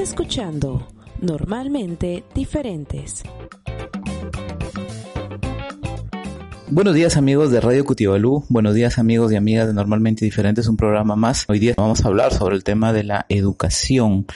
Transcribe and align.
Escuchando 0.00 0.86
Normalmente 1.22 2.22
Diferentes. 2.34 3.22
Buenos 6.68 6.94
días 6.94 7.16
amigos 7.16 7.50
de 7.50 7.60
Radio 7.60 7.84
Cutibalú, 7.84 8.44
buenos 8.50 8.74
días 8.74 8.98
amigos 8.98 9.32
y 9.32 9.36
amigas 9.36 9.68
de 9.68 9.72
Normalmente 9.72 10.24
Diferentes, 10.24 10.66
un 10.66 10.76
programa 10.76 11.16
más. 11.16 11.46
Hoy 11.48 11.60
día 11.60 11.74
vamos 11.76 12.04
a 12.04 12.08
hablar 12.08 12.34
sobre 12.34 12.56
el 12.56 12.64
tema 12.64 12.92
de 12.92 13.04
la 13.04 13.24
educación 13.30 14.26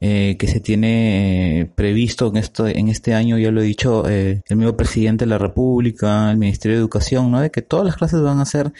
eh, 0.00 0.36
que 0.38 0.46
se 0.46 0.60
tiene 0.60 1.60
eh, 1.60 1.64
previsto 1.66 2.28
en 2.28 2.36
esto 2.38 2.66
en 2.66 2.88
este 2.88 3.12
año, 3.12 3.36
ya 3.36 3.50
lo 3.50 3.60
he 3.60 3.64
dicho 3.64 4.08
eh, 4.08 4.42
el 4.48 4.56
mismo 4.56 4.76
presidente 4.76 5.26
de 5.26 5.30
la 5.30 5.38
República, 5.38 6.30
el 6.30 6.38
Ministerio 6.38 6.76
de 6.76 6.80
Educación, 6.80 7.30
¿no? 7.30 7.40
de 7.40 7.50
que 7.50 7.60
todas 7.60 7.84
las 7.84 7.96
clases 7.96 8.22
van 8.22 8.38
a 8.38 8.46
ser 8.46 8.72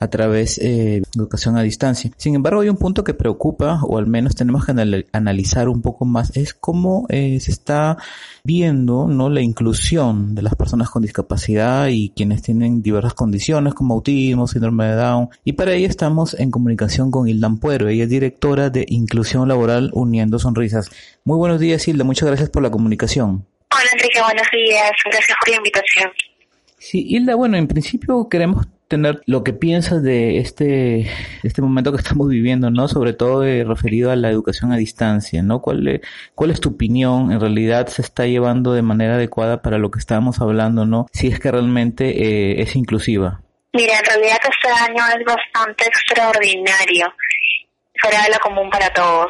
a 0.00 0.08
través 0.08 0.58
eh, 0.58 1.02
de 1.02 1.02
educación 1.16 1.56
a 1.56 1.62
distancia. 1.62 2.10
Sin 2.16 2.34
embargo, 2.34 2.60
hay 2.60 2.68
un 2.68 2.76
punto 2.76 3.04
que 3.04 3.14
preocupa, 3.14 3.80
o 3.82 3.98
al 3.98 4.06
menos 4.06 4.34
tenemos 4.34 4.64
que 4.64 4.72
analizar 5.12 5.68
un 5.68 5.82
poco 5.82 6.04
más, 6.04 6.36
es 6.36 6.54
cómo 6.54 7.06
eh, 7.08 7.38
se 7.40 7.50
está 7.50 7.96
viendo 8.44 9.08
no 9.08 9.28
la 9.28 9.40
inclusión 9.40 10.34
de 10.34 10.42
las 10.42 10.54
personas 10.54 10.90
con 10.90 11.02
discapacidad 11.02 11.88
y 11.88 12.10
quienes 12.10 12.42
tienen 12.42 12.82
diversas 12.82 13.14
condiciones 13.14 13.74
como 13.74 13.94
autismo, 13.94 14.46
síndrome 14.46 14.86
de 14.86 14.94
Down. 14.94 15.28
Y 15.44 15.52
para 15.52 15.72
ello 15.72 15.88
estamos 15.88 16.34
en 16.38 16.50
comunicación 16.50 17.10
con 17.10 17.28
Hilda 17.28 17.46
Ampuero. 17.46 17.88
Ella 17.88 18.04
es 18.04 18.10
directora 18.10 18.70
de 18.70 18.84
Inclusión 18.88 19.48
Laboral 19.48 19.90
Uniendo 19.92 20.38
Sonrisas. 20.38 20.90
Muy 21.24 21.36
buenos 21.36 21.60
días, 21.60 21.86
Hilda. 21.86 22.04
Muchas 22.04 22.28
gracias 22.28 22.50
por 22.50 22.62
la 22.62 22.70
comunicación. 22.70 23.44
Hola, 23.70 23.88
Enrique. 23.92 24.20
Buenos 24.22 24.46
días. 24.52 24.90
Gracias 25.04 25.36
por 25.40 25.50
la 25.50 25.56
invitación. 25.56 26.10
Sí, 26.78 27.04
Hilda, 27.08 27.34
bueno, 27.34 27.56
en 27.56 27.66
principio 27.66 28.28
queremos 28.28 28.66
tener 28.88 29.20
lo 29.26 29.44
que 29.44 29.52
piensas 29.52 30.02
de 30.02 30.38
este, 30.38 31.10
este 31.42 31.62
momento 31.62 31.92
que 31.92 31.98
estamos 32.02 32.28
viviendo, 32.28 32.70
¿no? 32.70 32.88
Sobre 32.88 33.12
todo 33.12 33.44
eh, 33.44 33.64
referido 33.64 34.10
a 34.10 34.16
la 34.16 34.30
educación 34.30 34.72
a 34.72 34.76
distancia, 34.76 35.42
¿no? 35.42 35.60
¿Cuál, 35.60 35.86
es, 35.86 36.00
¿Cuál 36.34 36.50
es 36.50 36.60
tu 36.60 36.70
opinión? 36.70 37.30
¿En 37.30 37.40
realidad 37.40 37.86
se 37.86 38.02
está 38.02 38.26
llevando 38.26 38.72
de 38.72 38.82
manera 38.82 39.14
adecuada 39.14 39.62
para 39.62 39.78
lo 39.78 39.90
que 39.90 39.98
estábamos 39.98 40.40
hablando, 40.40 40.86
¿no? 40.86 41.06
Si 41.12 41.28
es 41.28 41.38
que 41.38 41.50
realmente 41.50 42.08
eh, 42.08 42.62
es 42.62 42.74
inclusiva. 42.74 43.42
Mira, 43.74 43.98
en 43.98 44.04
realidad 44.04 44.38
este 44.42 44.68
año 44.68 45.04
es 45.18 45.24
bastante 45.24 45.84
extraordinario, 45.86 47.12
fuera 48.00 48.22
de 48.24 48.30
lo 48.30 48.38
común 48.40 48.70
para 48.70 48.88
todos 48.94 49.28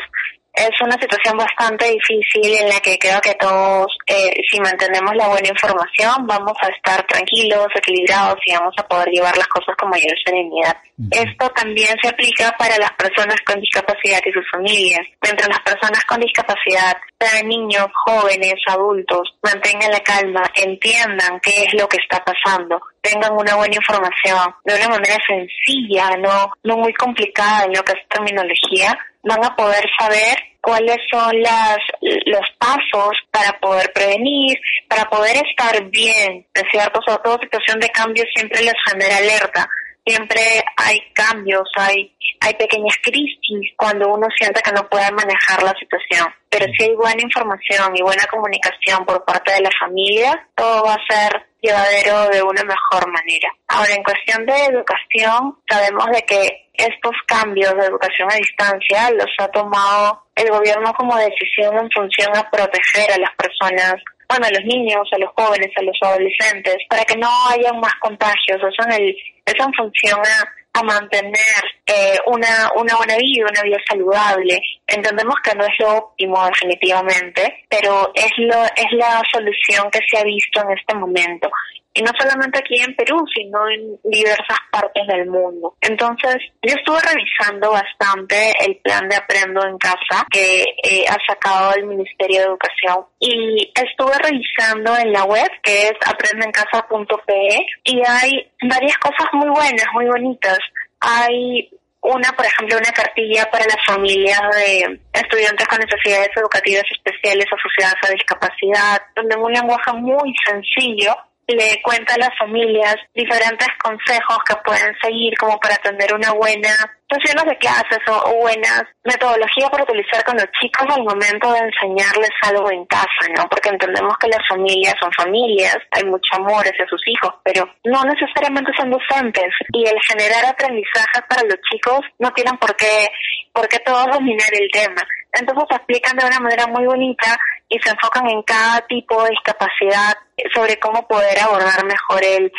es 0.59 0.81
una 0.83 0.99
situación 1.01 1.37
bastante 1.37 1.87
difícil 1.87 2.55
en 2.61 2.69
la 2.69 2.81
que 2.81 2.99
creo 2.99 3.21
que 3.21 3.35
todos, 3.35 3.87
eh, 4.07 4.33
si 4.51 4.61
mantenemos 4.61 5.15
la 5.15 5.29
buena 5.29 5.49
información, 5.49 6.27
vamos 6.27 6.57
a 6.61 6.69
estar 6.69 7.07
tranquilos, 7.07 7.67
equilibrados 7.75 8.39
y 8.45 8.55
vamos 8.55 8.75
a 8.77 8.87
poder 8.87 9.09
llevar 9.09 9.37
las 9.37 9.47
cosas 9.47 9.77
con 9.77 9.91
mayor 9.91 10.15
serenidad. 10.25 10.77
Esto 11.13 11.49
también 11.51 11.95
se 12.03 12.09
aplica 12.09 12.53
para 12.59 12.77
las 12.77 12.91
personas 12.93 13.37
con 13.47 13.61
discapacidad 13.61 14.21
y 14.25 14.33
sus 14.33 14.45
familias. 14.51 15.07
Entre 15.23 15.47
las 15.47 15.61
personas 15.61 16.05
con 16.07 16.21
discapacidad, 16.21 16.97
sean 17.21 17.49
niños, 17.49 17.87
jóvenes, 18.05 18.55
adultos, 18.67 19.37
mantengan 19.43 19.93
la 19.93 20.01
calma, 20.01 20.43
entiendan 20.55 21.39
qué 21.41 21.65
es 21.65 21.75
lo 21.81 21.89
que 21.89 21.99
está 21.99 22.25
pasando, 22.25 22.81
tengan 23.01 23.33
una 23.33 23.55
buena 23.55 23.77
información 23.77 24.55
de 24.65 24.75
una 24.75 24.89
manera 24.89 25.17
sencilla, 25.27 26.17
no, 26.17 26.53
no 26.65 26.77
muy 26.79 26.93
complicada 26.95 27.65
en 27.65 27.75
lo 27.75 27.85
que 27.85 27.93
es 27.93 28.09
terminología, 28.09 28.99
van 29.29 29.45
a 29.45 29.55
poder 29.55 29.85
saber 29.99 30.37
cuáles 30.61 30.97
son 31.11 31.41
las, 31.41 31.79
los 32.27 32.51
pasos 32.59 33.13
para 33.31 33.53
poder 33.61 33.93
prevenir, 33.93 34.59
para 34.89 35.05
poder 35.05 35.37
estar 35.47 35.85
bien, 35.91 36.47
¿es 36.55 36.65
cierto? 36.71 37.01
Sobre 37.07 37.23
todo 37.23 37.39
situación 37.43 37.79
de 37.79 37.89
cambio 37.91 38.25
siempre 38.35 38.63
les 38.63 38.75
genera 38.91 39.19
alerta. 39.19 39.69
Siempre 40.09 40.41
hay 40.77 40.99
cambios, 41.13 41.69
hay, 41.77 42.17
hay 42.41 42.55
pequeñas 42.55 42.97
crisis 43.03 43.73
cuando 43.77 44.09
uno 44.09 44.27
siente 44.39 44.63
que 44.63 44.73
no 44.73 44.89
puede 44.89 45.11
manejar 45.13 45.63
la 45.63 45.75
situación. 45.79 46.27
Pero 46.49 46.67
si 46.77 46.85
hay 46.85 46.95
buena 46.95 47.23
información 47.23 47.95
y 47.95 48.03
buena 48.03 48.25
comunicación 48.31 49.05
por 49.05 49.23
parte 49.25 49.53
de 49.53 49.61
la 49.61 49.71
familia, 49.79 50.49
todo 50.55 50.83
va 50.85 50.95
a 50.95 51.07
ser 51.09 51.49
llevadero 51.61 52.29
de 52.31 52.43
una 52.43 52.63
mejor 52.65 53.11
manera. 53.13 53.49
Ahora, 53.69 53.93
en 53.93 54.03
cuestión 54.03 54.47
de 54.47 54.65
educación, 54.67 55.59
sabemos 55.69 56.07
de 56.13 56.23
que 56.23 56.69
estos 56.75 57.13
cambios 57.27 57.75
de 57.75 57.87
educación 57.87 58.31
a 58.31 58.37
distancia 58.37 59.11
los 59.11 59.29
ha 59.39 59.49
tomado 59.49 60.23
el 60.37 60.49
gobierno 60.51 60.93
como 60.95 61.17
decisión 61.17 61.77
en 61.77 61.91
función 61.91 62.37
a 62.37 62.49
proteger 62.51 63.11
a 63.13 63.19
las 63.19 63.35
personas, 63.35 63.97
bueno, 64.29 64.47
a 64.47 64.51
los 64.51 64.65
niños, 64.65 65.09
a 65.13 65.19
los 65.19 65.31
jóvenes, 65.37 65.71
a 65.77 65.83
los 65.83 65.99
adolescentes, 66.01 66.77
para 66.89 67.05
que 67.05 67.17
no 67.17 67.29
haya 67.51 67.73
más 67.73 67.95
contagios. 68.01 68.59
Eso 68.59 68.89
en, 68.89 68.93
el, 68.93 69.17
eso 69.49 69.65
en 69.65 69.75
función 69.75 70.21
a, 70.21 70.55
mantener 70.81 71.65
eh, 71.87 72.17
una, 72.27 72.71
una 72.77 72.97
buena 72.97 73.17
vida, 73.17 73.47
una 73.51 73.63
vida 73.63 73.79
saludable. 73.89 74.61
Entendemos 74.87 75.35
que 75.43 75.53
no 75.57 75.65
es 75.65 75.73
lo 75.81 75.97
óptimo 75.97 76.47
definitivamente, 76.47 77.65
pero 77.69 78.13
es, 78.15 78.31
lo, 78.37 78.63
es 78.65 78.93
la 78.93 79.21
solución 79.33 79.91
que 79.91 79.99
se 80.09 80.19
ha 80.19 80.23
visto 80.23 80.63
en 80.63 80.79
este 80.79 80.95
momento 80.95 81.51
y 81.99 82.03
no 82.03 82.13
solamente 82.17 82.61
aquí 82.61 82.81
en 82.81 82.95
Perú, 82.95 83.25
sino 83.35 83.69
en 83.69 83.99
diversas 84.05 84.59
partes 84.71 85.05
del 85.09 85.27
mundo. 85.27 85.75
Entonces, 85.81 86.37
yo 86.63 86.75
estuve 86.75 87.01
revisando 87.01 87.73
bastante 87.73 88.53
el 88.65 88.77
plan 88.77 89.09
de 89.09 89.17
Aprendo 89.17 89.67
en 89.67 89.77
Casa 89.79 90.25
que 90.31 90.63
eh, 90.63 91.05
ha 91.09 91.17
sacado 91.27 91.75
el 91.75 91.87
Ministerio 91.87 92.39
de 92.39 92.47
Educación 92.47 93.05
y 93.19 93.73
estuve 93.75 94.13
revisando 94.23 94.97
en 94.97 95.13
la 95.13 95.25
web 95.25 95.51
que 95.61 95.89
es 95.89 95.95
aprendencasa.pe 96.07 97.67
y 97.83 98.01
hay 98.07 98.49
varias 98.63 98.97
cosas 98.99 99.27
muy 99.33 99.49
buenas, 99.49 99.87
muy 99.93 100.07
bonitas. 100.07 100.59
Hay 101.01 101.69
una, 102.01 102.31
por 102.31 102.47
ejemplo, 102.47 102.79
una 102.79 102.93
cartilla 102.93 103.51
para 103.51 103.65
las 103.65 103.85
familias 103.85 104.41
de 104.55 105.01
estudiantes 105.15 105.67
con 105.67 105.81
necesidades 105.81 106.31
educativas 106.37 106.85
especiales 106.93 107.47
asociadas 107.47 107.97
a 108.07 108.13
discapacidad, 108.13 109.03
donde 109.17 109.35
en 109.35 109.41
un 109.41 109.53
lenguaje 109.53 109.93
muy 109.95 110.33
sencillo 110.47 111.13
le 111.55 111.81
cuenta 111.83 112.15
a 112.15 112.19
las 112.19 112.39
familias 112.39 112.97
diferentes 113.15 113.69
consejos 113.83 114.39
que 114.47 114.55
pueden 114.65 114.95
seguir 115.01 115.37
como 115.39 115.59
para 115.59 115.77
tener 115.77 116.15
una 116.15 116.33
buena 116.33 116.69
sesiones 117.09 117.45
de 117.47 117.57
clases 117.57 117.99
o, 118.07 118.35
buenas 118.37 118.83
metodologías 119.05 119.71
para 119.71 119.85
utilizar 119.85 120.23
con 120.25 120.37
los 120.37 120.47
chicos 120.61 120.87
al 120.91 121.03
momento 121.03 121.53
de 121.53 121.61
enseñarles 121.61 122.31
algo 122.43 122.71
en 122.71 122.85
casa, 122.85 123.25
¿no? 123.35 123.49
Porque 123.49 123.71
entendemos 123.71 124.13
que 124.19 124.29
las 124.29 124.47
familias 124.47 124.95
son 125.01 125.11
familias, 125.13 125.79
hay 125.91 126.05
mucho 126.05 126.37
amor 126.37 126.65
hacia 126.67 126.87
sus 126.87 127.01
hijos, 127.09 127.33
pero 127.43 127.65
no 127.85 128.05
necesariamente 128.05 128.73
son 128.77 128.91
docentes 128.91 129.49
y 129.73 129.89
el 129.89 129.97
generar 130.07 130.45
aprendizajes 130.45 131.23
para 131.29 131.43
los 131.43 131.57
chicos 131.71 132.01
no 132.19 132.31
tienen 132.33 132.59
por 132.59 132.77
qué, 132.77 133.09
por 133.53 133.67
qué 133.69 133.79
todos 133.81 134.07
dominar 134.13 134.51
el 134.53 134.71
tema. 134.71 135.03
Entonces 135.33 135.65
explican 135.71 136.17
de 136.17 136.27
una 136.27 136.41
manera 136.41 136.67
muy 136.67 136.85
bonita 136.85 137.39
y 137.69 137.79
se 137.81 137.91
enfocan 137.91 138.29
en 138.29 138.43
cada 138.43 138.81
tipo 138.87 139.23
de 139.23 139.31
discapacidad 139.31 140.17
sobre 140.55 140.79
cómo 140.79 141.07
poder 141.07 141.39
abordar 141.41 141.85
mejor 141.85 142.25
el, 142.25 142.53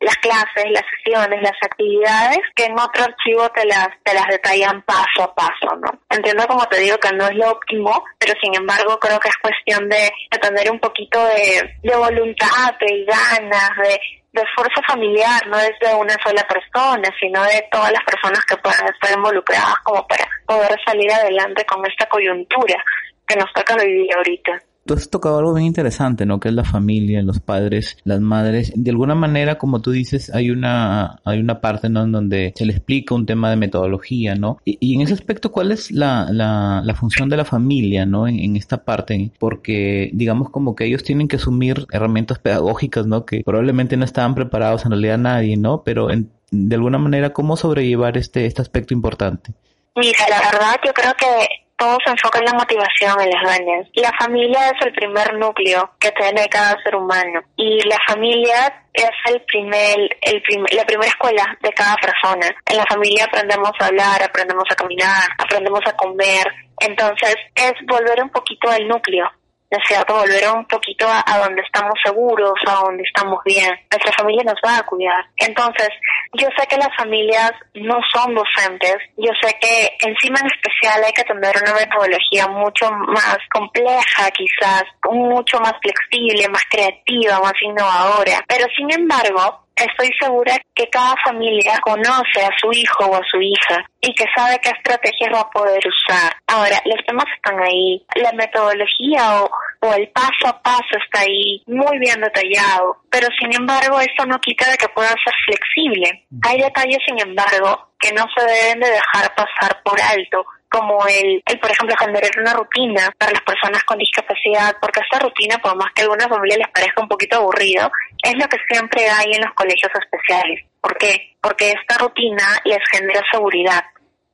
las 0.00 0.16
clases, 0.16 0.70
las 0.70 0.84
sesiones, 0.96 1.42
las 1.42 1.56
actividades 1.62 2.38
que 2.54 2.64
en 2.64 2.78
otro 2.78 3.04
archivo 3.04 3.48
te 3.50 3.64
las, 3.64 3.88
te 4.02 4.14
las 4.14 4.26
detallan 4.28 4.82
paso 4.82 5.22
a 5.22 5.34
paso, 5.34 5.76
¿no? 5.80 6.00
Entiendo 6.10 6.46
como 6.46 6.64
te 6.66 6.80
digo 6.80 6.98
que 6.98 7.12
no 7.12 7.26
es 7.26 7.34
lo 7.34 7.50
óptimo, 7.50 8.04
pero 8.18 8.34
sin 8.40 8.54
embargo 8.54 8.98
creo 8.98 9.18
que 9.18 9.28
es 9.28 9.36
cuestión 9.38 9.88
de, 9.88 10.12
tener 10.40 10.70
un 10.70 10.78
poquito 10.78 11.24
de, 11.24 11.78
de 11.82 11.96
voluntad, 11.96 12.74
de 12.78 13.04
ganas, 13.04 13.70
de, 13.82 13.98
de 14.32 14.42
esfuerzo 14.42 14.80
familiar, 14.86 15.46
no 15.48 15.58
es 15.58 15.72
de 15.80 15.94
una 15.94 16.14
sola 16.22 16.46
persona, 16.46 17.08
sino 17.18 17.42
de 17.44 17.66
todas 17.70 17.90
las 17.90 18.04
personas 18.04 18.44
que 18.44 18.56
puedan 18.58 18.86
estar 18.86 19.16
involucradas 19.16 19.76
como 19.82 20.06
para 20.06 20.28
poder 20.46 20.78
salir 20.84 21.10
adelante 21.10 21.64
con 21.64 21.84
esta 21.86 22.06
coyuntura 22.06 22.84
que 23.26 23.36
nos 23.36 23.52
toca 23.52 23.76
vivir 23.76 24.08
ahorita. 24.16 24.62
Tú 24.86 24.94
has 24.94 25.10
tocado 25.10 25.38
algo 25.38 25.52
bien 25.52 25.66
interesante, 25.66 26.24
¿no? 26.26 26.38
Que 26.38 26.48
es 26.48 26.54
la 26.54 26.62
familia, 26.62 27.20
los 27.20 27.40
padres, 27.40 27.98
las 28.04 28.20
madres. 28.20 28.72
De 28.76 28.92
alguna 28.92 29.16
manera, 29.16 29.58
como 29.58 29.82
tú 29.82 29.90
dices, 29.90 30.32
hay 30.32 30.50
una, 30.50 31.20
hay 31.24 31.40
una 31.40 31.60
parte, 31.60 31.88
¿no? 31.88 32.04
En 32.04 32.12
donde 32.12 32.52
se 32.54 32.64
le 32.64 32.72
explica 32.72 33.16
un 33.16 33.26
tema 33.26 33.50
de 33.50 33.56
metodología, 33.56 34.36
¿no? 34.36 34.58
Y, 34.64 34.94
en 34.94 35.00
ese 35.00 35.14
aspecto, 35.14 35.50
¿cuál 35.50 35.72
es 35.72 35.90
la, 35.90 36.28
la, 36.30 36.82
la 36.84 36.94
función 36.94 37.28
de 37.28 37.36
la 37.36 37.44
familia, 37.44 38.06
¿no? 38.06 38.28
En, 38.28 38.38
en, 38.38 38.54
esta 38.54 38.84
parte, 38.84 39.32
porque 39.40 40.08
digamos 40.12 40.50
como 40.50 40.76
que 40.76 40.84
ellos 40.84 41.02
tienen 41.02 41.26
que 41.26 41.34
asumir 41.34 41.84
herramientas 41.90 42.38
pedagógicas, 42.38 43.08
¿no? 43.08 43.26
Que 43.26 43.42
probablemente 43.44 43.96
no 43.96 44.04
estaban 44.04 44.36
preparados 44.36 44.84
en 44.84 44.92
realidad 44.92 45.18
nadie, 45.18 45.56
¿no? 45.56 45.82
Pero 45.82 46.08
de 46.52 46.74
alguna 46.76 46.98
manera, 46.98 47.32
¿cómo 47.32 47.56
sobrellevar 47.56 48.16
este, 48.16 48.46
este 48.46 48.62
aspecto 48.62 48.94
importante? 48.94 49.52
Mira, 49.96 50.18
la 50.30 50.38
verdad 50.52 50.76
yo 50.84 50.92
creo 50.92 51.12
que 51.14 51.65
todo 51.76 51.98
se 52.04 52.10
enfoca 52.10 52.38
en 52.38 52.46
la 52.46 52.54
motivación 52.54 53.20
en 53.20 53.30
las 53.30 53.42
ganas. 53.42 53.88
La 53.94 54.12
familia 54.18 54.68
es 54.68 54.86
el 54.86 54.92
primer 54.92 55.34
núcleo 55.34 55.90
que 56.00 56.10
tiene 56.12 56.48
cada 56.48 56.76
ser 56.82 56.96
humano 56.96 57.40
y 57.56 57.80
la 57.88 57.98
familia 58.06 58.82
es 58.92 59.10
el 59.26 59.42
primer, 59.42 59.96
el 60.22 60.42
la 60.72 60.84
primera 60.84 61.10
escuela 61.10 61.44
de 61.62 61.70
cada 61.72 61.96
persona. 61.96 62.48
En 62.70 62.76
la 62.76 62.86
familia 62.86 63.24
aprendemos 63.24 63.72
a 63.78 63.86
hablar, 63.86 64.22
aprendemos 64.22 64.64
a 64.70 64.74
caminar, 64.74 65.28
aprendemos 65.38 65.80
a 65.86 65.92
comer. 65.92 66.46
Entonces 66.80 67.36
es 67.54 67.72
volver 67.86 68.22
un 68.22 68.30
poquito 68.30 68.70
al 68.70 68.86
núcleo 68.88 69.30
¿no 69.70 69.78
es 69.78 69.84
cierto? 69.86 70.14
Volver 70.14 70.48
un 70.50 70.64
poquito 70.66 71.06
a, 71.08 71.38
donde 71.38 71.62
estamos 71.62 71.94
seguros, 72.04 72.54
a 72.66 72.84
donde 72.84 73.02
estamos 73.02 73.40
bien. 73.44 73.74
Nuestra 73.90 74.12
familia 74.12 74.44
nos 74.44 74.60
va 74.64 74.78
a 74.78 74.86
cuidar. 74.86 75.24
Entonces, 75.36 75.88
yo 76.34 76.48
sé 76.56 76.66
que 76.66 76.76
las 76.76 76.94
familias 76.96 77.52
no 77.74 77.98
son 78.12 78.34
docentes, 78.34 78.96
yo 79.16 79.30
sé 79.40 79.56
que 79.60 79.96
encima 80.00 80.38
en 80.40 80.46
especial 80.46 81.02
hay 81.04 81.12
que 81.12 81.24
tener 81.24 81.54
una 81.62 81.74
metodología 81.74 82.46
mucho 82.48 82.90
más 82.90 83.38
compleja 83.52 84.30
quizás, 84.32 84.84
mucho 85.10 85.58
más 85.60 85.74
flexible, 85.80 86.48
más 86.48 86.64
creativa, 86.70 87.40
más 87.40 87.54
innovadora, 87.60 88.44
pero 88.46 88.66
sin 88.76 88.90
embargo, 88.92 89.65
estoy 89.84 90.10
segura 90.18 90.56
que 90.74 90.88
cada 90.88 91.14
familia 91.24 91.78
conoce 91.80 92.42
a 92.42 92.50
su 92.58 92.70
hijo 92.72 93.04
o 93.06 93.16
a 93.16 93.22
su 93.30 93.40
hija 93.40 93.84
y 94.00 94.14
que 94.14 94.24
sabe 94.34 94.58
qué 94.62 94.70
estrategias 94.70 95.32
va 95.34 95.40
a 95.40 95.50
poder 95.50 95.82
usar. 95.86 96.34
Ahora, 96.46 96.80
los 96.84 97.04
temas 97.06 97.26
están 97.34 97.60
ahí, 97.62 98.04
la 98.14 98.32
metodología 98.32 99.42
o, 99.42 99.50
o 99.80 99.94
el 99.94 100.08
paso 100.08 100.46
a 100.46 100.62
paso 100.62 100.96
está 101.04 101.20
ahí 101.20 101.62
muy 101.66 101.98
bien 101.98 102.20
detallado, 102.20 103.02
pero 103.10 103.28
sin 103.38 103.54
embargo 103.54 104.00
esto 104.00 104.24
no 104.26 104.38
quita 104.40 104.70
de 104.70 104.76
que 104.76 104.88
pueda 104.88 105.08
ser 105.08 105.34
flexible. 105.44 106.24
Hay 106.42 106.60
detalles, 106.60 106.98
sin 107.06 107.20
embargo, 107.20 107.90
que 107.98 108.12
no 108.12 108.24
se 108.34 108.44
deben 108.44 108.80
de 108.80 108.90
dejar 108.90 109.34
pasar 109.34 109.82
por 109.82 110.00
alto 110.00 110.44
como 110.70 111.06
el, 111.06 111.42
el, 111.44 111.60
por 111.60 111.70
ejemplo, 111.70 111.96
generar 111.98 112.30
una 112.38 112.54
rutina 112.54 113.10
para 113.18 113.32
las 113.32 113.42
personas 113.42 113.82
con 113.84 113.98
discapacidad, 113.98 114.76
porque 114.80 115.00
esta 115.00 115.18
rutina, 115.18 115.58
por 115.58 115.76
más 115.76 115.92
que 115.94 116.02
a 116.02 116.04
algunas 116.04 116.28
familias 116.28 116.58
les 116.58 116.68
parezca 116.68 117.02
un 117.02 117.08
poquito 117.08 117.36
aburrido, 117.36 117.90
es 118.22 118.34
lo 118.34 118.48
que 118.48 118.58
siempre 118.68 119.08
hay 119.08 119.32
en 119.32 119.42
los 119.42 119.54
colegios 119.54 119.92
especiales. 119.94 120.64
¿Por 120.80 120.96
qué? 120.98 121.36
Porque 121.40 121.72
esta 121.72 121.98
rutina 121.98 122.44
les 122.64 122.78
genera 122.90 123.22
seguridad. 123.30 123.84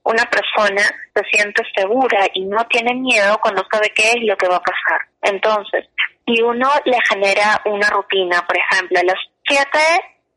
Una 0.05 0.25
persona 0.25 0.83
se 1.15 1.23
siente 1.33 1.63
segura 1.77 2.27
y 2.35 2.45
no 2.45 2.67
tiene 2.67 2.95
miedo 2.95 3.39
cuando 3.41 3.65
sabe 3.71 3.93
qué 3.95 4.11
es 4.11 4.23
lo 4.23 4.37
que 4.37 4.49
va 4.49 4.57
a 4.57 4.63
pasar. 4.63 5.07
Entonces, 5.23 5.87
si 6.27 6.43
uno 6.43 6.71
le 6.85 6.99
genera 7.09 7.61
una 7.67 7.89
rutina, 7.91 8.45
por 8.47 8.57
ejemplo, 8.57 8.99
a 8.99 9.05
las 9.05 9.19
7 9.47 9.79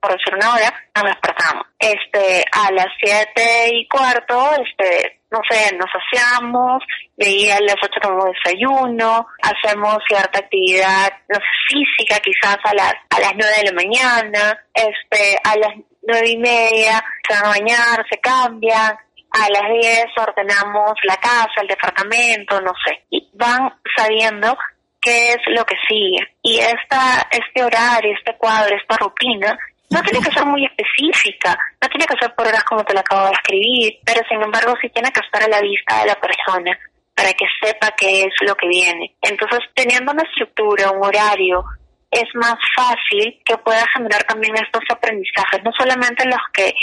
por 0.06 0.16
decir 0.16 0.36
una 0.36 0.54
hora, 0.54 0.74
nos 0.96 1.06
despertamos. 1.06 1.66
Este, 1.80 2.46
a 2.52 2.72
las 2.72 2.88
siete 3.02 3.70
y 3.74 3.88
cuarto, 3.88 4.52
este, 4.64 5.22
no 5.32 5.40
sé, 5.50 5.76
nos 5.76 5.90
hacemos, 5.90 6.84
de 7.18 7.26
ahí 7.26 7.50
a 7.50 7.60
las 7.62 7.76
ocho 7.82 8.00
tomamos 8.02 8.30
desayuno, 8.44 9.28
hacemos 9.42 9.98
cierta 10.08 10.40
actividad, 10.40 11.12
no 11.28 11.36
sé, 11.36 11.46
física 11.70 12.20
quizás 12.20 12.58
a 12.64 12.74
las, 12.76 12.94
a 13.10 13.20
las 13.20 13.34
nueve 13.36 13.54
de 13.58 13.72
la 13.72 13.74
mañana, 13.74 14.60
este, 14.74 15.38
a 15.44 15.58
las 15.58 15.74
nueve 16.04 16.30
y 16.30 16.38
media 16.38 17.04
se 17.28 17.34
van 17.34 17.46
a 17.46 17.50
bañar, 17.50 18.06
se 18.08 18.20
cambian, 18.20 18.96
a 19.32 19.50
las 19.50 19.72
diez 19.82 20.06
ordenamos 20.18 20.94
la 21.04 21.16
casa, 21.18 21.62
el 21.62 21.68
departamento, 21.68 22.62
no 22.62 22.74
sé, 22.86 23.04
y 23.10 23.28
van 23.34 23.74
sabiendo 23.98 24.56
qué 25.02 25.30
es 25.30 25.38
lo 25.48 25.66
que 25.66 25.76
sigue. 25.88 26.20
Y 26.42 26.60
esta, 26.60 27.28
este 27.32 27.64
horario, 27.64 28.14
este 28.18 28.38
cuadro, 28.38 28.76
esta 28.76 28.98
rutina 28.98 29.58
no 29.90 30.02
tiene 30.02 30.20
que 30.20 30.32
ser 30.32 30.46
muy 30.46 30.66
específica, 30.66 31.58
no 31.82 31.88
tiene 31.90 32.06
que 32.06 32.18
ser 32.20 32.34
por 32.36 32.48
horas 32.48 32.64
como 32.64 32.84
te 32.84 32.94
lo 32.94 33.00
acabo 33.00 33.28
de 33.28 33.34
escribir, 33.34 34.00
pero 34.04 34.22
sin 34.28 34.42
embargo 34.42 34.74
sí 34.82 34.90
tiene 34.90 35.12
que 35.12 35.22
estar 35.22 35.44
a 35.44 35.48
la 35.48 35.62
vista 35.62 36.00
de 36.02 36.08
la 36.08 36.16
persona 36.16 36.78
para 37.16 37.32
que 37.34 37.46
sepa 37.62 37.94
qué 37.98 38.24
es 38.24 38.34
lo 38.42 38.56
que 38.56 38.68
viene. 38.68 39.16
Entonces, 39.22 39.60
teniendo 39.74 40.12
una 40.12 40.24
estructura, 40.24 40.92
un 40.92 41.06
horario, 41.06 41.64
es 42.12 42.28
más 42.36 42.56
fácil 42.76 43.40
que 43.46 43.58
pueda 43.58 43.86
generar 43.96 44.24
también 44.24 44.56
estos 44.56 44.84
aprendizajes, 44.90 45.64
no 45.64 45.72
solamente 45.78 46.26
los 46.26 46.42
que 46.54 46.74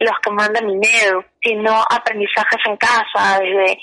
los 0.00 0.14
que 0.22 0.30
manda 0.30 0.60
Minedo, 0.60 1.24
sino 1.42 1.82
aprendizajes 1.90 2.60
en 2.66 2.76
casa, 2.76 3.40
desde 3.40 3.78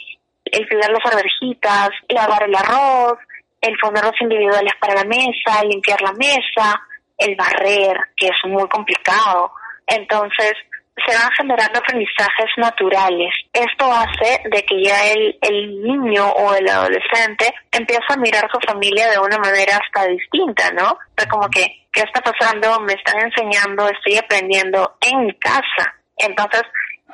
el 0.46 0.68
cuidar 0.70 0.92
las 0.92 1.14
arvejitas, 1.14 1.90
lavar 2.08 2.44
el 2.44 2.56
arroz, 2.56 3.18
el 3.60 3.78
poner 3.78 4.04
los 4.04 4.22
individuales 4.22 4.74
para 4.80 4.96
la 4.96 5.04
mesa, 5.04 5.64
limpiar 5.64 6.02
la 6.02 6.14
mesa, 6.14 6.82
el 7.18 7.36
barrer, 7.36 7.98
que 8.16 8.28
es 8.28 8.38
muy 8.46 8.68
complicado. 8.70 9.52
Entonces, 9.88 10.54
se 11.06 11.16
van 11.16 11.32
generando 11.32 11.80
aprendizajes 11.80 12.50
naturales. 12.58 13.34
Esto 13.52 13.92
hace 13.92 14.42
de 14.50 14.64
que 14.64 14.84
ya 14.84 15.12
el, 15.12 15.38
el 15.42 15.82
niño 15.82 16.30
o 16.30 16.54
el 16.56 16.68
adolescente 16.70 17.54
empieza 17.72 18.14
a 18.14 18.18
mirar 18.18 18.46
a 18.46 18.50
su 18.50 18.60
familia 18.66 19.10
de 19.12 19.20
una 19.20 19.38
manera 19.38 19.78
hasta 19.78 20.08
distinta, 20.08 20.72
¿no? 20.72 20.92
O 20.92 21.30
como 21.30 21.50
que, 21.50 21.86
¿qué 21.92 22.02
está 22.02 22.22
pasando? 22.22 22.80
Me 22.82 22.94
están 22.94 23.20
enseñando, 23.20 23.90
estoy 23.90 24.18
aprendiendo 24.18 24.96
en 25.02 25.32
casa. 25.34 25.96
Entonces, 26.18 26.64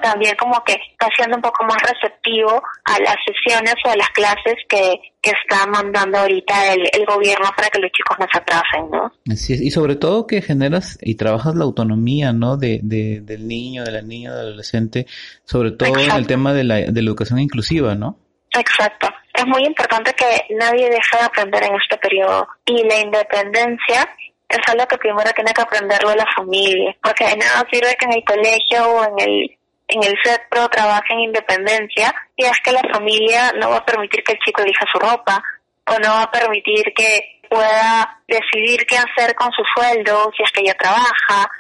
también 0.02 0.36
como 0.36 0.64
que 0.64 0.74
está 0.74 1.08
siendo 1.16 1.36
un 1.36 1.42
poco 1.42 1.64
más 1.66 1.78
receptivo 1.82 2.62
a 2.86 3.00
las 3.00 3.16
sesiones 3.26 3.76
o 3.86 3.90
a 3.90 3.96
las 3.96 4.10
clases 4.10 4.56
que, 4.68 5.00
que 5.22 5.32
está 5.32 5.66
mandando 5.68 6.20
ahorita 6.20 6.74
el, 6.74 6.82
el 6.94 7.06
gobierno 7.06 7.50
para 7.56 7.70
que 7.70 7.80
los 7.80 7.92
chicos 7.92 8.18
no 8.20 8.26
se 8.32 8.40
atrasen, 8.40 8.90
¿no? 8.90 9.12
Así 9.32 9.54
es. 9.54 9.62
Y 9.62 9.72
sobre 9.72 9.96
todo 9.96 10.28
que 10.28 10.42
generas 10.42 10.98
y 11.02 11.16
trabajas 11.16 11.56
la 11.56 11.66
autonomía, 11.66 12.34
¿no? 12.34 12.58
De, 12.58 12.80
de, 12.84 13.22
del 13.22 13.48
niño, 13.48 13.84
de 13.84 13.92
la 13.92 14.02
niña, 14.02 14.32
del 14.32 14.48
adolescente, 14.48 15.06
sobre 15.44 15.72
todo 15.72 15.98
en 15.98 16.12
el 16.12 16.28
tema 16.28 16.54
de 16.54 16.64
la, 16.64 16.76
de 16.76 17.02
la 17.02 17.10
educación 17.10 17.40
inclusiva, 17.40 17.96
¿no? 17.96 18.18
Exacto. 18.58 19.08
Es 19.34 19.46
muy 19.48 19.64
importante 19.64 20.14
que 20.14 20.56
nadie 20.56 20.90
deje 20.90 21.18
de 21.18 21.24
aprender 21.24 21.64
en 21.64 21.76
este 21.76 21.98
periodo. 21.98 22.48
Y 22.66 22.84
la 22.84 23.00
independencia 23.00 24.10
es 24.50 24.60
algo 24.68 24.86
que 24.88 24.98
primero 24.98 25.32
tiene 25.34 25.54
que 25.54 25.62
aprenderlo 25.62 26.14
la 26.14 26.28
familia. 26.36 26.96
Porque 27.02 27.26
de 27.26 27.38
nada 27.38 27.66
sirve 27.72 27.96
que 27.98 28.06
en 28.06 28.14
el 28.14 28.24
colegio 28.26 28.90
o 28.90 29.04
en 29.06 29.30
el 29.30 29.58
en 29.92 30.04
el 30.04 30.18
pro 30.50 30.70
trabaja 30.70 31.04
en 31.10 31.20
independencia 31.20 32.14
y 32.36 32.46
es 32.46 32.60
que 32.64 32.72
la 32.72 32.82
familia 32.92 33.52
no 33.60 33.70
va 33.70 33.78
a 33.78 33.86
permitir 33.86 34.24
que 34.24 34.34
el 34.34 34.40
chico 34.40 34.62
elija 34.62 34.86
su 34.92 34.98
ropa 35.00 35.44
o 35.88 36.00
no 36.00 36.10
va 36.10 36.24
a 36.24 36.32
permitir 36.32 36.94
que 36.96 37.42
pueda 37.50 38.22
decidir 38.28 38.86
qué 38.88 38.98
hacer 38.98 39.36
con 39.36 39.52
su 39.52 39.64
sueldo 39.76 40.32
si 40.36 40.44
es 40.44 40.52
que 40.52 40.62
ella 40.62 40.76
trabaja, 40.80 41.52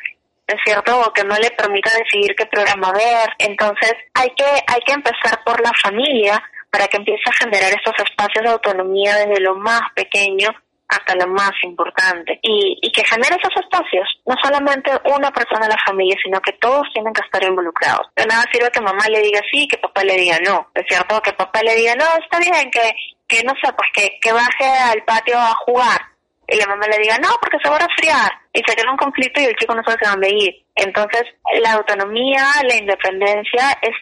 ¿es 0.48 0.56
cierto? 0.63 1.01
O 1.01 1.12
que 1.12 1.25
no 1.25 1.36
le 1.36 1.51
permita 1.51 1.92
decidir 1.98 2.33
qué 2.36 2.45
programa 2.45 2.94
ver. 2.94 3.30
Entonces 3.38 3.94
hay 4.13 4.30
que, 4.30 4.45
hay 4.45 4.80
que 4.86 4.94
empezar 4.94 5.44
por 5.44 5.60
la 5.62 5.72
familia 5.81 6.42
para 6.69 6.88
que 6.88 6.98
empiece 6.98 7.24
a 7.25 7.44
generar 7.44 7.74
estos 7.74 7.94
espacios 8.00 8.45
de 8.45 8.51
autonomía 8.51 9.18
desde 9.18 9.42
lo 9.42 9.56
más 9.56 9.81
pequeño 9.94 10.50
hasta 10.91 11.15
lo 11.15 11.27
más 11.27 11.51
importante. 11.63 12.38
Y, 12.41 12.77
y 12.81 12.91
que 12.91 13.03
genere 13.05 13.38
esos 13.41 13.63
espacios, 13.63 14.07
no 14.25 14.35
solamente 14.43 14.91
una 15.05 15.31
persona 15.31 15.65
de 15.65 15.73
la 15.73 15.81
familia, 15.85 16.17
sino 16.21 16.39
que 16.41 16.53
todos 16.53 16.88
tienen 16.93 17.13
que 17.13 17.23
estar 17.23 17.43
involucrados. 17.43 18.07
De 18.15 18.25
nada 18.25 18.43
sirve 18.51 18.69
que 18.71 18.81
mamá 18.81 19.07
le 19.09 19.21
diga 19.21 19.41
sí, 19.51 19.67
que 19.67 19.77
papá 19.77 20.03
le 20.03 20.17
diga 20.17 20.38
no. 20.45 20.67
Es 20.75 20.85
cierto 20.88 21.21
que 21.21 21.33
papá 21.33 21.61
le 21.63 21.75
diga 21.75 21.95
no, 21.95 22.05
está 22.21 22.39
bien, 22.39 22.69
que, 22.69 22.91
que 23.27 23.43
no 23.43 23.53
sé, 23.63 23.71
pues 23.73 23.89
que, 23.93 24.19
que 24.21 24.33
baje 24.33 24.65
al 24.65 25.03
patio 25.03 25.38
a 25.39 25.53
jugar. 25.65 26.01
Y 26.47 26.57
la 26.57 26.67
mamá 26.67 26.85
le 26.88 26.97
diga 26.99 27.17
no, 27.19 27.29
porque 27.41 27.57
se 27.63 27.69
va 27.69 27.77
a 27.77 27.87
resfriar. 27.87 28.31
Y 28.53 28.59
se 28.67 28.75
queda 28.75 28.91
un 28.91 28.97
conflicto 28.97 29.39
y 29.39 29.45
el 29.45 29.55
chico 29.55 29.73
no 29.73 29.83
sabe 29.83 30.05
a 30.05 30.11
dónde 30.11 30.29
ir. 30.29 30.65
Entonces, 30.81 31.24
la 31.62 31.74
autonomía, 31.74 32.44
la 32.68 32.75
independencia 32.75 33.78
es, 33.81 33.95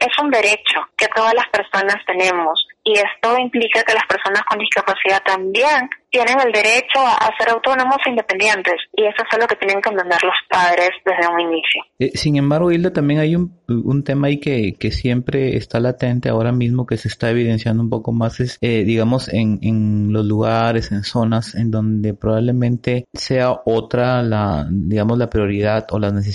es 0.00 0.18
un 0.22 0.30
derecho 0.30 0.80
que 0.96 1.08
todas 1.08 1.34
las 1.34 1.46
personas 1.48 1.96
tenemos 2.06 2.66
y 2.86 2.92
esto 2.92 3.36
implica 3.36 3.82
que 3.82 3.94
las 3.94 4.06
personas 4.06 4.42
con 4.48 4.60
discapacidad 4.60 5.20
también 5.24 5.90
tienen 6.08 6.36
el 6.40 6.52
derecho 6.52 7.00
a, 7.00 7.28
ser 7.36 7.50
autónomos 7.50 7.96
e 8.06 8.10
independientes 8.10 8.74
y 8.96 9.02
eso 9.02 9.16
es 9.18 9.34
algo 9.34 9.46
que 9.48 9.56
tienen 9.56 9.82
que 9.82 9.90
entender 9.90 10.18
los 10.22 10.34
padres 10.48 10.90
desde 11.04 11.30
un 11.30 11.40
inicio. 11.40 11.82
Eh, 11.98 12.12
sin 12.14 12.36
embargo, 12.36 12.70
Hilda, 12.70 12.92
también 12.92 13.20
hay 13.20 13.34
un, 13.34 14.04
tema 14.04 14.28
ahí 14.28 14.38
que, 14.38 14.90
siempre 14.92 15.56
está 15.56 15.80
latente 15.80 16.28
ahora 16.28 16.52
mismo, 16.52 16.86
que 16.86 16.96
se 16.96 17.08
está 17.08 17.30
evidenciando 17.30 17.82
un 17.82 17.90
poco 17.90 18.12
más, 18.12 18.38
es, 18.38 18.56
eh, 18.60 18.84
digamos, 18.84 19.28
en, 19.28 19.58
en 19.62 20.12
los 20.12 20.24
lugares, 20.24 20.92
en 20.92 21.02
zonas 21.02 21.56
en 21.56 21.72
donde 21.72 22.14
probablemente 22.14 23.06
sea 23.12 23.52
otra 23.66 24.22
la, 24.22 24.66
digamos, 24.70 25.18
la 25.18 25.28
prioridad 25.28 25.86
o 25.90 25.98
las 25.98 26.12
necesidades, 26.12 26.25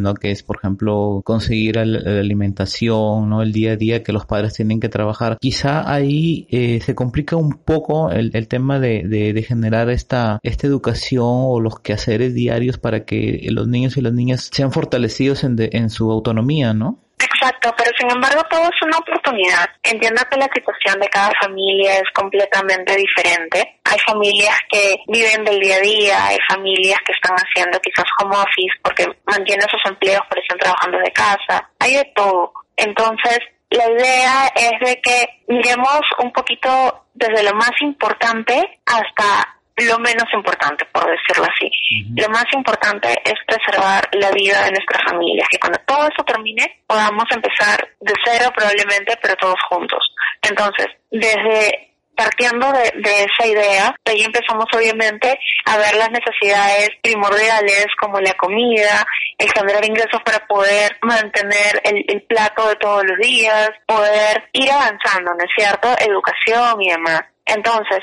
¿no? 0.00 0.14
Que 0.14 0.30
es, 0.30 0.42
por 0.42 0.56
ejemplo, 0.56 1.22
conseguir 1.24 1.76
la 1.76 2.20
alimentación, 2.20 3.28
¿no? 3.28 3.42
El 3.42 3.52
día 3.52 3.72
a 3.72 3.76
día 3.76 4.02
que 4.02 4.12
los 4.12 4.26
padres 4.26 4.54
tienen 4.54 4.80
que 4.80 4.88
trabajar. 4.88 5.38
Quizá 5.40 5.90
ahí 5.92 6.46
eh, 6.50 6.80
se 6.80 6.94
complica 6.94 7.36
un 7.36 7.52
poco 7.52 8.10
el, 8.10 8.30
el 8.34 8.48
tema 8.48 8.78
de, 8.78 9.04
de, 9.04 9.42
generar 9.42 9.90
esta, 9.90 10.38
esta 10.42 10.66
educación 10.66 11.24
o 11.26 11.60
los 11.60 11.80
quehaceres 11.80 12.34
diarios 12.34 12.78
para 12.78 13.04
que 13.04 13.46
los 13.50 13.66
niños 13.68 13.96
y 13.96 14.02
las 14.02 14.12
niñas 14.12 14.50
sean 14.52 14.72
fortalecidos 14.72 15.44
en, 15.44 15.56
en 15.58 15.90
su 15.90 16.10
autonomía, 16.10 16.74
¿no? 16.74 16.98
Exacto, 17.20 17.74
pero 17.76 17.90
sin 17.98 18.10
embargo 18.10 18.42
todo 18.48 18.64
es 18.64 18.82
una 18.82 18.96
oportunidad. 18.96 19.68
Entiendo 19.82 20.22
que 20.30 20.38
la 20.38 20.48
situación 20.54 20.98
de 21.00 21.08
cada 21.08 21.30
familia 21.40 21.96
es 21.96 22.10
completamente 22.14 22.96
diferente. 22.96 23.80
Hay 23.84 23.98
familias 24.06 24.56
que 24.70 24.96
viven 25.06 25.44
del 25.44 25.60
día 25.60 25.76
a 25.76 25.80
día, 25.80 26.26
hay 26.26 26.38
familias 26.48 26.98
que 27.04 27.12
están 27.12 27.36
haciendo 27.36 27.78
quizás 27.80 28.06
home 28.20 28.36
office 28.36 28.74
porque 28.82 29.06
mantienen 29.26 29.68
sus 29.68 29.84
empleos, 29.84 30.22
pero 30.30 30.40
están 30.40 30.58
trabajando 30.58 30.98
de 30.98 31.12
casa. 31.12 31.70
Hay 31.78 31.94
de 31.94 32.04
todo. 32.14 32.52
Entonces, 32.76 33.38
la 33.68 33.88
idea 33.90 34.46
es 34.56 34.80
de 34.80 35.00
que 35.00 35.42
miremos 35.48 36.00
un 36.18 36.32
poquito 36.32 37.04
desde 37.14 37.42
lo 37.42 37.52
más 37.54 37.72
importante 37.80 38.80
hasta 38.86 39.59
lo 39.82 39.98
menos 39.98 40.24
importante, 40.32 40.84
por 40.86 41.04
decirlo 41.10 41.44
así. 41.44 41.70
Lo 42.16 42.28
más 42.28 42.46
importante 42.52 43.08
es 43.24 43.34
preservar 43.46 44.08
la 44.12 44.30
vida 44.30 44.64
de 44.64 44.72
nuestras 44.72 45.02
familias, 45.04 45.48
que 45.50 45.58
cuando 45.58 45.78
todo 45.86 46.08
eso 46.08 46.24
termine 46.24 46.80
podamos 46.86 47.24
empezar 47.30 47.88
de 48.00 48.12
cero 48.24 48.50
probablemente, 48.54 49.16
pero 49.20 49.36
todos 49.36 49.58
juntos. 49.68 50.00
Entonces, 50.42 50.86
desde 51.10 51.90
partiendo 52.20 52.70
de, 52.70 53.24
esa 53.24 53.46
idea, 53.46 53.94
ahí 54.04 54.22
empezamos 54.22 54.66
obviamente 54.76 55.38
a 55.64 55.78
ver 55.78 55.94
las 55.96 56.10
necesidades 56.10 56.90
primordiales 57.02 57.86
como 57.98 58.20
la 58.20 58.34
comida, 58.34 59.06
el 59.38 59.50
generar 59.50 59.82
ingresos 59.86 60.20
para 60.22 60.46
poder 60.46 60.98
mantener 61.00 61.80
el, 61.82 62.04
el 62.08 62.22
plato 62.22 62.68
de 62.68 62.76
todos 62.76 63.04
los 63.04 63.18
días, 63.18 63.70
poder 63.86 64.50
ir 64.52 64.70
avanzando, 64.70 65.32
¿no 65.32 65.44
es 65.44 65.50
cierto? 65.56 65.88
Educación 65.98 66.82
y 66.82 66.90
demás. 66.90 67.22
Entonces, 67.46 68.00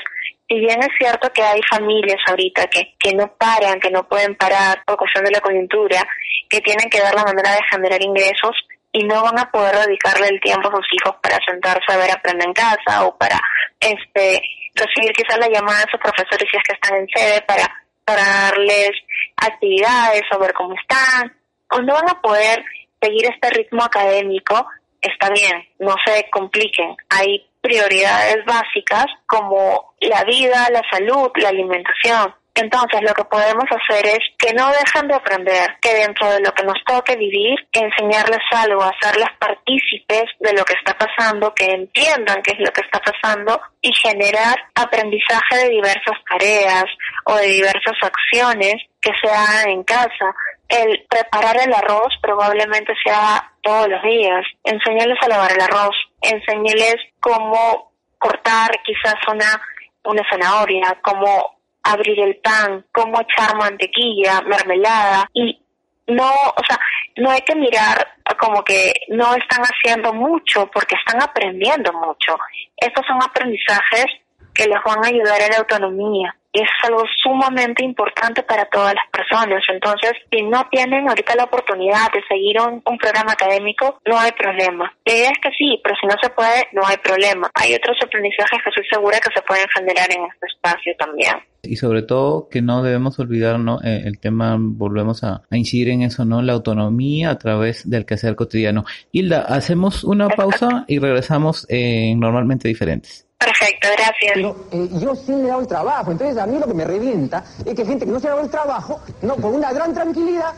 si 0.48 0.58
bien 0.58 0.80
es 0.80 0.88
cierto 0.98 1.30
que 1.32 1.42
hay 1.42 1.60
familias 1.68 2.20
ahorita 2.26 2.66
que, 2.68 2.94
que 2.98 3.12
no 3.12 3.34
paran, 3.36 3.80
que 3.80 3.90
no 3.90 4.08
pueden 4.08 4.34
parar 4.34 4.82
por 4.86 4.96
cuestión 4.96 5.24
de 5.24 5.32
la 5.32 5.40
coyuntura, 5.40 6.02
que 6.48 6.60
tienen 6.60 6.88
que 6.88 7.00
dar 7.00 7.14
la 7.14 7.24
manera 7.24 7.52
de 7.52 7.62
generar 7.70 8.02
ingresos 8.02 8.56
y 8.92 9.04
no 9.04 9.22
van 9.22 9.38
a 9.38 9.50
poder 9.50 9.76
dedicarle 9.76 10.28
el 10.28 10.40
tiempo 10.40 10.68
a 10.68 10.76
sus 10.76 10.86
hijos 10.92 11.16
para 11.22 11.38
sentarse 11.44 11.92
a 11.92 11.98
ver 11.98 12.10
aprender 12.10 12.48
en 12.48 12.54
casa 12.54 13.04
o 13.04 13.16
para 13.16 13.38
este 13.78 14.42
recibir 14.74 15.12
quizás 15.12 15.38
la 15.38 15.48
llamada 15.48 15.80
de 15.80 15.90
sus 15.90 16.00
profesores 16.00 16.48
si 16.50 16.56
es 16.56 16.62
que 16.62 16.72
están 16.72 16.96
en 16.96 17.08
sede 17.08 17.42
para, 17.42 17.68
para 18.04 18.22
darles 18.22 18.92
actividades 19.36 20.22
o 20.32 20.38
ver 20.38 20.52
cómo 20.54 20.74
están, 20.74 21.36
o 21.70 21.82
no 21.82 21.94
van 21.94 22.08
a 22.08 22.20
poder 22.22 22.64
seguir 23.00 23.26
este 23.26 23.50
ritmo 23.50 23.84
académico, 23.84 24.66
está 25.00 25.30
bien, 25.30 25.68
no 25.78 25.94
se 26.04 26.28
compliquen. 26.30 26.96
Hay 27.10 27.47
prioridades 27.60 28.44
básicas 28.44 29.06
como 29.26 29.94
la 30.00 30.24
vida, 30.24 30.68
la 30.70 30.82
salud, 30.90 31.30
la 31.36 31.48
alimentación. 31.48 32.34
Entonces 32.60 33.02
lo 33.02 33.14
que 33.14 33.24
podemos 33.24 33.66
hacer 33.70 34.04
es 34.04 34.18
que 34.36 34.52
no 34.52 34.68
dejen 34.70 35.06
de 35.06 35.14
aprender, 35.14 35.76
que 35.80 35.94
dentro 35.94 36.28
de 36.28 36.40
lo 36.40 36.50
que 36.52 36.64
nos 36.64 36.82
toque 36.84 37.14
vivir, 37.14 37.56
enseñarles 37.70 38.40
algo, 38.50 38.82
hacerles 38.82 39.28
partícipes 39.38 40.24
de 40.40 40.52
lo 40.54 40.64
que 40.64 40.74
está 40.74 40.98
pasando, 40.98 41.54
que 41.54 41.66
entiendan 41.66 42.42
qué 42.42 42.54
es 42.54 42.58
lo 42.58 42.72
que 42.72 42.80
está 42.80 42.98
pasando 42.98 43.60
y 43.80 43.92
generar 43.94 44.56
aprendizaje 44.74 45.56
de 45.56 45.68
diversas 45.68 46.16
tareas 46.28 46.86
o 47.26 47.36
de 47.36 47.46
diversas 47.46 47.96
acciones 48.02 48.74
que 49.00 49.12
se 49.22 49.30
hagan 49.30 49.68
en 49.68 49.84
casa. 49.84 50.34
El 50.68 51.06
preparar 51.08 51.56
el 51.64 51.72
arroz 51.72 52.12
probablemente 52.20 52.92
sea 53.04 53.52
todos 53.62 53.88
los 53.88 54.02
días. 54.02 54.44
Enseñarles 54.64 55.18
a 55.22 55.28
lavar 55.28 55.52
el 55.52 55.60
arroz, 55.60 55.94
enseñarles 56.20 56.96
cómo 57.20 57.92
cortar 58.18 58.70
quizás 58.84 59.16
una, 59.30 59.60
una 60.04 60.22
zanahoria, 60.30 60.98
cómo 61.02 61.58
abrir 61.82 62.20
el 62.20 62.36
pan, 62.36 62.84
cómo 62.92 63.20
echar 63.20 63.56
mantequilla, 63.56 64.40
mermelada 64.42 65.28
y 65.32 65.60
no, 66.08 66.30
o 66.30 66.64
sea, 66.66 66.78
no 67.16 67.30
hay 67.30 67.40
que 67.42 67.54
mirar 67.54 68.14
como 68.38 68.62
que 68.64 68.92
no 69.08 69.34
están 69.34 69.62
haciendo 69.62 70.12
mucho 70.14 70.70
porque 70.72 70.96
están 70.96 71.22
aprendiendo 71.22 71.92
mucho. 71.92 72.36
Estos 72.76 73.04
son 73.06 73.18
aprendizajes 73.22 74.06
que 74.54 74.66
les 74.66 74.82
van 74.84 75.04
a 75.04 75.08
ayudar 75.08 75.40
a 75.42 75.48
la 75.48 75.58
autonomía. 75.58 76.34
Es 76.52 76.68
algo 76.82 77.04
sumamente 77.22 77.84
importante 77.84 78.42
para 78.42 78.64
todas 78.66 78.94
las 78.94 79.08
personas. 79.10 79.62
Entonces, 79.68 80.12
si 80.30 80.42
no 80.42 80.66
tienen 80.70 81.08
ahorita 81.08 81.36
la 81.36 81.44
oportunidad 81.44 82.10
de 82.12 82.22
seguir 82.28 82.60
un, 82.60 82.82
un 82.84 82.98
programa 82.98 83.32
académico, 83.32 83.98
no 84.06 84.18
hay 84.18 84.32
problema. 84.32 84.92
La 85.04 85.12
idea 85.14 85.30
es 85.30 85.38
que 85.42 85.50
sí, 85.56 85.80
pero 85.82 85.94
si 86.00 86.06
no 86.06 86.14
se 86.22 86.30
puede, 86.30 86.68
no 86.72 86.82
hay 86.86 86.96
problema. 86.96 87.50
Hay 87.54 87.74
otros 87.74 87.96
aprendizajes 88.02 88.60
que 88.62 88.70
estoy 88.70 88.84
segura 88.90 89.20
que 89.20 89.32
se 89.34 89.42
pueden 89.42 89.66
generar 89.76 90.10
en 90.10 90.24
este 90.24 90.46
espacio 90.46 90.94
también 90.98 91.36
y 91.62 91.76
sobre 91.76 92.02
todo 92.02 92.48
que 92.48 92.62
no 92.62 92.82
debemos 92.82 93.18
olvidar 93.18 93.58
¿no? 93.58 93.80
Eh, 93.82 94.02
el 94.04 94.18
tema 94.18 94.56
volvemos 94.58 95.24
a, 95.24 95.42
incidir 95.50 95.90
en 95.90 96.02
eso 96.02 96.24
no 96.24 96.42
la 96.42 96.52
autonomía 96.52 97.30
a 97.30 97.38
través 97.38 97.88
del 97.88 98.06
quehacer 98.06 98.36
cotidiano 98.36 98.84
Hilda 99.12 99.42
hacemos 99.42 100.04
una 100.04 100.28
pausa 100.28 100.84
y 100.88 100.98
regresamos 100.98 101.66
en 101.68 102.20
normalmente 102.20 102.68
diferentes 102.68 103.27
Perfecto, 103.38 103.88
gracias. 103.96 104.32
Pero 104.34 104.66
eh, 104.72 104.88
yo 105.00 105.14
sí 105.14 105.32
me 105.32 105.44
he 105.44 105.46
dado 105.48 105.60
el 105.60 105.66
trabajo, 105.68 106.10
entonces 106.10 106.36
a 106.36 106.46
mí 106.46 106.58
lo 106.58 106.66
que 106.66 106.74
me 106.74 106.84
revienta 106.84 107.44
es 107.64 107.74
que 107.74 107.84
gente 107.84 108.04
que 108.04 108.10
no 108.10 108.18
se 108.18 108.26
ha 108.26 108.30
dado 108.30 108.42
el 108.42 108.50
trabajo, 108.50 109.00
no, 109.22 109.36
con 109.36 109.54
una 109.54 109.72
gran 109.72 109.94
tranquilidad, 109.94 110.52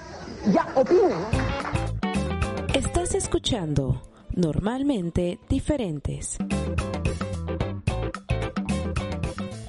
ya 0.47 0.67
opine. 0.75 1.15
Estás 2.75 3.15
escuchando 3.15 4.01
Normalmente 4.35 5.39
Diferentes. 5.49 6.39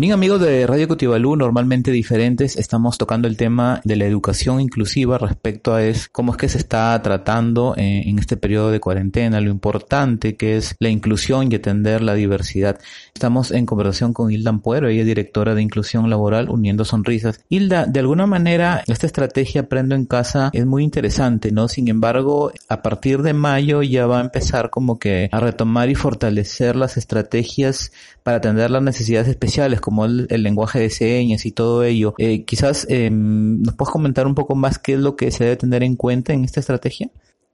Bien 0.01 0.13
amigos 0.13 0.41
de 0.41 0.65
Radio 0.65 0.87
Cotibalú, 0.87 1.35
normalmente 1.35 1.91
diferentes, 1.91 2.55
estamos 2.55 2.97
tocando 2.97 3.27
el 3.27 3.37
tema 3.37 3.81
de 3.83 3.95
la 3.95 4.05
educación 4.05 4.59
inclusiva 4.59 5.19
respecto 5.19 5.75
a 5.75 5.83
es, 5.83 6.09
cómo 6.09 6.31
es 6.31 6.39
que 6.39 6.49
se 6.49 6.57
está 6.57 6.99
tratando 7.03 7.75
en, 7.77 8.09
en, 8.09 8.17
este 8.17 8.35
periodo 8.35 8.71
de 8.71 8.79
cuarentena, 8.79 9.39
lo 9.41 9.51
importante 9.51 10.35
que 10.35 10.57
es 10.57 10.75
la 10.79 10.89
inclusión 10.89 11.51
y 11.51 11.55
atender 11.55 12.01
la 12.01 12.15
diversidad. 12.15 12.79
Estamos 13.13 13.51
en 13.51 13.67
conversación 13.67 14.11
con 14.11 14.31
Hilda 14.31 14.49
Ampuero, 14.49 14.87
ella 14.87 15.01
es 15.01 15.05
directora 15.05 15.53
de 15.53 15.61
inclusión 15.61 16.09
laboral 16.09 16.49
Uniendo 16.49 16.83
Sonrisas. 16.83 17.39
Hilda, 17.47 17.85
de 17.85 17.99
alguna 17.99 18.25
manera 18.25 18.83
esta 18.87 19.05
estrategia 19.05 19.61
Aprendo 19.61 19.93
en 19.93 20.05
Casa 20.05 20.49
es 20.51 20.65
muy 20.65 20.83
interesante, 20.83 21.51
¿no? 21.51 21.67
Sin 21.67 21.87
embargo, 21.89 22.51
a 22.69 22.81
partir 22.81 23.21
de 23.21 23.33
mayo 23.33 23.83
ya 23.83 24.07
va 24.07 24.17
a 24.17 24.21
empezar 24.21 24.71
como 24.71 24.97
que 24.97 25.29
a 25.31 25.39
retomar 25.39 25.91
y 25.91 25.93
fortalecer 25.93 26.75
las 26.75 26.97
estrategias 26.97 27.91
para 28.23 28.37
atender 28.37 28.71
las 28.71 28.81
necesidades 28.81 29.27
especiales, 29.27 29.79
el, 30.05 30.27
lenguaje 30.43 30.79
de 30.79 30.89
señas 30.89 31.45
y 31.45 31.51
todo 31.51 31.83
ello. 31.83 32.13
Eh, 32.17 32.45
quizás 32.45 32.87
eh, 32.89 33.09
nos 33.11 33.75
puedes 33.75 33.91
comentar 33.91 34.25
un 34.25 34.35
poco 34.35 34.55
más 34.55 34.79
qué 34.79 34.93
es 34.93 34.99
lo 34.99 35.15
que 35.15 35.31
se 35.31 35.43
debe 35.43 35.57
tener 35.57 35.83
en 35.83 35.95
cuenta 35.95 36.33
en 36.33 36.43
esta 36.43 36.59
estrategia. 36.59 37.07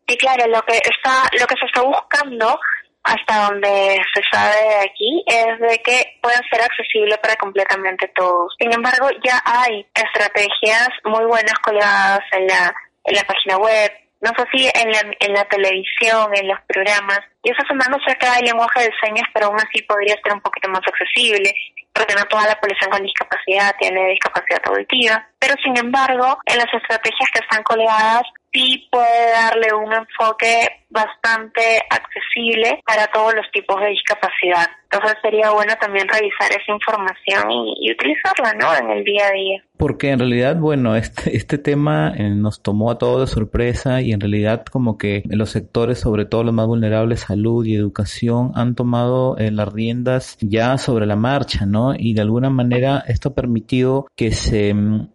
Sí, 0.07 0.17
claro, 0.17 0.47
lo 0.47 0.61
que 0.61 0.77
está, 0.77 1.29
lo 1.39 1.45
que 1.47 1.55
se 1.59 1.65
está 1.65 1.81
buscando 1.81 2.57
hasta 3.03 3.47
donde 3.47 4.01
se 4.13 4.21
sabe 4.31 4.55
de 4.55 4.79
aquí 4.79 5.23
es 5.27 5.59
de 5.59 5.81
que 5.81 6.19
pueda 6.21 6.41
ser 6.49 6.61
accesible 6.61 7.17
para 7.17 7.35
completamente 7.37 8.11
todos. 8.15 8.53
Sin 8.59 8.73
embargo, 8.73 9.07
ya 9.23 9.41
hay 9.45 9.85
estrategias 9.93 10.89
muy 11.05 11.25
buenas 11.25 11.57
colgadas 11.63 12.19
en 12.33 12.47
la, 12.47 12.73
en 13.05 13.15
la 13.15 13.23
página 13.23 13.57
web, 13.57 13.91
no 14.19 14.31
sé 14.35 14.45
si 14.51 14.65
en 14.65 14.91
la, 14.91 15.01
en 15.19 15.33
la 15.33 15.45
televisión, 15.45 16.29
en 16.33 16.47
los 16.47 16.59
programas, 16.67 17.19
y 17.43 17.51
eso 17.51 17.61
sumando 17.67 17.97
cerca 18.05 18.33
del 18.35 18.45
lenguaje 18.45 18.81
de 18.81 18.91
señas, 19.01 19.27
pero 19.33 19.47
aún 19.47 19.57
así 19.57 19.81
podría 19.83 20.15
ser 20.23 20.33
un 20.33 20.41
poquito 20.41 20.69
más 20.69 20.81
accesible, 20.85 21.53
porque 21.97 22.13
no 22.15 22.25
toda 22.25 22.47
la 22.47 22.59
población 22.59 22.91
con 22.91 23.01
discapacidad 23.01 23.75
tiene 23.79 24.09
discapacidad 24.09 24.61
auditiva, 24.65 25.27
pero 25.39 25.55
sin 25.63 25.77
embargo, 25.77 26.37
en 26.45 26.57
las 26.57 26.71
estrategias 26.71 27.29
que 27.33 27.39
están 27.39 27.63
colgadas, 27.63 28.23
sí 28.53 28.87
puede 28.91 29.31
darle 29.31 29.73
un 29.73 29.91
enfoque 29.93 30.85
bastante 30.89 31.81
accesible 31.89 32.81
para 32.85 33.07
todos 33.07 33.33
los 33.33 33.49
tipos 33.51 33.79
de 33.81 33.89
discapacidad. 33.89 34.67
Entonces 34.89 35.17
sería 35.21 35.51
bueno 35.51 35.73
también 35.81 36.07
revisar 36.07 36.49
esa 36.49 36.71
información 36.71 37.51
y, 37.51 37.91
utilizarla, 37.91 38.53
¿no? 38.53 38.73
En 38.77 38.97
el 38.97 39.03
día 39.03 39.27
a 39.27 39.31
día. 39.31 39.63
Porque 39.75 40.11
en 40.11 40.19
realidad, 40.19 40.55
bueno, 40.55 40.95
este, 40.95 41.35
este 41.35 41.57
tema 41.57 42.13
eh, 42.15 42.29
nos 42.29 42.61
tomó 42.61 42.89
a 42.89 42.97
todos 42.97 43.29
de 43.29 43.33
sorpresa 43.33 44.01
y 44.01 44.13
en 44.13 44.21
realidad 44.21 44.65
como 44.65 44.97
que 44.97 45.23
los 45.25 45.49
sectores, 45.51 45.99
sobre 45.99 46.25
todo 46.25 46.43
los 46.43 46.53
más 46.53 46.67
vulnerables, 46.67 47.21
salud 47.21 47.65
y 47.65 47.75
educación, 47.75 48.51
han 48.55 48.75
tomado 48.75 49.37
eh, 49.37 49.51
las 49.51 49.71
riendas 49.71 50.37
ya 50.39 50.77
sobre 50.77 51.05
la 51.05 51.17
marcha, 51.17 51.65
¿no? 51.65 51.93
Y 51.95 52.13
de 52.13 52.21
alguna 52.21 52.49
manera 52.49 53.03
esto 53.07 53.29
ha 53.29 53.35
permitido 53.35 54.07
que 54.15 54.31
se 54.31 54.73
mm, 54.73 55.09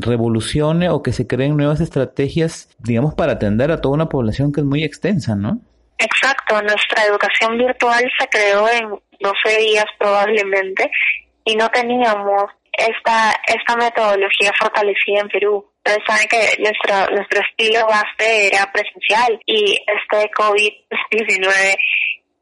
revolucione 0.00 0.88
o 0.88 1.02
que 1.02 1.12
se 1.12 1.26
creen 1.26 1.56
nuevas 1.56 1.80
estrategias, 1.80 2.68
digamos, 2.78 3.14
para 3.14 3.32
atender 3.32 3.72
a 3.72 3.80
toda 3.80 3.94
una 3.94 4.08
población 4.08 4.52
que 4.52 4.60
es 4.60 4.66
muy 4.66 4.84
extensa, 4.84 5.34
¿no? 5.34 5.60
Exacto, 5.98 6.60
nuestra 6.62 7.04
educación 7.04 7.56
virtual 7.58 8.04
se 8.18 8.28
creó 8.28 8.68
en 8.68 8.88
12 9.20 9.58
días 9.58 9.86
probablemente 9.98 10.90
y 11.44 11.56
no 11.56 11.68
teníamos 11.70 12.50
esta, 12.72 13.34
esta 13.46 13.76
metodología 13.76 14.52
fortalecida 14.58 15.20
en 15.20 15.28
Perú. 15.28 15.66
Ustedes 15.78 16.04
saben 16.06 16.28
que 16.28 16.62
nuestro, 16.62 17.14
nuestro 17.14 17.40
estilo 17.40 17.86
base 17.86 18.48
era 18.48 18.70
presencial 18.72 19.40
y 19.46 19.78
este 19.86 20.30
COVID-19 20.32 21.76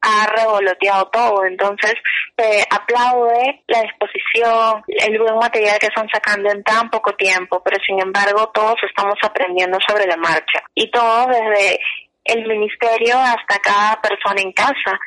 ha 0.00 0.26
revoloteado 0.26 1.06
todo. 1.10 1.44
Entonces, 1.44 1.94
se 2.36 2.64
aplaude 2.70 3.62
la 3.68 3.82
disposición, 3.82 4.82
el 4.88 5.18
buen 5.18 5.36
material 5.36 5.78
que 5.78 5.86
están 5.86 6.08
sacando 6.12 6.50
en 6.50 6.62
tan 6.62 6.90
poco 6.90 7.12
tiempo, 7.12 7.62
pero 7.64 7.76
sin 7.86 8.00
embargo 8.00 8.50
todos 8.52 8.76
estamos 8.88 9.16
aprendiendo 9.22 9.78
sobre 9.86 10.06
la 10.06 10.16
marcha. 10.16 10.62
Y 10.74 10.90
todos 10.90 11.28
desde 11.28 11.78
el 12.24 12.46
ministerio 12.46 13.18
hasta 13.18 13.58
cada 13.60 14.00
persona 14.00 14.40
en 14.40 14.52
casa. 14.52 14.98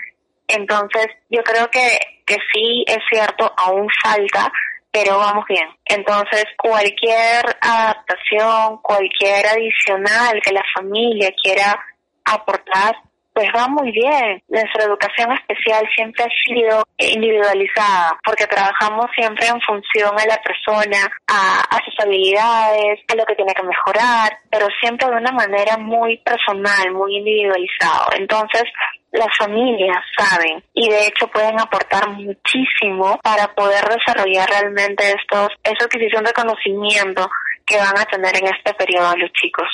Entonces, 0.48 1.08
yo 1.30 1.44
creo 1.44 1.70
que, 1.70 2.00
que 2.26 2.38
sí 2.54 2.84
es 2.88 3.00
cierto, 3.10 3.52
aún 3.58 3.88
falta, 4.04 4.52
pero 4.92 5.18
vamos 5.18 5.46
bien. 5.48 5.68
Entonces, 5.86 6.46
cualquier 6.58 7.44
adaptación, 7.62 8.78
cualquier 8.82 9.46
adicional 9.48 10.42
que 10.44 10.54
la 10.54 10.64
familia 10.74 11.32
quiera 11.42 11.78
aportar, 12.24 12.96
pues 13.38 13.50
va 13.56 13.68
muy 13.68 13.92
bien. 13.92 14.42
Nuestra 14.48 14.86
educación 14.86 15.32
especial 15.34 15.88
siempre 15.96 16.24
ha 16.24 16.30
sido 16.44 16.84
individualizada 16.98 18.18
porque 18.26 18.48
trabajamos 18.48 19.06
siempre 19.16 19.46
en 19.46 19.62
función 19.62 20.10
a 20.20 20.26
la 20.26 20.42
persona, 20.42 20.98
a, 21.28 21.62
a, 21.70 21.78
sus 21.86 21.94
habilidades, 22.00 23.00
a 23.08 23.14
lo 23.14 23.24
que 23.26 23.36
tiene 23.36 23.54
que 23.54 23.62
mejorar, 23.62 24.40
pero 24.50 24.66
siempre 24.82 25.08
de 25.08 25.18
una 25.18 25.32
manera 25.32 25.78
muy 25.78 26.18
personal, 26.18 26.92
muy 26.94 27.18
individualizada. 27.18 28.08
Entonces, 28.18 28.64
las 29.12 29.30
familias 29.38 30.04
saben 30.18 30.64
y 30.74 30.90
de 30.90 31.06
hecho 31.06 31.28
pueden 31.28 31.60
aportar 31.60 32.10
muchísimo 32.10 33.20
para 33.22 33.54
poder 33.54 33.86
desarrollar 33.88 34.50
realmente 34.50 35.14
estos, 35.14 35.50
esa 35.64 35.86
adquisición 35.86 36.24
de 36.24 36.34
conocimiento 36.34 37.30
que 37.68 37.78
van 37.78 38.00
a 38.00 38.06
tener 38.06 38.36
en 38.36 38.48
este 38.48 38.74
periodo 38.74 39.16
los 39.16 39.32
chicos 39.34 39.68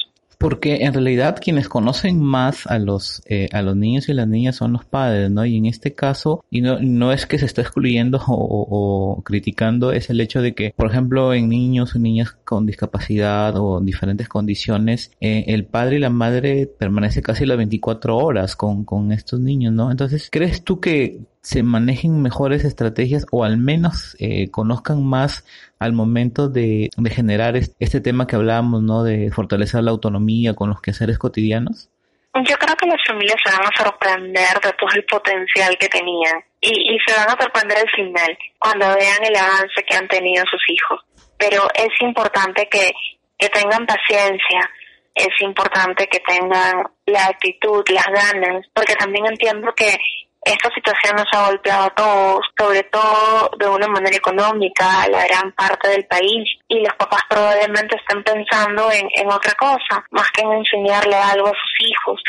porque 0.43 0.83
en 0.83 0.93
realidad 0.93 1.37
quienes 1.41 1.69
conocen 1.69 2.21
más 2.21 2.67
a 2.67 2.77
los 2.77 3.23
eh, 3.27 3.47
a 3.53 3.61
los 3.61 3.77
niños 3.77 4.09
y 4.09 4.13
las 4.13 4.27
niñas 4.27 4.57
son 4.57 4.73
los 4.73 4.83
padres, 4.83 5.31
¿no? 5.31 5.45
Y 5.45 5.55
en 5.55 5.65
este 5.65 5.93
caso, 5.93 6.43
y 6.51 6.59
no, 6.59 6.79
no 6.81 7.13
es 7.13 7.25
que 7.25 7.39
se 7.39 7.45
está 7.45 7.61
excluyendo 7.61 8.21
o, 8.27 9.21
criticando, 9.23 9.93
es 9.93 10.09
el 10.09 10.19
hecho 10.19 10.41
de 10.41 10.53
que, 10.53 10.73
por 10.75 10.91
ejemplo, 10.91 11.33
en 11.33 11.47
niños 11.47 11.95
o 11.95 11.99
niñas 11.99 12.35
con 12.53 12.67
discapacidad 12.67 13.55
o 13.57 13.79
diferentes 13.79 14.29
condiciones, 14.29 15.11
eh, 15.19 15.45
el 15.47 15.65
padre 15.65 15.95
y 15.95 15.99
la 15.99 16.11
madre 16.11 16.67
permanece 16.67 17.23
casi 17.23 17.47
las 17.47 17.57
24 17.57 18.15
horas 18.15 18.55
con, 18.55 18.85
con 18.85 19.11
estos 19.11 19.39
niños, 19.39 19.73
¿no? 19.73 19.89
Entonces, 19.89 20.29
¿crees 20.31 20.63
tú 20.63 20.79
que 20.79 21.21
se 21.41 21.63
manejen 21.63 22.21
mejores 22.21 22.63
estrategias 22.63 23.25
o 23.31 23.43
al 23.43 23.57
menos 23.57 24.15
eh, 24.19 24.51
conozcan 24.51 25.03
más 25.03 25.45
al 25.79 25.93
momento 25.93 26.47
de, 26.47 26.91
generar 27.09 27.55
este, 27.57 28.01
tema 28.01 28.27
que 28.27 28.35
hablábamos, 28.35 28.83
¿no? 28.83 29.03
De 29.03 29.31
fortalecer 29.31 29.83
la 29.83 29.89
autonomía 29.89 30.53
con 30.53 30.69
los 30.69 30.79
quehaceres 30.79 31.17
cotidianos? 31.17 31.89
Yo 32.35 32.55
creo 32.57 32.75
que 32.75 32.87
las 32.87 33.01
familias 33.07 33.37
se 33.43 33.51
van 33.51 33.65
a 33.65 33.83
sorprender 33.83 34.53
de 34.63 34.71
todo 34.77 34.89
el 34.95 35.05
potencial 35.05 35.75
que 35.79 35.89
tenían 35.89 36.37
y, 36.61 36.69
y 36.69 36.97
se 37.05 37.15
van 37.15 37.29
a 37.29 37.41
sorprender 37.41 37.79
al 37.79 37.89
final 37.89 38.37
cuando 38.59 38.85
vean 38.95 39.23
el 39.23 39.35
avance 39.35 39.83
que 39.87 39.95
han 39.95 40.07
tenido 40.07 40.43
sus 40.51 40.61
hijos. 40.69 41.01
Pero 41.49 41.67
es 41.75 41.89
importante 41.99 42.69
que, 42.69 42.93
que 43.37 43.49
tengan 43.49 43.85
paciencia, 43.85 44.69
es 45.13 45.41
importante 45.41 46.07
que 46.07 46.21
tengan 46.21 46.83
la 47.05 47.25
actitud, 47.25 47.83
las 47.89 48.07
ganas, 48.07 48.65
porque 48.73 48.95
también 48.95 49.25
entiendo 49.25 49.73
que 49.75 49.97
esta 50.45 50.69
situación 50.73 51.17
nos 51.17 51.27
ha 51.33 51.49
golpeado 51.49 51.83
a 51.83 51.95
todos, 51.95 52.45
sobre 52.57 52.83
todo 52.83 53.51
de 53.59 53.67
una 53.67 53.87
manera 53.87 54.15
económica, 54.15 55.03
a 55.03 55.09
la 55.09 55.25
gran 55.25 55.51
parte 55.51 55.89
del 55.89 56.05
país, 56.05 56.49
y 56.69 56.79
los 56.79 56.93
papás 56.95 57.23
probablemente 57.29 57.97
estén 57.97 58.23
pensando 58.23 58.89
en, 58.93 59.09
en 59.13 59.27
otra 59.27 59.53
cosa, 59.55 60.05
más 60.11 60.31
que 60.31 60.43
en 60.43 60.53
enseñarle 60.53 61.15
algo 61.15 61.47
a 61.47 61.51
sus 61.51 61.89
hijos. 61.89 62.23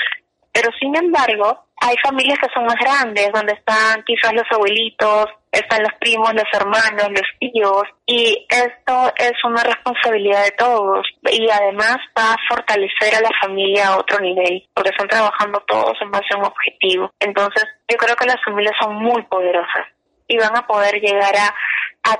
Pero 0.53 0.71
sin 0.81 0.97
embargo, 0.97 1.67
hay 1.81 1.97
familias 2.03 2.39
que 2.41 2.53
son 2.53 2.65
más 2.65 2.77
grandes, 2.77 3.31
donde 3.33 3.53
están 3.53 4.03
quizás 4.05 4.33
los 4.33 4.51
abuelitos, 4.51 5.27
están 5.55 5.83
los 5.83 5.93
primos, 6.01 6.35
los 6.35 6.49
hermanos, 6.53 7.09
los 7.11 7.29
tíos, 7.39 7.83
y 8.07 8.47
esto 8.49 9.13
es 9.17 9.33
una 9.45 9.63
responsabilidad 9.63 10.45
de 10.45 10.51
todos 10.53 11.07
y 11.31 11.49
además 11.51 11.97
va 12.19 12.35
a 12.35 12.37
fortalecer 12.49 13.15
a 13.15 13.21
la 13.21 13.31
familia 13.41 13.89
a 13.89 13.99
otro 13.99 14.21
nivel, 14.21 14.67
porque 14.75 14.91
están 14.91 15.09
trabajando 15.09 15.63
todos 15.67 15.97
en 16.01 16.11
base 16.11 16.27
a 16.35 16.39
un 16.39 16.45
objetivo. 16.45 17.11
Entonces, 17.21 17.65
yo 17.89 17.97
creo 17.97 18.17
que 18.17 18.27
las 18.27 18.43
familias 18.45 18.75
son 18.81 18.97
muy 18.97 19.23
poderosas 19.25 19.87
y 20.29 20.39
van 20.39 20.57
a 20.57 20.67
poder 20.67 21.01
llegar 21.01 21.35
a, 21.37 21.55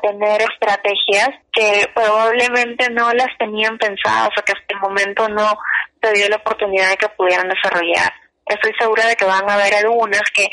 tener 0.01 0.41
estrategias 0.41 1.29
que 1.53 1.87
probablemente 1.95 2.89
no 2.91 3.13
las 3.13 3.29
tenían 3.39 3.77
pensadas 3.77 4.31
o 4.31 4.43
que 4.43 4.53
hasta 4.53 4.75
el 4.75 4.81
momento 4.81 5.29
no 5.29 5.59
se 6.03 6.13
dio 6.13 6.29
la 6.31 6.37
oportunidad 6.37 6.89
de 6.89 6.97
que 6.97 7.09
pudieran 7.11 7.49
desarrollar. 7.49 8.11
Estoy 8.47 8.73
segura 8.79 9.07
de 9.07 9.15
que 9.15 9.27
van 9.27 9.49
a 9.49 9.55
haber 9.55 9.75
algunas 9.75 10.23
que 10.35 10.49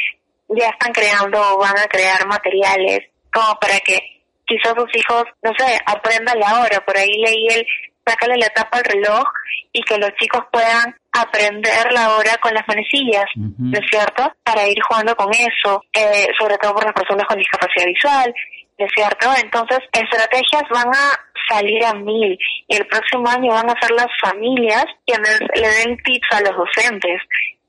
ya 0.58 0.70
están 0.70 0.92
creando 0.92 1.40
o 1.40 1.60
van 1.60 1.78
a 1.78 1.88
crear 1.88 2.26
materiales 2.28 3.02
como 3.34 3.56
para 3.60 3.80
que 3.80 4.00
quizás 4.46 4.74
sus 4.76 4.96
hijos, 4.96 5.24
no 5.42 5.52
sé, 5.58 5.80
aprendan 5.86 6.40
la 6.40 6.62
hora. 6.62 6.84
Por 6.86 6.98
ahí 6.98 7.12
leí 7.24 7.48
el 7.50 7.66
sácale 8.06 8.36
la 8.38 8.50
tapa 8.50 8.78
al 8.78 8.84
reloj 8.84 9.24
y 9.72 9.82
que 9.84 9.98
los 9.98 10.12
chicos 10.20 10.42
puedan 10.52 10.96
aprender 11.14 11.92
la 11.94 12.16
hora 12.16 12.38
con 12.42 12.54
las 12.54 12.68
manecillas, 12.68 13.26
¿no 13.36 13.78
es 13.78 13.86
cierto? 13.90 14.32
Para 14.44 14.68
ir 14.68 14.78
jugando 14.82 15.16
con 15.16 15.30
eso, 15.34 15.84
eh, 15.94 16.28
sobre 16.38 16.58
todo 16.58 16.74
por 16.74 16.86
las 16.86 16.94
personas 16.94 17.26
con 17.28 17.38
discapacidad 17.38 17.86
visual, 17.86 18.34
¿no 18.80 18.86
es 18.86 18.92
cierto? 18.96 19.28
Entonces, 19.42 19.80
estrategias 19.92 20.64
van 20.70 20.88
a 20.88 21.20
salir 21.48 21.84
a 21.86 21.94
mil 21.94 22.38
y 22.68 22.76
el 22.76 22.86
próximo 22.88 23.28
año 23.30 23.52
van 23.52 23.70
a 23.70 23.80
ser 23.80 23.92
las 23.92 24.08
familias 24.22 24.86
quienes 25.06 25.40
le 25.56 25.70
den 25.70 25.98
tips 25.98 26.28
a 26.32 26.42
los 26.42 26.56
docentes, 26.56 27.22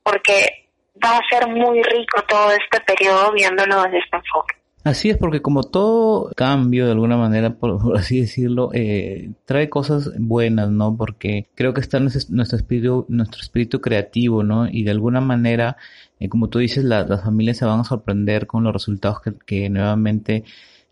porque 0.03 0.62
va 1.03 1.17
a 1.17 1.21
ser 1.29 1.47
muy 1.47 1.81
rico 1.83 2.21
todo 2.27 2.51
este 2.51 2.79
periodo 2.81 3.31
viéndolo 3.31 3.83
desde 3.83 3.99
este 3.99 4.17
enfoque. 4.17 4.55
Así 4.83 5.09
es, 5.09 5.17
porque 5.17 5.41
como 5.41 5.63
todo 5.63 6.29
cambio, 6.35 6.85
de 6.85 6.91
alguna 6.91 7.15
manera, 7.15 7.55
por, 7.55 7.97
así 7.97 8.19
decirlo, 8.19 8.69
eh, 8.73 9.31
trae 9.45 9.69
cosas 9.69 10.11
buenas, 10.19 10.69
¿no? 10.71 10.97
Porque 10.97 11.47
creo 11.55 11.73
que 11.73 11.79
está 11.79 12.01
nuestro, 12.01 12.57
espíritu, 12.57 13.05
nuestro 13.07 13.41
espíritu 13.41 13.79
creativo, 13.79 14.43
¿no? 14.43 14.67
Y 14.67 14.83
de 14.83 14.91
alguna 14.91 15.21
manera, 15.21 15.77
eh, 16.19 16.27
como 16.27 16.49
tú 16.49 16.59
dices, 16.59 16.83
las 16.83 17.23
familias 17.23 17.57
se 17.57 17.65
van 17.65 17.79
a 17.79 17.83
sorprender 17.85 18.45
con 18.45 18.65
los 18.65 18.73
resultados 18.73 19.19
que, 19.45 19.69
nuevamente 19.69 20.43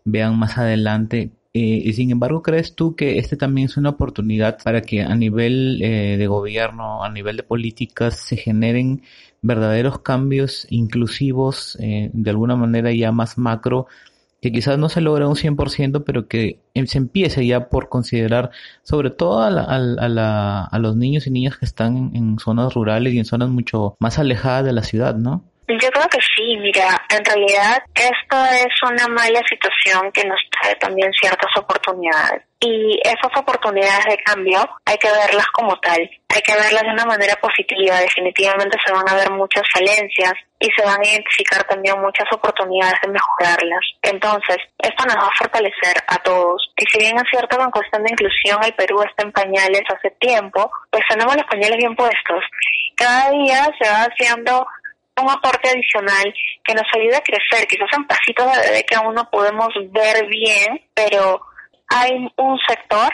vean 0.04 0.38
más 0.38 0.56
adelante. 0.56 1.30
Eh, 1.54 1.82
y 1.84 1.92
sin 1.92 2.10
embargo, 2.10 2.42
¿crees 2.42 2.74
tú 2.74 2.96
que 2.96 3.18
este 3.18 3.36
también 3.36 3.66
es 3.66 3.76
una 3.76 3.90
oportunidad 3.90 4.58
para 4.62 4.80
que 4.80 5.02
a 5.02 5.14
nivel 5.14 5.78
de 5.80 6.26
gobierno, 6.26 7.04
a 7.04 7.10
nivel 7.10 7.36
de 7.36 7.42
políticas, 7.42 8.16
se 8.16 8.36
generen 8.36 9.02
verdaderos 9.42 9.98
cambios 10.00 10.66
inclusivos, 10.70 11.76
eh, 11.80 12.10
de 12.12 12.30
alguna 12.30 12.56
manera 12.56 12.92
ya 12.92 13.12
más 13.12 13.36
macro, 13.38 13.86
que 14.40 14.52
quizás 14.52 14.78
no 14.78 14.88
se 14.88 15.00
logra 15.00 15.28
un 15.28 15.36
100%, 15.36 16.04
pero 16.04 16.28
que 16.28 16.60
em, 16.74 16.86
se 16.86 16.98
empiece 16.98 17.46
ya 17.46 17.68
por 17.68 17.88
considerar 17.88 18.50
sobre 18.82 19.10
todo 19.10 19.40
a, 19.40 19.48
a, 19.48 20.64
a, 20.64 20.78
los 20.78 20.96
niños 20.96 21.26
y 21.26 21.30
niñas 21.30 21.58
que 21.58 21.64
están 21.64 22.12
en 22.14 22.38
zonas 22.38 22.74
rurales 22.74 23.14
y 23.14 23.18
en 23.18 23.24
zonas 23.24 23.50
mucho 23.50 23.96
más 24.00 24.18
alejadas 24.18 24.64
de 24.64 24.72
la 24.72 24.82
ciudad, 24.82 25.16
¿no? 25.16 25.44
Yo 25.80 25.90
creo 25.90 26.08
que 26.08 26.18
sí, 26.20 26.56
mira, 26.58 27.00
en 27.08 27.24
realidad 27.24 27.82
esto 27.94 28.44
es 28.46 28.82
una 28.82 29.08
mala 29.08 29.40
situación 29.48 30.12
que 30.12 30.24
nos 30.24 30.38
trae 30.50 30.74
también 30.76 31.10
ciertas 31.12 31.50
oportunidades. 31.56 32.42
Y 32.60 33.00
esas 33.02 33.34
oportunidades 33.36 34.04
de 34.04 34.18
cambio 34.18 34.60
hay 34.84 34.98
que 34.98 35.10
verlas 35.10 35.46
como 35.48 35.74
tal, 35.80 35.98
hay 35.98 36.42
que 36.42 36.54
verlas 36.54 36.82
de 36.82 36.92
una 36.92 37.06
manera 37.06 37.34
positiva, 37.36 37.98
definitivamente 38.00 38.78
se 38.84 38.92
van 38.92 39.08
a 39.08 39.14
ver 39.14 39.30
muchas 39.30 39.64
falencias 39.72 40.34
y 40.60 40.68
se 40.76 40.84
van 40.84 41.00
a 41.00 41.08
identificar 41.08 41.64
también 41.64 42.00
muchas 42.00 42.30
oportunidades 42.32 43.00
de 43.02 43.08
mejorarlas. 43.08 43.84
Entonces, 44.02 44.58
esto 44.78 45.04
nos 45.06 45.16
va 45.16 45.26
a 45.26 45.38
fortalecer 45.38 45.96
a 46.06 46.18
todos. 46.18 46.70
Y 46.76 46.84
si 46.86 46.98
bien 46.98 47.16
es 47.16 47.24
cierto 47.30 47.56
que 47.56 47.64
en 47.64 47.70
cuestión 47.70 48.04
de 48.04 48.12
inclusión 48.12 48.62
el 48.62 48.74
Perú 48.74 49.02
está 49.02 49.24
en 49.24 49.32
pañales 49.32 49.82
hace 49.88 50.10
tiempo, 50.20 50.70
pues 50.90 51.02
tenemos 51.08 51.34
los 51.34 51.46
pañales 51.46 51.78
bien 51.78 51.96
puestos. 51.96 52.44
Cada 52.94 53.30
día 53.30 53.68
se 53.80 53.88
va 53.88 54.06
haciendo 54.06 54.66
un 55.20 55.30
aporte 55.30 55.68
adicional 55.68 56.34
que 56.64 56.74
nos 56.74 56.86
ayude 56.94 57.16
a 57.16 57.20
crecer, 57.20 57.66
quizás 57.66 57.88
en 57.96 58.06
pasitos 58.06 58.46
de 58.46 58.60
bebé 58.60 58.84
que 58.84 58.96
aún 58.96 59.14
no 59.14 59.28
podemos 59.30 59.68
ver 59.90 60.26
bien, 60.26 60.82
pero 60.94 61.40
hay 61.88 62.10
un 62.36 62.58
sector 62.66 63.12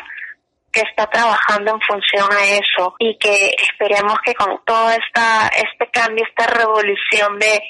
que 0.71 0.81
está 0.81 1.07
trabajando 1.07 1.73
en 1.73 1.81
función 1.81 2.29
a 2.31 2.45
eso 2.45 2.95
y 2.99 3.17
que 3.19 3.51
esperemos 3.63 4.15
que 4.25 4.35
con 4.35 4.61
todo 4.65 4.91
esta, 4.91 5.49
este 5.49 5.91
cambio, 5.91 6.25
esta 6.29 6.47
revolución 6.47 7.39
de, 7.39 7.61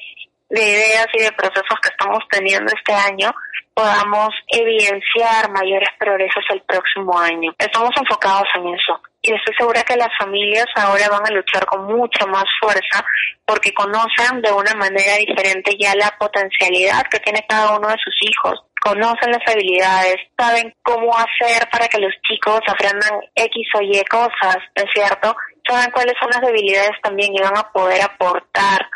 de 0.51 0.62
ideas 0.62 1.07
y 1.14 1.23
de 1.23 1.33
procesos 1.33 1.79
que 1.81 1.88
estamos 1.88 2.19
teniendo 2.31 2.71
este 2.75 2.93
año, 2.93 3.33
podamos 3.73 4.31
evidenciar 4.49 5.51
mayores 5.53 5.88
progresos 5.99 6.45
el 6.51 6.61
próximo 6.62 7.19
año. 7.19 7.55
Estamos 7.57 7.93
enfocados 7.97 8.49
en 8.57 8.75
eso 8.75 9.01
y 9.29 9.35
estoy 9.35 9.55
segura 9.59 9.83
que 9.83 9.97
las 9.97 10.09
familias 10.19 10.67
ahora 10.75 11.09
van 11.11 11.27
a 11.27 11.35
luchar 11.35 11.67
con 11.67 11.85
mucha 11.85 12.25
más 12.27 12.45
fuerza 12.61 13.05
porque 13.45 13.75
conocen 13.75 14.41
de 14.41 14.51
una 14.51 14.75
manera 14.75 15.17
diferente 15.17 15.77
ya 15.79 15.95
la 15.95 16.14
potencialidad 16.19 17.03
que 17.11 17.21
tiene 17.21 17.45
cada 17.47 17.77
uno 17.77 17.88
de 17.88 17.97
sus 18.03 18.14
hijos, 18.23 18.64
conocen 18.81 19.33
las 19.33 19.47
habilidades, 19.47 20.17
saben 20.38 20.75
cómo 20.83 21.12
hacer 21.14 21.69
para 21.71 21.88
que 21.88 21.99
los 21.99 22.12
chicos 22.27 22.61
aprendan 22.67 23.21
X 23.35 23.69
o 23.75 23.83
Y 23.83 24.03
cosas, 24.05 24.57
¿es 24.75 24.87
cierto? 24.95 25.37
Saben 25.69 25.91
cuáles 25.91 26.14
son 26.19 26.31
las 26.31 26.41
debilidades 26.41 26.97
también 27.03 27.35
y 27.35 27.41
van 27.41 27.57
a 27.59 27.71
poder 27.71 28.01
aportar. 28.01 28.88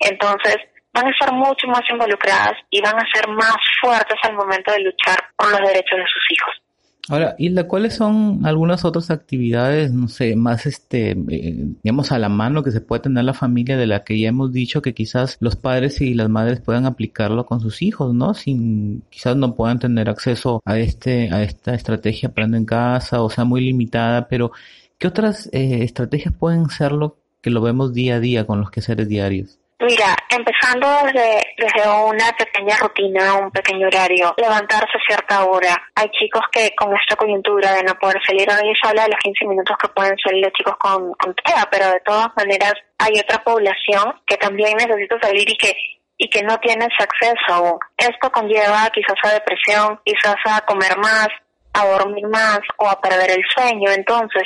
Entonces, 0.00 0.56
van 0.92 1.06
a 1.06 1.10
estar 1.10 1.32
mucho 1.32 1.66
más 1.68 1.82
involucradas 1.88 2.54
y 2.68 2.82
van 2.82 2.96
a 2.96 3.06
ser 3.12 3.26
más 3.28 3.56
fuertes 3.80 4.18
al 4.22 4.34
momento 4.34 4.70
de 4.72 4.80
luchar 4.80 5.16
por 5.36 5.50
los 5.50 5.60
derechos 5.60 5.96
de 5.98 6.04
sus 6.12 6.22
hijos. 6.30 6.67
Ahora, 7.10 7.34
Hilda, 7.38 7.66
¿cuáles 7.66 7.94
son 7.94 8.44
algunas 8.44 8.84
otras 8.84 9.10
actividades, 9.10 9.92
no 9.92 10.08
sé, 10.08 10.36
más 10.36 10.66
este, 10.66 11.12
eh, 11.12 11.66
digamos, 11.82 12.12
a 12.12 12.18
la 12.18 12.28
mano 12.28 12.62
que 12.62 12.70
se 12.70 12.82
puede 12.82 13.02
tener 13.02 13.24
la 13.24 13.32
familia 13.32 13.78
de 13.78 13.86
la 13.86 14.04
que 14.04 14.18
ya 14.18 14.28
hemos 14.28 14.52
dicho 14.52 14.82
que 14.82 14.92
quizás 14.92 15.38
los 15.40 15.56
padres 15.56 16.02
y 16.02 16.12
las 16.12 16.28
madres 16.28 16.60
puedan 16.60 16.84
aplicarlo 16.84 17.46
con 17.46 17.60
sus 17.60 17.80
hijos, 17.80 18.14
¿no? 18.14 18.34
Sin, 18.34 19.02
quizás 19.10 19.36
no 19.36 19.54
puedan 19.54 19.78
tener 19.78 20.10
acceso 20.10 20.60
a 20.66 20.78
este, 20.78 21.32
a 21.32 21.42
esta 21.42 21.74
estrategia 21.74 22.28
aprendo 22.28 22.56
en 22.58 22.66
casa 22.66 23.22
o 23.22 23.30
sea 23.30 23.44
muy 23.44 23.62
limitada, 23.62 24.28
pero 24.28 24.52
¿qué 24.98 25.08
otras 25.08 25.48
eh, 25.52 25.84
estrategias 25.84 26.34
pueden 26.34 26.68
serlo 26.68 27.16
que 27.40 27.50
lo 27.50 27.62
vemos 27.62 27.94
día 27.94 28.16
a 28.16 28.20
día 28.20 28.46
con 28.46 28.60
los 28.60 28.70
quehaceres 28.70 29.08
diarios? 29.08 29.57
Mira, 29.80 30.16
empezando 30.28 30.88
desde, 31.04 31.54
desde 31.56 31.88
una 31.88 32.32
pequeña 32.36 32.76
rutina, 32.78 33.34
un 33.34 33.50
pequeño 33.52 33.86
horario, 33.86 34.34
levantarse 34.36 34.98
a 34.98 35.06
cierta 35.06 35.44
hora. 35.44 35.76
Hay 35.94 36.08
chicos 36.10 36.42
que 36.50 36.74
con 36.74 36.92
esta 36.96 37.14
coyuntura 37.14 37.72
de 37.74 37.84
no 37.84 37.94
poder 37.94 38.20
salir, 38.26 38.48
hoy 38.50 38.72
habla 38.82 39.04
de 39.04 39.10
los 39.10 39.20
15 39.20 39.46
minutos 39.46 39.76
que 39.80 39.88
pueden 39.90 40.16
salir 40.18 40.44
los 40.44 40.52
chicos 40.52 40.74
con, 40.80 41.12
con 41.14 41.34
pero 41.70 41.92
de 41.92 42.00
todas 42.00 42.28
maneras 42.36 42.74
hay 42.98 43.20
otra 43.20 43.42
población 43.44 44.20
que 44.26 44.36
también 44.36 44.76
necesita 44.76 45.16
salir 45.22 45.48
y 45.48 45.56
que 45.56 45.76
y 46.18 46.28
que 46.28 46.42
no 46.42 46.58
tienes 46.58 46.88
acceso. 46.98 47.78
Esto 47.96 48.30
conlleva 48.32 48.90
quizás 48.92 49.16
a 49.22 49.34
depresión, 49.34 50.00
quizás 50.04 50.36
a 50.44 50.60
comer 50.62 50.98
más, 50.98 51.28
a 51.72 51.86
dormir 51.86 52.26
más 52.26 52.58
o 52.78 52.88
a 52.88 53.00
perder 53.00 53.30
el 53.30 53.44
sueño. 53.54 53.92
Entonces, 53.92 54.42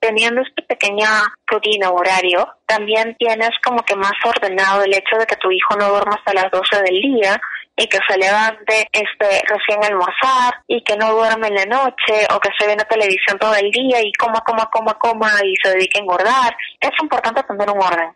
teniendo 0.00 0.40
esta 0.40 0.62
pequeña 0.66 1.08
rutina 1.46 1.90
horario, 1.90 2.48
también 2.66 3.14
tienes 3.18 3.50
como 3.62 3.82
que 3.82 3.94
más 3.94 4.14
ordenado 4.24 4.82
el 4.82 4.94
hecho 4.94 5.16
de 5.18 5.26
que 5.26 5.36
tu 5.36 5.50
hijo 5.50 5.76
no 5.78 5.90
duerma 5.90 6.16
hasta 6.16 6.34
las 6.34 6.50
12 6.50 6.82
del 6.82 7.00
día 7.00 7.40
y 7.76 7.86
que 7.86 7.98
se 8.08 8.18
levante 8.18 8.88
este 8.92 9.42
recién 9.46 9.82
almorzar 9.84 10.54
y 10.66 10.82
que 10.82 10.96
no 10.96 11.12
duerme 11.12 11.48
en 11.48 11.54
la 11.54 11.66
noche 11.66 12.26
o 12.34 12.40
que 12.40 12.50
se 12.58 12.66
ve 12.66 12.72
en 12.72 12.78
la 12.78 12.84
televisión 12.84 13.38
todo 13.38 13.54
el 13.54 13.70
día 13.70 14.00
y 14.02 14.12
coma, 14.12 14.40
coma, 14.40 14.68
coma, 14.70 14.94
coma 14.98 15.30
y 15.44 15.54
se 15.62 15.70
dedique 15.70 15.98
a 15.98 16.02
engordar. 16.02 16.56
Es 16.80 16.90
importante 17.00 17.42
tener 17.44 17.70
un 17.70 17.82
orden. 17.82 18.12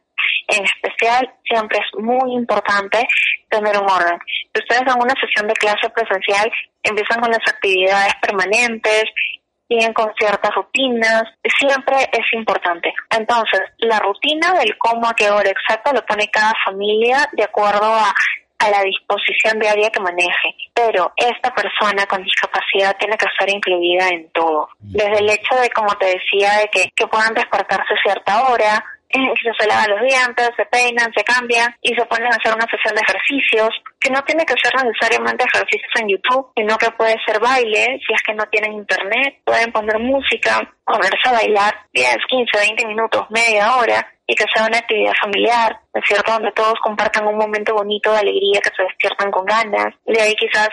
En 0.49 0.65
especial, 0.65 1.33
siempre 1.45 1.79
es 1.79 2.03
muy 2.03 2.35
importante 2.35 3.07
tener 3.49 3.79
un 3.79 3.91
orden. 3.91 4.19
Si 4.27 4.61
ustedes 4.61 4.83
en 4.83 5.01
una 5.01 5.15
sesión 5.21 5.47
de 5.47 5.55
clase 5.55 5.89
presencial 5.91 6.51
empiezan 6.83 7.21
con 7.21 7.31
las 7.31 7.47
actividades 7.47 8.15
permanentes 8.21 9.05
siguen 9.69 9.93
con 9.93 10.13
ciertas 10.19 10.55
rutinas, 10.55 11.25
siempre 11.59 11.97
es 12.13 12.33
importante. 12.33 12.93
Entonces, 13.11 13.63
la 13.79 13.99
rutina 13.99 14.53
del 14.55 14.77
cómo, 14.79 15.09
a 15.09 15.15
qué 15.15 15.31
hora 15.31 15.51
exacto 15.51 15.93
lo 15.93 16.05
pone 16.05 16.29
cada 16.31 16.53
familia 16.65 17.29
de 17.33 17.45
acuerdo 17.45 17.87
a, 17.87 18.13
a 18.59 18.71
la 18.71 18.83
disposición 18.83 19.59
diaria 19.59 19.91
que 19.91 20.01
maneje. 20.01 20.55
Pero 20.73 21.13
esta 21.17 21.55
persona 21.55 22.07
con 22.07 22.23
discapacidad 22.23 22.97
tiene 22.99 23.17
que 23.17 23.27
estar 23.27 23.49
incluida 23.49 24.09
en 24.09 24.31
todo. 24.31 24.69
Desde 24.79 25.19
el 25.19 25.31
hecho 25.31 25.55
de, 25.57 25.71
como 25.71 25.95
te 25.97 26.07
decía, 26.07 26.59
de 26.61 26.69
que, 26.69 26.91
que 26.95 27.07
puedan 27.07 27.35
despertarse 27.35 27.95
cierta 28.03 28.49
hora, 28.49 28.85
se 29.59 29.67
lavan 29.67 29.91
los 29.91 30.01
dientes, 30.01 30.51
se 30.57 30.67
peinan, 30.67 31.13
se 31.15 31.23
cambian 31.25 31.75
y 31.81 31.95
se 31.95 32.05
ponen 32.07 32.33
a 32.33 32.37
hacer 32.37 32.55
una 32.55 32.67
sesión 32.71 32.95
de 32.95 33.03
ejercicios, 33.07 33.71
que 34.01 34.11
no 34.11 34.23
tiene 34.23 34.45
que 34.45 34.55
ser 34.63 34.73
necesariamente 34.85 35.45
ejercicios 35.45 35.93
en 36.01 36.09
YouTube, 36.09 36.51
sino 36.57 36.77
que 36.77 36.91
puede 36.93 37.17
ser 37.25 37.41
baile, 37.41 38.01
si 38.07 38.13
es 38.13 38.23
que 38.27 38.35
no 38.35 38.45
tienen 38.51 38.73
internet, 38.73 39.41
pueden 39.45 39.73
poner 39.73 39.99
música, 39.99 40.61
ponerse 40.85 41.29
a 41.29 41.33
bailar 41.33 41.75
10, 41.93 42.17
15, 42.29 42.59
20 42.59 42.87
minutos, 42.87 43.27
media 43.31 43.77
hora, 43.77 44.07
y 44.27 44.35
que 44.35 44.45
sea 44.55 44.67
una 44.67 44.79
actividad 44.79 45.13
familiar, 45.21 45.79
¿no 45.95 46.01
es 46.01 46.07
cierto?, 46.07 46.33
donde 46.33 46.53
todos 46.53 46.75
compartan 46.83 47.27
un 47.27 47.39
momento 47.39 47.75
bonito 47.75 48.13
de 48.13 48.19
alegría, 48.19 48.61
que 48.63 48.75
se 48.75 48.83
despiertan 48.83 49.31
con 49.31 49.45
ganas, 49.45 49.95
de 50.07 50.21
ahí 50.21 50.35
quizás 50.35 50.71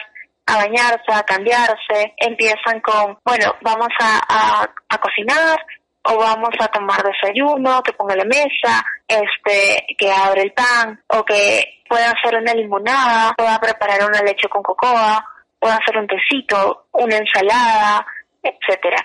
a 0.48 0.58
bañarse, 0.58 1.12
a 1.14 1.24
cambiarse, 1.24 2.14
empiezan 2.18 2.80
con, 2.82 3.18
bueno, 3.24 3.56
vamos 3.62 3.90
a, 4.00 4.68
a 4.90 4.98
cocinar, 4.98 5.60
o 6.04 6.18
vamos 6.18 6.52
a 6.60 6.68
tomar 6.68 7.04
desayuno, 7.04 7.82
que 7.84 7.94
ponga 7.94 8.16
la 8.16 8.26
mesa, 8.26 8.84
este, 9.08 9.86
que 9.98 10.12
abre 10.12 10.42
el 10.44 10.54
pan, 10.54 11.00
o 11.08 11.24
que 11.24 11.84
pueda 11.88 12.12
hacer 12.12 12.38
una 12.38 12.54
limonada, 12.54 13.34
pueda 13.34 13.60
preparar 13.60 14.08
una 14.08 14.22
leche 14.22 14.48
con 14.50 14.64
cocoa, 14.64 15.24
pueda 15.60 15.76
hacer 15.76 15.98
un 15.98 16.08
tecito, 16.08 16.88
una 16.94 17.18
ensalada, 17.18 18.06
etcétera. 18.42 18.98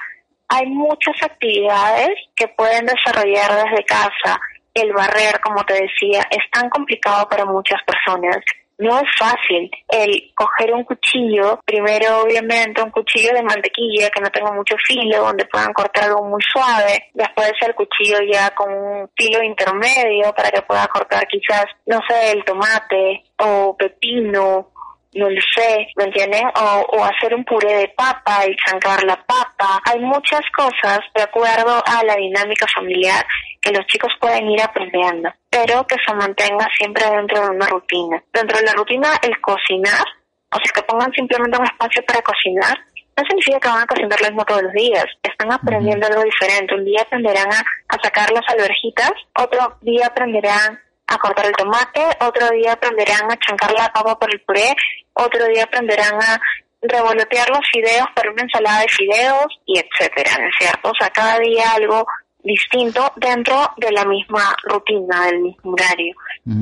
Hay 0.48 0.66
muchas 0.66 1.20
actividades 1.22 2.16
que 2.34 2.48
pueden 2.48 2.86
desarrollar 2.86 3.64
desde 3.64 3.84
casa. 3.84 4.40
El 4.72 4.92
barrer, 4.92 5.40
como 5.40 5.64
te 5.64 5.74
decía, 5.74 6.22
es 6.30 6.50
tan 6.52 6.70
complicado 6.70 7.28
para 7.28 7.44
muchas 7.44 7.80
personas 7.82 8.36
no 8.78 8.98
es 8.98 9.08
fácil 9.18 9.70
el 9.88 10.32
coger 10.34 10.72
un 10.74 10.84
cuchillo, 10.84 11.60
primero 11.64 12.22
obviamente 12.22 12.82
un 12.82 12.90
cuchillo 12.90 13.32
de 13.32 13.42
mantequilla 13.42 14.10
que 14.10 14.20
no 14.20 14.30
tenga 14.30 14.52
mucho 14.52 14.76
filo, 14.86 15.24
donde 15.24 15.46
puedan 15.46 15.72
cortar 15.72 16.04
algo 16.04 16.24
muy 16.24 16.42
suave, 16.42 17.10
después 17.14 17.52
el 17.60 17.74
cuchillo 17.74 18.18
ya 18.30 18.50
con 18.50 18.72
un 18.72 19.10
filo 19.16 19.42
intermedio 19.42 20.32
para 20.34 20.50
que 20.50 20.62
pueda 20.62 20.86
cortar 20.88 21.26
quizás, 21.26 21.66
no 21.86 22.00
sé, 22.08 22.32
el 22.32 22.44
tomate 22.44 23.24
o 23.38 23.76
pepino 23.76 24.72
no 25.16 25.30
lo 25.30 25.40
sé, 25.54 25.88
¿me 25.96 26.04
entiendes? 26.04 26.42
O, 26.54 27.04
hacer 27.04 27.34
un 27.34 27.44
puré 27.44 27.74
de 27.74 27.88
papa 27.96 28.44
y 28.46 28.54
chancar 28.56 29.02
la 29.04 29.16
papa. 29.16 29.80
Hay 29.86 29.98
muchas 30.00 30.42
cosas 30.54 31.00
de 31.14 31.22
acuerdo 31.22 31.82
a 31.86 32.04
la 32.04 32.16
dinámica 32.16 32.66
familiar 32.74 33.24
que 33.66 33.72
los 33.72 33.86
chicos 33.86 34.12
pueden 34.20 34.48
ir 34.48 34.62
aprendiendo, 34.62 35.28
pero 35.50 35.84
que 35.86 35.96
se 36.06 36.14
mantenga 36.14 36.68
siempre 36.78 37.04
dentro 37.10 37.42
de 37.42 37.50
una 37.50 37.66
rutina. 37.66 38.22
Dentro 38.32 38.58
de 38.58 38.64
la 38.64 38.72
rutina, 38.74 39.08
el 39.22 39.40
cocinar, 39.40 40.04
o 40.52 40.56
sea, 40.56 40.72
que 40.72 40.82
pongan 40.82 41.10
simplemente 41.12 41.58
un 41.58 41.64
espacio 41.64 42.04
para 42.06 42.22
cocinar, 42.22 42.78
no 43.16 43.24
significa 43.26 43.58
que 43.58 43.68
van 43.68 43.82
a 43.82 43.86
cocinar 43.86 44.20
lo 44.20 44.28
mismo 44.28 44.44
todos 44.44 44.62
los 44.62 44.72
días. 44.72 45.06
Están 45.20 45.50
aprendiendo 45.50 46.06
algo 46.06 46.22
diferente. 46.22 46.74
Un 46.74 46.84
día 46.84 47.02
aprenderán 47.02 47.52
a, 47.52 47.58
a 47.88 48.02
sacar 48.02 48.30
las 48.30 48.44
alverjitas, 48.48 49.12
otro 49.36 49.78
día 49.80 50.06
aprenderán 50.06 50.78
a 51.08 51.18
cortar 51.18 51.46
el 51.46 51.52
tomate, 51.52 52.06
otro 52.20 52.48
día 52.50 52.74
aprenderán 52.74 53.32
a 53.32 53.38
chancar 53.38 53.72
la 53.72 53.92
papa 53.92 54.16
por 54.18 54.32
el 54.32 54.40
puré, 54.42 54.76
otro 55.14 55.44
día 55.46 55.64
aprenderán 55.64 56.14
a 56.22 56.40
revolotear 56.82 57.48
los 57.48 57.66
fideos 57.72 58.06
para 58.14 58.30
una 58.30 58.42
ensalada 58.42 58.80
de 58.82 58.88
fideos 58.88 59.46
y 59.66 59.80
etcétera, 59.80 60.38
¿no 60.38 60.46
es 60.46 60.54
cierto? 60.56 60.90
O 60.90 60.94
sea, 60.98 61.10
cada 61.10 61.38
día 61.40 61.72
algo 61.74 62.06
distinto 62.46 63.12
dentro 63.16 63.70
de 63.76 63.92
la 63.92 64.04
misma 64.04 64.54
rutina, 64.64 65.26
del 65.26 65.40
mismo 65.40 65.72
horario. 65.72 66.14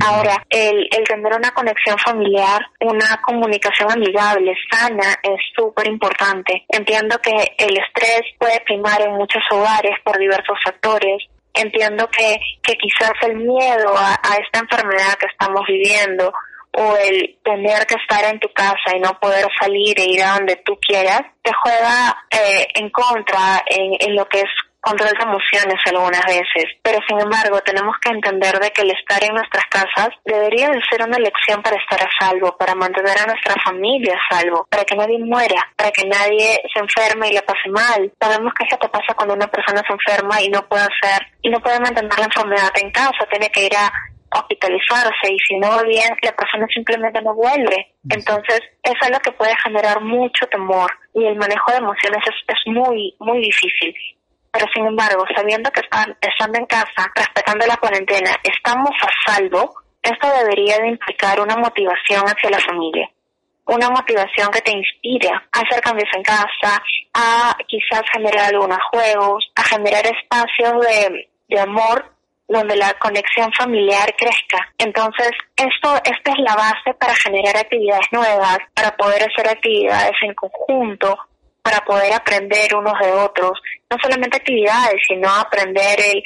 Ahora, 0.03 0.43
el, 0.49 0.87
el 0.91 1.03
tener 1.07 1.31
una 1.33 1.51
conexión 1.51 1.97
familiar, 1.99 2.59
una 2.81 3.21
comunicación 3.21 3.91
amigable, 3.91 4.55
sana, 4.71 5.13
es 5.21 5.39
súper 5.55 5.87
importante. 5.87 6.65
Entiendo 6.69 7.19
que 7.19 7.55
el 7.59 7.77
estrés 7.77 8.23
puede 8.39 8.59
primar 8.61 8.99
en 9.01 9.13
muchos 9.13 9.43
hogares 9.51 9.95
por 10.03 10.17
diversos 10.17 10.57
factores, 10.65 11.21
entiendo 11.53 12.07
que, 12.09 12.37
que 12.61 12.75
quizás 12.77 13.13
el 13.21 13.35
miedo 13.37 13.95
a, 13.97 14.19
esta 14.43 14.59
enfermedad 14.59 15.13
que 15.19 15.27
estamos 15.27 15.61
viviendo 15.67 16.33
o 16.77 16.97
el 16.97 17.37
tener 17.43 17.85
que 17.85 17.95
estar 17.95 18.25
en 18.25 18.39
tu 18.39 18.49
casa 18.49 18.95
y 18.95 18.99
no 18.99 19.17
poder 19.19 19.47
salir 19.59 19.97
e 19.97 20.05
ir 20.05 20.21
a 20.23 20.33
donde 20.33 20.57
tú 20.57 20.77
quieras, 20.85 21.21
te 21.41 21.51
juega 21.63 22.17
eh, 22.31 22.67
en 22.75 22.89
contra 22.89 23.63
en, 23.67 23.93
en 23.99 24.15
lo 24.15 24.27
que 24.27 24.41
es 24.41 24.49
control 24.85 25.17
de 25.17 25.25
emociones 25.25 25.81
algunas 25.87 26.25
veces, 26.25 26.65
pero 26.83 26.99
sin 27.07 27.19
embargo 27.19 27.59
tenemos 27.61 27.95
que 27.99 28.11
entender 28.11 28.59
de 28.59 28.69
que 28.69 28.83
el 28.83 28.91
estar 28.91 29.23
en 29.23 29.33
nuestras 29.33 29.65
casas 29.65 30.09
debería 30.23 30.69
de 30.69 30.79
ser 30.89 31.01
una 31.01 31.17
elección 31.17 31.63
para 31.63 31.77
estar 31.77 31.99
a 32.05 32.09
salvo, 32.19 32.55
para 32.55 32.75
mantener 32.75 33.17
a 33.17 33.25
nuestra 33.25 33.55
familia 33.65 34.13
a 34.13 34.35
salvo, 34.35 34.67
para 34.69 34.85
que 34.85 34.95
nadie 34.95 35.17
muera, 35.17 35.57
para 35.75 35.91
que 35.91 36.05
nadie 36.05 36.61
se 36.71 36.79
enferme 36.79 37.29
y 37.29 37.33
le 37.33 37.41
pase 37.41 37.67
mal. 37.69 38.13
Sabemos 38.21 38.53
que 38.53 38.65
eso 38.65 38.77
te 38.77 38.89
pasa 38.89 39.15
cuando 39.15 39.33
una 39.33 39.47
persona 39.47 39.81
se 39.81 39.93
enferma 39.93 40.39
y 40.41 40.49
no 40.49 40.61
puede 40.69 40.83
hacer 40.83 41.25
y 41.41 41.49
no 41.49 41.59
puede 41.59 41.79
mantener 41.79 42.17
la 42.19 42.25
enfermedad 42.25 42.71
en 42.79 42.91
casa, 42.91 43.25
tiene 43.29 43.49
que 43.49 43.65
ir 43.65 43.75
a 43.75 43.91
hospitalizarse 44.37 45.31
y 45.31 45.39
si 45.39 45.57
no 45.57 45.69
va 45.69 45.83
bien, 45.83 46.13
la 46.21 46.35
persona 46.35 46.67
simplemente 46.73 47.21
no 47.21 47.33
vuelve. 47.33 47.93
Entonces, 48.09 48.61
eso 48.83 49.01
es 49.01 49.09
lo 49.09 49.19
que 49.19 49.31
puede 49.31 49.55
generar 49.63 50.01
mucho 50.01 50.45
temor 50.47 50.91
y 51.13 51.25
el 51.25 51.35
manejo 51.37 51.71
de 51.71 51.77
emociones 51.77 52.21
es, 52.27 52.35
es 52.47 52.73
muy, 52.73 53.15
muy 53.19 53.39
difícil. 53.39 53.95
Pero 54.55 54.71
sin 54.73 54.85
embargo, 54.85 55.25
sabiendo 55.35 55.69
que 55.69 55.81
están, 55.81 56.17
estando 56.21 56.57
en 56.57 56.65
casa, 56.65 57.11
respetando 57.13 57.67
la 57.67 57.75
cuarentena, 57.75 58.31
estamos 58.41 58.91
a 59.01 59.29
salvo, 59.29 59.75
esto 60.01 60.27
debería 60.29 60.77
de 60.77 60.87
implicar 60.87 61.41
una 61.41 61.57
motivación 61.57 62.23
hacia 62.23 62.51
la 62.51 62.59
familia. 62.59 63.09
Una 63.65 63.89
motivación 63.89 64.49
que 64.51 64.61
te 64.61 64.71
inspire 64.71 65.29
a 65.29 65.59
hacer 65.59 65.81
cambios 65.81 66.07
en 66.15 66.23
casa, 66.23 66.81
a 67.15 67.57
quizás 67.67 68.03
generar 68.13 68.53
algunos 68.53 68.77
juegos, 68.91 69.45
a 69.55 69.63
generar 69.63 70.05
espacios 70.05 70.85
de, 70.85 71.29
de 71.49 71.59
amor 71.59 72.13
donde 72.47 72.77
la 72.77 72.93
conexión 72.93 73.51
familiar 73.51 74.15
crezca. 74.17 74.71
Entonces, 74.77 75.31
esto, 75.57 75.95
esta 75.97 76.31
es 76.31 76.37
la 76.37 76.55
base 76.55 76.93
para 76.97 77.13
generar 77.15 77.57
actividades 77.57 78.07
nuevas, 78.11 78.59
para 78.73 78.95
poder 78.95 79.23
hacer 79.23 79.49
actividades 79.49 80.13
en 80.21 80.33
conjunto, 80.33 81.17
para 81.65 81.83
poder 81.83 82.13
aprender 82.13 82.75
unos 82.75 82.93
de 83.01 83.11
otros, 83.11 83.59
no 83.89 83.97
solamente 83.99 84.37
actividades, 84.37 85.01
sino 85.07 85.27
aprender 85.33 85.99
el 85.99 86.21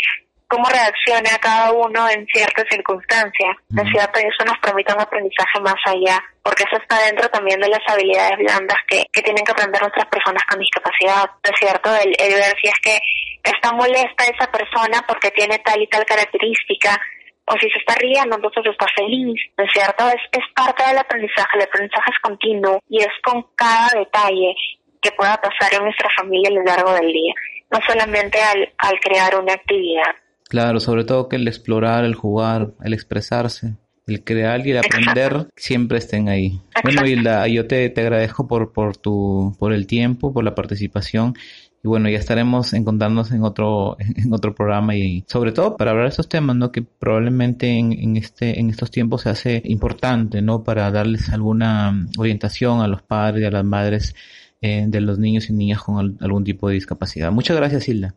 cómo 0.49 0.67
reacciona 0.67 1.37
cada 1.39 1.71
uno 1.71 2.09
en 2.09 2.25
ciertas 2.27 2.65
circunstancias, 2.69 3.55
¿no 3.69 3.83
es 3.83 3.89
cierto? 3.89 4.19
Y 4.19 4.23
eso 4.23 4.43
nos 4.43 4.57
permite 4.57 4.91
un 4.91 4.99
aprendizaje 4.99 5.61
más 5.61 5.79
allá, 5.85 6.19
porque 6.43 6.63
eso 6.63 6.81
está 6.81 7.05
dentro 7.05 7.29
también 7.29 7.61
de 7.61 7.69
las 7.69 7.79
habilidades 7.87 8.37
blandas 8.39 8.77
que, 8.89 9.05
que 9.13 9.21
tienen 9.21 9.45
que 9.45 9.51
aprender 9.53 9.79
nuestras 9.79 10.07
personas 10.07 10.43
con 10.49 10.59
discapacidad, 10.59 11.29
¿no 11.29 11.51
es 11.53 11.57
cierto? 11.57 11.95
El, 11.95 12.11
el 12.19 12.33
ver 12.33 12.55
si 12.59 12.67
es 12.67 12.79
que 12.83 12.99
está 13.43 13.71
molesta 13.71 14.25
esa 14.25 14.51
persona 14.51 15.05
porque 15.07 15.31
tiene 15.31 15.59
tal 15.59 15.81
y 15.81 15.87
tal 15.87 16.03
característica, 16.03 16.99
o 17.45 17.53
si 17.53 17.69
se 17.69 17.79
está 17.79 17.95
riendo, 17.95 18.35
entonces 18.35 18.65
está 18.65 18.87
feliz, 18.93 19.39
¿no 19.57 19.63
es 19.63 19.71
cierto? 19.71 20.05
Es, 20.09 20.21
es 20.33 20.45
parte 20.53 20.83
del 20.83 20.97
aprendizaje, 20.97 21.57
el 21.57 21.63
aprendizaje 21.63 22.11
es 22.11 22.19
continuo 22.21 22.79
y 22.89 22.99
es 22.99 23.13
con 23.23 23.45
cada 23.55 23.87
detalle 23.95 24.53
que 25.01 25.11
pueda 25.11 25.37
pasar 25.37 25.73
en 25.73 25.83
nuestra 25.83 26.09
familia 26.17 26.49
a 26.49 26.53
lo 26.53 26.63
largo 26.63 26.93
del 26.93 27.11
día, 27.11 27.33
no 27.71 27.79
solamente 27.87 28.39
al, 28.41 28.73
al 28.77 28.99
crear 28.99 29.39
una 29.39 29.53
actividad. 29.53 30.15
Claro, 30.49 30.79
sobre 30.79 31.03
todo 31.03 31.29
que 31.29 31.35
el 31.35 31.47
explorar, 31.47 32.05
el 32.05 32.15
jugar, 32.15 32.69
el 32.83 32.93
expresarse, 32.93 33.75
el 34.07 34.23
crear 34.23 34.65
y 34.65 34.71
el 34.71 34.79
aprender 34.79 35.47
siempre 35.55 35.99
estén 35.99 36.27
ahí. 36.27 36.59
Bueno, 36.83 37.05
Hilda, 37.05 37.47
yo 37.47 37.67
te, 37.67 37.89
te 37.89 38.01
agradezco 38.01 38.47
por, 38.47 38.73
por, 38.73 38.97
tu, 38.97 39.55
por 39.59 39.73
el 39.73 39.85
tiempo, 39.85 40.33
por 40.33 40.43
la 40.43 40.55
participación 40.55 41.35
y 41.81 41.87
bueno, 41.87 42.09
ya 42.09 42.17
estaremos 42.17 42.73
encontrándonos 42.73 43.31
en 43.31 43.43
otro, 43.43 43.95
en 44.15 44.33
otro 44.33 44.53
programa 44.53 44.95
y 44.95 45.23
sobre 45.27 45.51
todo 45.51 45.77
para 45.77 45.91
hablar 45.91 46.05
de 46.05 46.09
estos 46.09 46.29
temas, 46.29 46.55
¿no? 46.55 46.71
Que 46.71 46.81
probablemente 46.81 47.77
en, 47.77 47.93
en 47.93 48.17
este, 48.17 48.59
en 48.59 48.69
estos 48.69 48.91
tiempos 48.91 49.21
se 49.21 49.29
hace 49.29 49.61
importante, 49.65 50.41
¿no? 50.41 50.63
Para 50.63 50.91
darles 50.91 51.29
alguna 51.29 52.07
orientación 52.17 52.81
a 52.81 52.87
los 52.87 53.01
padres 53.01 53.43
y 53.43 53.45
a 53.45 53.51
las 53.51 53.63
madres 53.63 54.15
eh, 54.61 54.85
de 54.87 55.01
los 55.01 55.19
niños 55.19 55.49
y 55.49 55.53
niñas 55.53 55.81
con 55.81 56.17
algún 56.21 56.43
tipo 56.43 56.67
de 56.67 56.75
discapacidad. 56.75 57.31
Muchas 57.31 57.57
gracias, 57.57 57.87
Hilda. 57.87 58.15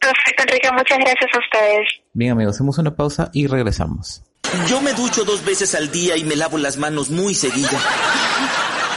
Perfecto, 0.00 0.42
Enrique, 0.42 0.68
muchas 0.72 0.98
gracias 0.98 1.30
a 1.34 1.38
ustedes. 1.38 1.88
Bien, 2.12 2.32
amigos, 2.32 2.56
hacemos 2.56 2.78
una 2.78 2.94
pausa 2.94 3.30
y 3.32 3.46
regresamos. 3.46 4.24
Yo 4.68 4.80
me 4.82 4.92
ducho 4.92 5.24
dos 5.24 5.44
veces 5.44 5.74
al 5.74 5.90
día 5.90 6.16
y 6.16 6.24
me 6.24 6.36
lavo 6.36 6.58
las 6.58 6.76
manos 6.76 7.10
muy 7.10 7.34
seguido. 7.34 7.70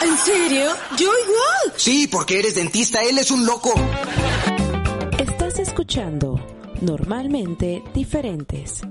¿En 0.04 0.18
serio? 0.18 0.72
Yo 0.98 1.06
igual. 1.24 1.74
Sí, 1.78 2.08
porque 2.12 2.40
eres 2.40 2.56
dentista, 2.56 3.02
él 3.04 3.18
es 3.18 3.32
un 3.32 3.46
loco. 3.46 3.74
Estás 5.20 5.60
escuchando 5.60 6.40
Normalmente 6.82 7.84
Diferentes. 7.94 8.82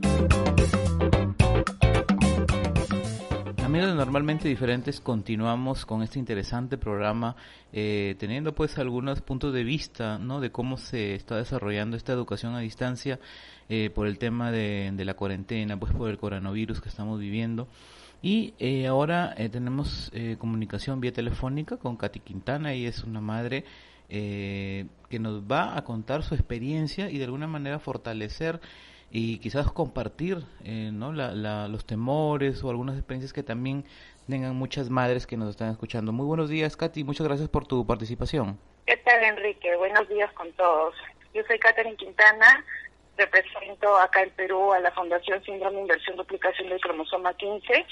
Amigos 3.75 3.91
de 3.91 3.97
Normalmente 3.97 4.47
Diferentes, 4.47 5.01
continuamos 5.01 5.85
con 5.85 6.05
este 6.05 6.21
interesante 6.21 6.79
programa, 6.79 7.35
eh, 7.73 8.15
teniendo 8.21 8.55
pues 8.55 8.79
algunos 8.79 9.21
puntos 9.21 9.53
de 9.53 9.65
vista, 9.65 10.17
¿no? 10.17 10.41
De 10.41 10.53
cómo 10.53 10.77
se 10.77 11.17
está 11.17 11.39
desarrollando 11.39 11.97
esta 11.97 12.13
educación 12.13 12.55
a 12.55 12.61
distancia 12.61 13.19
eh, 13.69 13.91
por 13.93 14.07
el 14.07 14.17
tema 14.19 14.53
de, 14.53 14.93
de 14.95 15.05
la 15.05 15.15
cuarentena, 15.15 15.77
pues 15.77 15.93
por 15.93 16.09
el 16.09 16.19
coronavirus 16.19 16.81
que 16.81 16.89
estamos 16.89 17.19
viviendo. 17.19 17.67
Y 18.23 18.55
eh, 18.61 18.87
ahora 18.87 19.35
eh, 19.37 19.49
tenemos 19.49 20.09
eh, 20.15 20.37
comunicación 20.39 21.01
vía 21.01 21.13
telefónica 21.13 21.77
con 21.77 21.97
Katy 21.97 22.21
Quintana, 22.21 22.77
y 22.77 22.87
es 22.87 23.03
una 23.03 23.21
madre 23.21 23.65
que 24.07 25.19
nos 25.19 25.43
va 25.43 25.77
a 25.77 25.83
contar 25.83 26.23
su 26.23 26.37
experiencia 26.37 27.11
y 27.11 27.19
de 27.19 27.25
alguna 27.25 27.49
manera 27.49 27.81
fortalecer 27.81 28.61
y 29.17 29.39
quizás 29.39 29.71
compartir 29.71 30.39
¿no? 30.65 31.13
los 31.13 31.87
temores 31.87 32.65
o 32.65 32.71
algunas 32.71 32.97
experiencias 32.97 33.33
que 33.33 33.45
también 33.45 33.85
tengan 34.29 34.57
muchas 34.57 34.91
madres 34.91 35.25
que 35.25 35.37
nos 35.37 35.51
están 35.51 35.71
escuchando. 35.71 36.11
Muy 36.11 36.27
buenos 36.27 36.49
días, 36.49 36.77
Katy, 36.77 37.05
muchas 37.05 37.25
gracias 37.25 37.49
por 37.49 37.65
tu 37.65 37.87
participación. 37.87 38.59
¿Qué 38.87 38.97
tal, 38.97 39.23
Enrique? 39.23 39.77
Buenos 39.77 40.09
días 40.09 40.33
con 40.33 40.51
todos. 40.55 40.97
Yo 41.33 41.45
soy 41.47 41.61
Catherine 41.61 41.97
Quintana, 41.97 42.65
represento 43.17 43.97
acá 43.99 44.23
en 44.23 44.31
Perú 44.31 44.73
a 44.73 44.81
la 44.81 44.91
Fundación 44.91 45.41
Síndrome 45.45 45.83
Inversión 45.83 46.17
Duplicación 46.17 46.69
del 46.69 46.81
Cromosoma 46.81 47.35
15, 47.35 47.87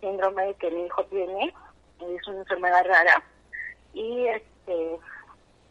síndrome 0.00 0.54
que 0.60 0.70
mi 0.70 0.84
hijo 0.84 1.04
tiene, 1.06 1.52
es 2.16 2.28
una 2.28 2.38
enfermedad 2.38 2.84
rara. 2.86 3.24
Y 3.92 4.24
este, 4.28 5.00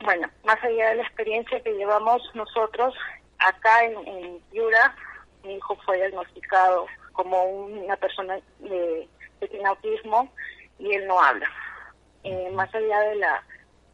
bueno, 0.04 0.30
más 0.44 0.62
allá 0.62 0.90
de 0.90 0.96
la 0.96 1.04
experiencia 1.04 1.62
que 1.62 1.72
llevamos 1.72 2.22
nosotros, 2.36 2.94
acá 3.40 3.84
en, 3.86 4.08
en 4.08 4.40
Piura, 4.52 4.96
mi 5.44 5.56
hijo 5.56 5.78
fue 5.86 5.98
diagnosticado 5.98 6.86
como 7.14 7.44
una 7.44 7.98
persona 7.98 8.40
de, 8.60 9.08
que 9.40 9.48
tiene 9.48 9.68
autismo 9.68 10.32
y 10.78 10.94
él 10.94 11.08
no 11.08 11.20
habla. 11.22 11.50
Eh, 12.24 12.50
más 12.54 12.74
allá 12.74 13.00
de 13.02 13.16
la 13.16 13.44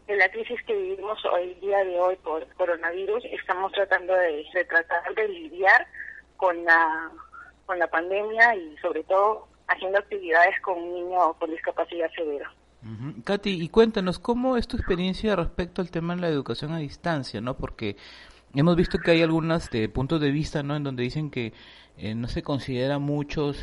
de 0.08 0.16
la 0.18 0.30
crisis 0.30 0.62
que 0.68 0.76
vivimos 0.76 1.18
hoy 1.26 1.56
día 1.56 1.84
de 1.84 2.00
hoy 2.00 2.16
por 2.18 2.46
coronavirus, 2.54 3.26
estamos 3.26 3.72
tratando 3.72 4.14
de, 4.14 4.46
tratar 4.70 5.16
de 5.16 5.28
lidiar 5.28 5.88
con 6.38 6.64
la 6.64 7.12
con 7.66 7.80
la 7.80 7.88
pandemia 7.88 8.56
y 8.56 8.78
sobre 8.78 9.04
todo 9.04 9.48
haciendo 9.68 9.98
actividades 9.98 10.60
con 10.62 10.78
un 10.78 10.94
niño 10.94 11.34
con 11.40 11.50
discapacidad 11.50 12.12
severa. 12.12 12.54
Katy, 13.24 13.64
y 13.64 13.70
cuéntanos, 13.70 14.20
¿cómo 14.20 14.58
es 14.58 14.68
tu 14.68 14.78
experiencia 14.78 15.36
respecto 15.36 15.82
al 15.82 15.90
tema 15.90 16.14
de 16.14 16.22
la 16.22 16.28
educación 16.28 16.72
a 16.72 16.78
distancia? 16.78 17.42
no 17.42 17.58
Porque 17.58 17.98
hemos 18.60 18.76
visto 18.76 18.98
que 19.00 19.12
hay 19.12 19.22
algunos 19.22 19.70
de 19.70 19.90
puntos 19.90 20.22
de 20.22 20.32
vista 20.32 20.64
¿no? 20.64 20.76
en 20.76 20.84
donde 20.84 21.04
dicen 21.04 21.30
que 21.30 21.54
eh, 21.98 22.14
no 22.14 22.28
se 22.28 22.44
considera 22.44 23.00
mucho, 23.00 23.54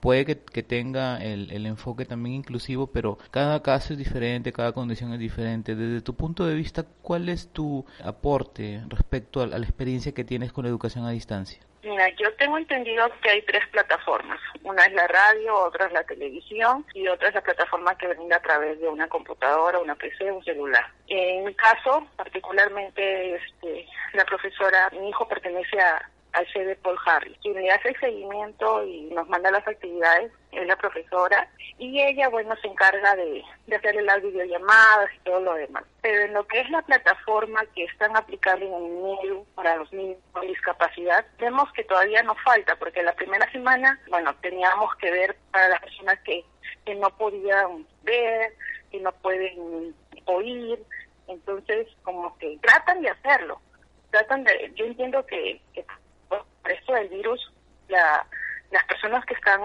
puede 0.00 0.24
que, 0.24 0.62
tenga 0.62 1.22
el, 1.22 1.50
el, 1.50 1.66
enfoque 1.66 2.06
también 2.06 2.36
inclusivo, 2.36 2.86
pero 2.86 3.18
cada 3.30 3.62
caso 3.62 3.92
es 3.92 3.98
diferente, 3.98 4.52
cada 4.52 4.72
condición 4.72 5.12
es 5.12 5.18
diferente. 5.18 5.74
Desde 5.74 6.00
tu 6.00 6.14
punto 6.14 6.46
de 6.46 6.54
vista, 6.54 6.86
¿cuál 7.02 7.28
es 7.28 7.48
tu 7.48 7.84
aporte 8.02 8.82
respecto 8.88 9.42
a, 9.42 9.46
la 9.46 9.58
experiencia 9.58 10.12
que 10.12 10.24
tienes 10.24 10.52
con 10.52 10.64
la 10.64 10.70
educación 10.70 11.04
a 11.04 11.10
distancia? 11.10 11.60
Mira, 11.84 12.08
yo 12.10 12.32
tengo 12.36 12.56
entendido 12.56 13.06
que 13.20 13.30
hay 13.30 13.42
tres 13.42 13.66
plataformas. 13.68 14.40
Una 14.62 14.84
es 14.86 14.92
la 14.94 15.06
radio, 15.06 15.54
otra 15.54 15.86
es 15.86 15.92
la 15.92 16.02
televisión 16.04 16.84
y 16.94 17.06
otra 17.08 17.28
es 17.28 17.34
la 17.34 17.42
plataforma 17.42 17.96
que 17.98 18.08
brinda 18.08 18.36
a 18.36 18.42
través 18.42 18.80
de 18.80 18.88
una 18.88 19.06
computadora, 19.08 19.78
una 19.78 19.94
PC, 19.94 20.32
un 20.32 20.42
celular. 20.44 20.86
En 21.08 21.44
mi 21.44 21.54
caso, 21.54 22.06
particularmente, 22.16 23.34
este, 23.34 23.86
la 24.14 24.24
profesora, 24.24 24.90
mi 24.98 25.10
hijo 25.10 25.28
pertenece 25.28 25.78
a, 25.78 26.08
al 26.34 26.46
sede 26.52 26.76
Paul 26.76 26.98
Harris. 27.06 27.36
Quien 27.40 27.54
le 27.54 27.70
hace 27.70 27.88
el 27.88 28.00
seguimiento 28.00 28.84
y 28.84 29.02
nos 29.14 29.28
manda 29.28 29.50
las 29.50 29.66
actividades 29.66 30.32
es 30.52 30.66
la 30.66 30.76
profesora 30.76 31.48
y 31.78 32.00
ella, 32.00 32.28
bueno, 32.28 32.54
se 32.56 32.68
encarga 32.68 33.16
de, 33.16 33.42
de 33.66 33.76
hacerle 33.76 34.02
las 34.02 34.22
videollamadas 34.22 35.10
y 35.14 35.18
todo 35.20 35.40
lo 35.40 35.54
demás. 35.54 35.84
Pero 36.02 36.22
en 36.22 36.34
lo 36.34 36.46
que 36.46 36.60
es 36.60 36.70
la 36.70 36.82
plataforma 36.82 37.64
que 37.74 37.84
están 37.84 38.16
aplicando 38.16 38.64
en 38.64 39.28
el 39.30 39.42
para 39.54 39.76
los 39.76 39.92
niños 39.92 40.18
con 40.32 40.46
discapacidad, 40.46 41.24
vemos 41.38 41.72
que 41.72 41.84
todavía 41.84 42.22
nos 42.22 42.40
falta, 42.42 42.76
porque 42.76 43.02
la 43.02 43.14
primera 43.14 43.50
semana, 43.50 44.00
bueno, 44.08 44.34
teníamos 44.40 44.94
que 44.96 45.10
ver 45.10 45.36
para 45.50 45.68
las 45.68 45.80
personas 45.80 46.18
que, 46.20 46.44
que 46.84 46.94
no 46.94 47.08
podían 47.16 47.86
ver, 48.02 48.54
que 48.90 49.00
no 49.00 49.12
pueden 49.12 49.94
oír, 50.26 50.78
entonces 51.28 51.88
como 52.02 52.36
que 52.38 52.58
tratan 52.60 53.02
de 53.02 53.10
hacerlo, 53.10 53.60
tratan 54.10 54.44
de, 54.44 54.72
yo 54.76 54.84
entiendo 54.84 55.24
que, 55.26 55.60
que 55.72 55.84
esto 56.72 56.94
del 56.94 57.08
virus, 57.08 57.52
la, 57.88 58.26
las 58.70 58.84
personas 58.84 59.24
que 59.26 59.34
están 59.34 59.60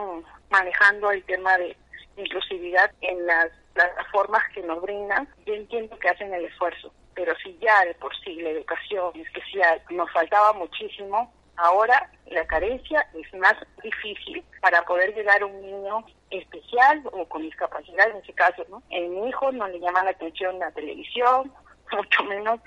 manejando 0.49 1.11
el 1.11 1.23
tema 1.23 1.57
de 1.57 1.75
inclusividad 2.17 2.91
en 3.01 3.25
las 3.25 3.49
plataformas 3.73 4.43
que 4.53 4.61
nos 4.61 4.81
brindan, 4.81 5.27
yo 5.45 5.53
entiendo 5.53 5.97
que 5.99 6.09
hacen 6.09 6.33
el 6.33 6.45
esfuerzo, 6.45 6.93
pero 7.13 7.33
si 7.37 7.57
ya 7.59 7.85
de 7.85 7.93
por 7.95 8.15
sí 8.23 8.35
la 8.41 8.49
educación 8.49 9.11
especial 9.15 9.81
nos 9.89 10.11
faltaba 10.11 10.53
muchísimo, 10.53 11.31
ahora 11.55 12.09
la 12.27 12.45
carencia 12.45 13.05
es 13.13 13.33
más 13.39 13.55
difícil 13.83 14.43
para 14.61 14.83
poder 14.83 15.13
llegar 15.13 15.41
a 15.41 15.45
un 15.45 15.61
niño 15.61 16.05
especial 16.29 17.01
o 17.11 17.27
con 17.27 17.41
discapacidad 17.41 18.09
en 18.09 18.17
ese 18.17 18.33
caso, 18.33 18.65
¿no? 18.69 18.83
En 18.89 19.13
mi 19.13 19.29
hijo 19.29 19.51
no 19.51 19.67
le 19.67 19.79
llama 19.79 20.03
la 20.03 20.11
atención 20.11 20.59
la 20.59 20.71
televisión, 20.71 21.51
mucho 21.91 22.23
menos 22.23 22.59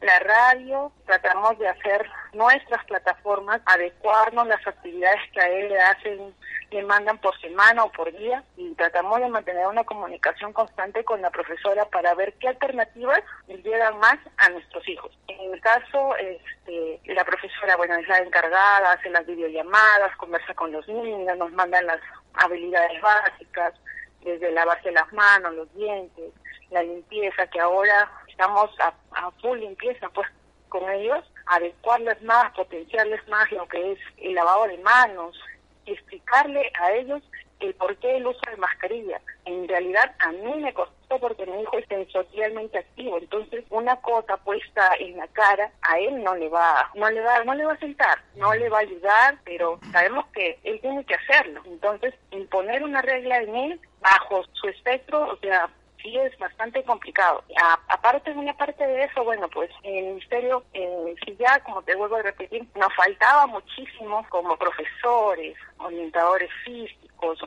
la 0.00 0.18
radio, 0.20 0.92
tratamos 1.06 1.58
de 1.58 1.68
hacer 1.68 2.08
nuestras 2.32 2.84
plataformas, 2.86 3.60
adecuarnos 3.66 4.46
las 4.46 4.66
actividades 4.66 5.20
que 5.32 5.40
a 5.40 5.48
él 5.48 5.68
le 5.68 5.80
hacen, 5.80 6.34
le 6.70 6.82
mandan 6.84 7.18
por 7.18 7.38
semana 7.40 7.84
o 7.84 7.92
por 7.92 8.10
día 8.16 8.42
y 8.56 8.74
tratamos 8.74 9.20
de 9.20 9.28
mantener 9.28 9.66
una 9.66 9.84
comunicación 9.84 10.52
constante 10.52 11.04
con 11.04 11.20
la 11.20 11.30
profesora 11.30 11.84
para 11.86 12.14
ver 12.14 12.32
qué 12.34 12.48
alternativas 12.48 13.20
llegan 13.48 13.98
más 13.98 14.16
a 14.38 14.48
nuestros 14.48 14.88
hijos. 14.88 15.10
En 15.28 15.52
el 15.52 15.60
caso, 15.60 16.16
este, 16.16 17.00
la 17.12 17.24
profesora, 17.24 17.76
bueno, 17.76 17.96
es 17.96 18.08
la 18.08 18.18
encargada, 18.18 18.92
hace 18.92 19.10
las 19.10 19.26
videollamadas, 19.26 20.16
conversa 20.16 20.54
con 20.54 20.72
los 20.72 20.86
niños, 20.88 21.36
nos 21.36 21.52
mandan 21.52 21.86
las 21.86 22.00
habilidades 22.34 23.00
básicas, 23.02 23.74
desde 24.22 24.52
lavarse 24.52 24.92
las 24.92 25.12
manos, 25.12 25.54
los 25.54 25.74
dientes, 25.74 26.32
la 26.70 26.82
limpieza, 26.82 27.46
que 27.48 27.60
ahora 27.60 28.10
estamos 28.40 28.70
a, 28.80 28.94
a 29.12 29.30
full 29.42 29.58
limpieza 29.58 30.08
pues 30.14 30.26
con 30.70 30.88
ellos, 30.88 31.22
adecuarles 31.46 32.22
más, 32.22 32.50
potenciarles 32.54 33.26
más 33.28 33.50
lo 33.52 33.68
que 33.68 33.92
es 33.92 33.98
el 34.16 34.34
lavado 34.34 34.66
de 34.66 34.78
manos, 34.78 35.38
explicarle 35.84 36.72
a 36.80 36.92
ellos 36.92 37.22
el 37.58 37.74
por 37.74 37.94
qué 37.98 38.16
el 38.16 38.26
uso 38.26 38.40
de 38.48 38.56
mascarilla. 38.56 39.20
En 39.44 39.68
realidad 39.68 40.14
a 40.20 40.32
mí 40.32 40.54
me 40.54 40.72
costó 40.72 41.18
porque 41.18 41.44
mi 41.44 41.60
hijo 41.60 41.76
es 41.76 41.86
sensorialmente 41.88 42.78
activo, 42.78 43.18
entonces 43.18 43.62
una 43.68 43.96
cosa 43.96 44.38
puesta 44.38 44.94
en 44.98 45.18
la 45.18 45.26
cara 45.28 45.70
a 45.82 45.98
él 45.98 46.22
no 46.22 46.34
le 46.34 46.48
va, 46.48 46.90
no 46.94 47.10
le 47.10 47.20
va, 47.20 47.44
no 47.44 47.54
le 47.54 47.66
va 47.66 47.74
a 47.74 47.78
sentar, 47.78 48.22
no 48.36 48.54
le 48.54 48.70
va 48.70 48.78
a 48.78 48.82
ayudar, 48.82 49.38
pero 49.44 49.78
sabemos 49.92 50.24
que 50.28 50.58
él 50.64 50.80
tiene 50.80 51.04
que 51.04 51.16
hacerlo. 51.16 51.60
Entonces 51.66 52.14
imponer 52.30 52.82
una 52.84 53.02
regla 53.02 53.42
en 53.42 53.54
él 53.54 53.80
bajo 54.00 54.44
su 54.52 54.68
espectro, 54.68 55.28
o 55.30 55.36
sea, 55.38 55.68
sí 56.02 56.16
es 56.16 56.36
bastante 56.38 56.82
complicado. 56.84 57.42
aparte, 57.88 58.30
una 58.32 58.56
parte 58.56 58.86
de 58.86 59.04
eso, 59.04 59.24
bueno, 59.24 59.48
pues 59.48 59.70
el 59.82 60.04
ministerio, 60.06 60.64
eh, 60.72 61.14
si 61.24 61.36
ya, 61.36 61.60
como 61.64 61.82
te 61.82 61.94
vuelvo 61.94 62.16
a 62.16 62.22
repetir, 62.22 62.66
nos 62.74 62.94
faltaba 62.94 63.46
muchísimo 63.46 64.26
como 64.28 64.56
profesores, 64.56 65.56
orientadores 65.78 66.50
físicos, 66.64 67.38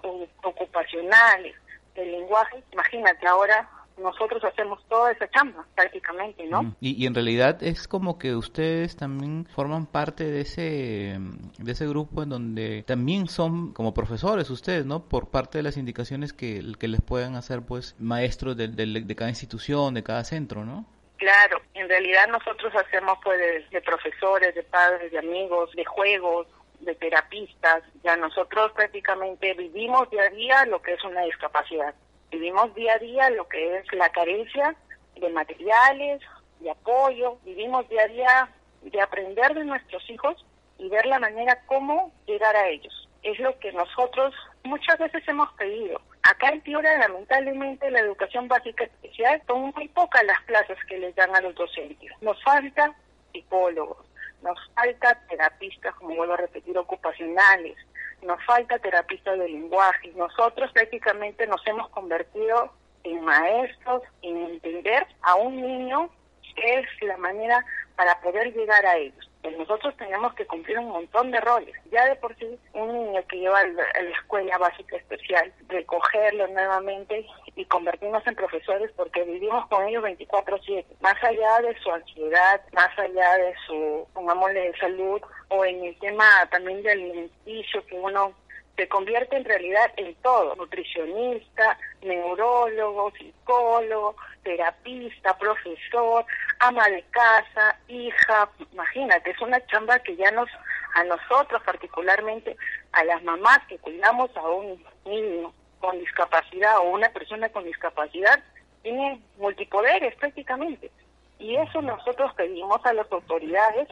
ocupacionales, 0.43 1.55
el 1.95 2.11
lenguaje, 2.11 2.63
imagínate 2.71 3.27
ahora 3.27 3.69
nosotros 3.97 4.43
hacemos 4.43 4.83
toda 4.87 5.11
esa 5.11 5.29
chamba 5.29 5.65
prácticamente, 5.75 6.45
¿no? 6.45 6.75
Y, 6.79 7.01
y, 7.01 7.05
en 7.05 7.13
realidad 7.13 7.61
es 7.61 7.87
como 7.87 8.17
que 8.17 8.35
ustedes 8.35 8.95
también 8.95 9.45
forman 9.53 9.85
parte 9.85 10.25
de 10.25 10.41
ese 10.41 11.19
de 11.59 11.71
ese 11.71 11.87
grupo 11.87 12.23
en 12.23 12.29
donde 12.29 12.83
también 12.83 13.27
son 13.27 13.73
como 13.73 13.93
profesores 13.93 14.49
ustedes, 14.49 14.85
¿no? 14.85 15.07
Por 15.07 15.29
parte 15.29 15.59
de 15.59 15.63
las 15.63 15.77
indicaciones 15.77 16.33
que, 16.33 16.61
que 16.79 16.87
les 16.87 17.01
puedan 17.01 17.35
hacer 17.35 17.61
pues 17.61 17.95
maestros 17.99 18.57
de, 18.57 18.67
de, 18.67 19.01
de 19.01 19.15
cada 19.15 19.29
institución, 19.29 19.93
de 19.93 20.03
cada 20.03 20.23
centro, 20.23 20.65
¿no? 20.65 20.85
Claro, 21.17 21.61
en 21.73 21.87
realidad 21.87 22.27
nosotros 22.27 22.73
hacemos 22.75 23.17
pues 23.23 23.39
de, 23.39 23.65
de, 23.71 23.81
profesores, 23.81 24.53
de 24.55 24.63
padres, 24.63 25.11
de 25.11 25.19
amigos, 25.19 25.71
de 25.73 25.85
juegos, 25.85 26.47
de 26.81 26.95
terapistas. 26.95 27.83
Ya 28.03 28.17
nosotros 28.17 28.71
prácticamente 28.73 29.53
vivimos 29.53 30.09
día 30.09 30.23
a 30.23 30.29
día 30.29 30.65
lo 30.65 30.81
que 30.81 30.93
es 30.93 31.03
una 31.03 31.21
discapacidad. 31.21 31.93
Vivimos 32.33 32.73
día 32.73 32.95
a 32.95 32.97
día 32.97 33.29
lo 33.29 33.47
que 33.47 33.77
es 33.77 33.93
la 33.93 34.09
carencia 34.09 34.75
de 35.15 35.29
materiales, 35.29 36.19
de 36.61 36.71
apoyo. 36.71 37.37
Vivimos 37.45 37.87
día 37.89 38.01
a 38.01 38.07
día 38.07 38.49
de 38.81 39.01
aprender 39.01 39.53
de 39.53 39.63
nuestros 39.63 40.09
hijos 40.09 40.43
y 40.79 40.89
ver 40.89 41.05
la 41.05 41.19
manera 41.19 41.61
cómo 41.67 42.11
llegar 42.25 42.55
a 42.55 42.69
ellos. 42.69 43.07
Es 43.21 43.37
lo 43.39 43.57
que 43.59 43.71
nosotros 43.71 44.33
muchas 44.63 44.97
veces 44.97 45.21
hemos 45.27 45.53
pedido. 45.53 46.01
Acá 46.23 46.49
en 46.49 46.61
Piura, 46.61 46.97
lamentablemente, 46.97 47.91
la 47.91 47.99
educación 47.99 48.47
básica 48.47 48.85
especial 48.85 49.39
son 49.45 49.71
muy 49.75 49.87
pocas 49.89 50.23
las 50.23 50.41
plazas 50.45 50.77
que 50.87 50.97
les 50.97 51.15
dan 51.15 51.35
a 51.35 51.41
los 51.41 51.53
docentes. 51.53 52.11
Nos 52.21 52.41
falta 52.43 52.95
psicólogos, 53.31 54.07
nos 54.41 54.57
falta 54.73 55.21
terapistas, 55.29 55.93
como 55.95 56.15
vuelvo 56.15 56.33
a 56.33 56.37
repetir, 56.37 56.75
ocupacionales, 56.79 57.77
nos 58.23 58.43
falta 58.45 58.79
terapistas 58.79 59.37
de 59.39 59.49
lenguaje. 59.49 60.11
Nosotros 60.15 60.71
prácticamente 60.71 61.47
nos 61.47 61.65
hemos 61.67 61.89
convertido 61.89 62.71
en 63.03 63.23
maestros, 63.23 64.03
en 64.21 64.37
entender 64.37 65.05
a 65.21 65.35
un 65.35 65.61
niño 65.61 66.09
es 66.57 66.85
la 67.01 67.17
manera 67.17 67.65
para 67.95 68.19
poder 68.21 68.53
llegar 68.53 68.85
a 68.85 68.97
ellos. 68.97 69.29
Pues 69.41 69.57
nosotros 69.57 69.95
tenemos 69.97 70.33
que 70.35 70.45
cumplir 70.45 70.79
un 70.79 70.89
montón 70.89 71.31
de 71.31 71.41
roles. 71.41 71.75
Ya 71.91 72.05
de 72.05 72.15
por 72.15 72.35
sí, 72.37 72.57
un 72.73 72.93
niño 72.93 73.21
que 73.27 73.39
lleva 73.39 73.59
a 73.59 73.67
la 73.67 74.09
escuela 74.17 74.57
básica 74.57 74.95
especial, 74.95 75.53
recogerlo 75.67 76.47
nuevamente 76.47 77.25
y 77.55 77.65
convertirnos 77.65 78.25
en 78.25 78.35
profesores 78.35 78.89
porque 78.95 79.23
vivimos 79.23 79.67
con 79.67 79.85
ellos 79.85 80.01
24/7. 80.03 80.85
Más 81.01 81.21
allá 81.23 81.59
de 81.61 81.77
su 81.79 81.91
ansiedad, 81.91 82.61
más 82.71 82.97
allá 82.97 83.37
de 83.37 83.53
su, 83.67 84.07
pongámosle, 84.13 84.73
salud 84.79 85.21
o 85.53 85.63
en 85.65 85.83
el 85.83 85.95
tema 85.99 86.25
también 86.49 86.81
del 86.81 86.99
alimenticio 86.99 87.85
que 87.85 87.95
uno 87.95 88.33
se 88.75 88.87
convierte 88.87 89.35
en 89.35 89.45
realidad 89.45 89.91
en 89.97 90.15
todo, 90.15 90.55
nutricionista, 90.55 91.77
neurólogo, 92.01 93.11
psicólogo, 93.11 94.15
terapista, 94.41 95.37
profesor, 95.37 96.25
ama 96.59 96.87
de 96.89 97.03
casa, 97.11 97.77
hija, 97.87 98.49
imagínate, 98.71 99.29
es 99.29 99.41
una 99.41 99.63
chamba 99.67 99.99
que 99.99 100.15
ya 100.15 100.31
nos, 100.31 100.49
a 100.95 101.03
nosotros 101.03 101.61
particularmente, 101.63 102.57
a 102.93 103.03
las 103.03 103.23
mamás 103.23 103.59
que 103.67 103.77
cuidamos 103.77 104.35
a 104.35 104.49
un 104.49 104.83
niño 105.05 105.53
con 105.79 105.99
discapacidad 105.99 106.79
o 106.79 106.89
una 106.89 107.09
persona 107.09 107.49
con 107.49 107.63
discapacidad, 107.63 108.43
tiene 108.81 109.21
multipoderes 109.37 110.15
prácticamente. 110.15 110.89
Y 111.37 111.55
eso 111.57 111.81
nosotros 111.81 112.33
pedimos 112.33 112.83
a 112.85 112.93
las 112.93 113.11
autoridades 113.11 113.87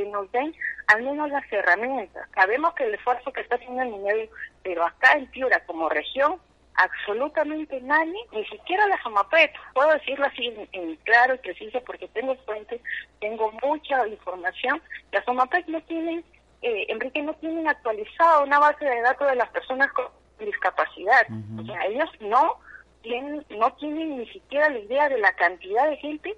que 0.00 0.10
nos 0.10 0.30
den 0.32 0.54
al 0.86 1.02
menos 1.02 1.30
las 1.30 1.44
herramientas. 1.52 2.28
Sabemos 2.34 2.74
que 2.74 2.84
el 2.84 2.94
esfuerzo 2.94 3.32
que 3.32 3.42
está 3.42 3.56
haciendo 3.56 3.82
el 3.82 3.90
niño, 3.90 4.14
pero 4.62 4.84
acá 4.84 5.12
en 5.12 5.26
Piura 5.26 5.60
como 5.66 5.88
región, 5.88 6.36
absolutamente 6.74 7.80
nadie, 7.82 8.18
ni 8.32 8.44
siquiera 8.46 8.86
la 8.86 9.00
SOMAPET, 9.02 9.52
puedo 9.74 9.90
decirlo 9.90 10.26
así 10.26 10.46
en, 10.46 10.68
en 10.72 10.96
claro 10.96 11.34
y 11.34 11.38
preciso 11.38 11.80
porque 11.84 12.08
tengo 12.08 12.34
fuentes, 12.46 12.80
tengo 13.20 13.52
mucha 13.62 14.06
información, 14.06 14.80
la 15.12 15.22
SOMAPET 15.24 15.66
no 15.66 15.80
tienen, 15.82 16.24
eh, 16.62 16.86
Enrique, 16.88 17.22
no 17.22 17.34
tienen 17.34 17.68
actualizado 17.68 18.44
una 18.44 18.58
base 18.58 18.84
de 18.84 19.02
datos 19.02 19.28
de 19.28 19.36
las 19.36 19.50
personas 19.50 19.92
con 19.92 20.06
discapacidad. 20.38 21.26
Uh 21.28 21.34
-huh. 21.34 21.62
O 21.62 21.66
sea, 21.66 21.86
ellos 21.86 22.08
no 22.20 22.58
tienen, 23.02 23.44
no 23.50 23.72
tienen 23.74 24.18
ni 24.18 24.26
siquiera 24.28 24.70
la 24.70 24.78
idea 24.78 25.08
de 25.08 25.18
la 25.18 25.32
cantidad 25.34 25.88
de 25.88 25.96
gente 25.98 26.34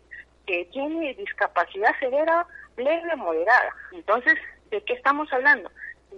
que 0.47 0.65
tiene 0.73 1.15
discapacidad 1.15 1.97
severa 2.01 2.47
leve 2.77 3.17
moderada. 3.17 3.75
Entonces, 3.93 4.35
¿de 4.71 4.83
qué 4.83 4.95
estamos 4.95 5.33
hablando? 5.33 5.71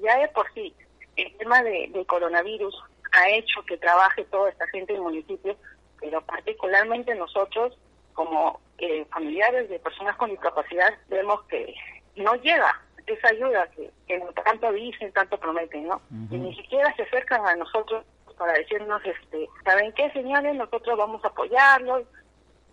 Ya 0.02 0.18
de 0.18 0.28
por 0.28 0.52
sí, 0.54 0.74
el 1.16 1.36
tema 1.36 1.62
de, 1.62 1.88
de 1.92 2.04
coronavirus 2.06 2.74
ha 3.12 3.28
hecho 3.30 3.62
que 3.64 3.76
trabaje 3.76 4.24
toda 4.24 4.50
esta 4.50 4.66
gente 4.68 4.92
en 4.92 4.98
el 4.98 5.04
municipio, 5.04 5.56
pero 6.00 6.20
particularmente 6.22 7.14
nosotros, 7.14 7.78
como 8.12 8.60
eh, 8.78 9.04
familiares 9.06 9.68
de 9.68 9.78
personas 9.78 10.16
con 10.16 10.30
discapacidad, 10.30 10.92
vemos 11.08 11.42
que 11.44 11.74
no 12.16 12.34
llega 12.36 12.80
esa 13.06 13.28
ayuda 13.28 13.68
que, 13.68 13.90
que 14.06 14.20
tanto 14.44 14.72
dicen, 14.72 15.12
tanto 15.12 15.38
prometen, 15.38 15.86
¿no? 15.86 15.96
Uh 15.96 16.14
-huh. 16.14 16.32
Y 16.32 16.38
ni 16.38 16.56
siquiera 16.56 16.94
se 16.96 17.02
acercan 17.02 17.46
a 17.46 17.54
nosotros 17.56 18.04
para 18.38 18.54
decirnos, 18.54 19.00
este, 19.04 19.48
¿saben 19.64 19.92
qué, 19.92 20.10
señores? 20.10 20.54
Nosotros 20.56 20.98
vamos 20.98 21.24
a 21.24 21.28
apoyarlos. 21.28 22.04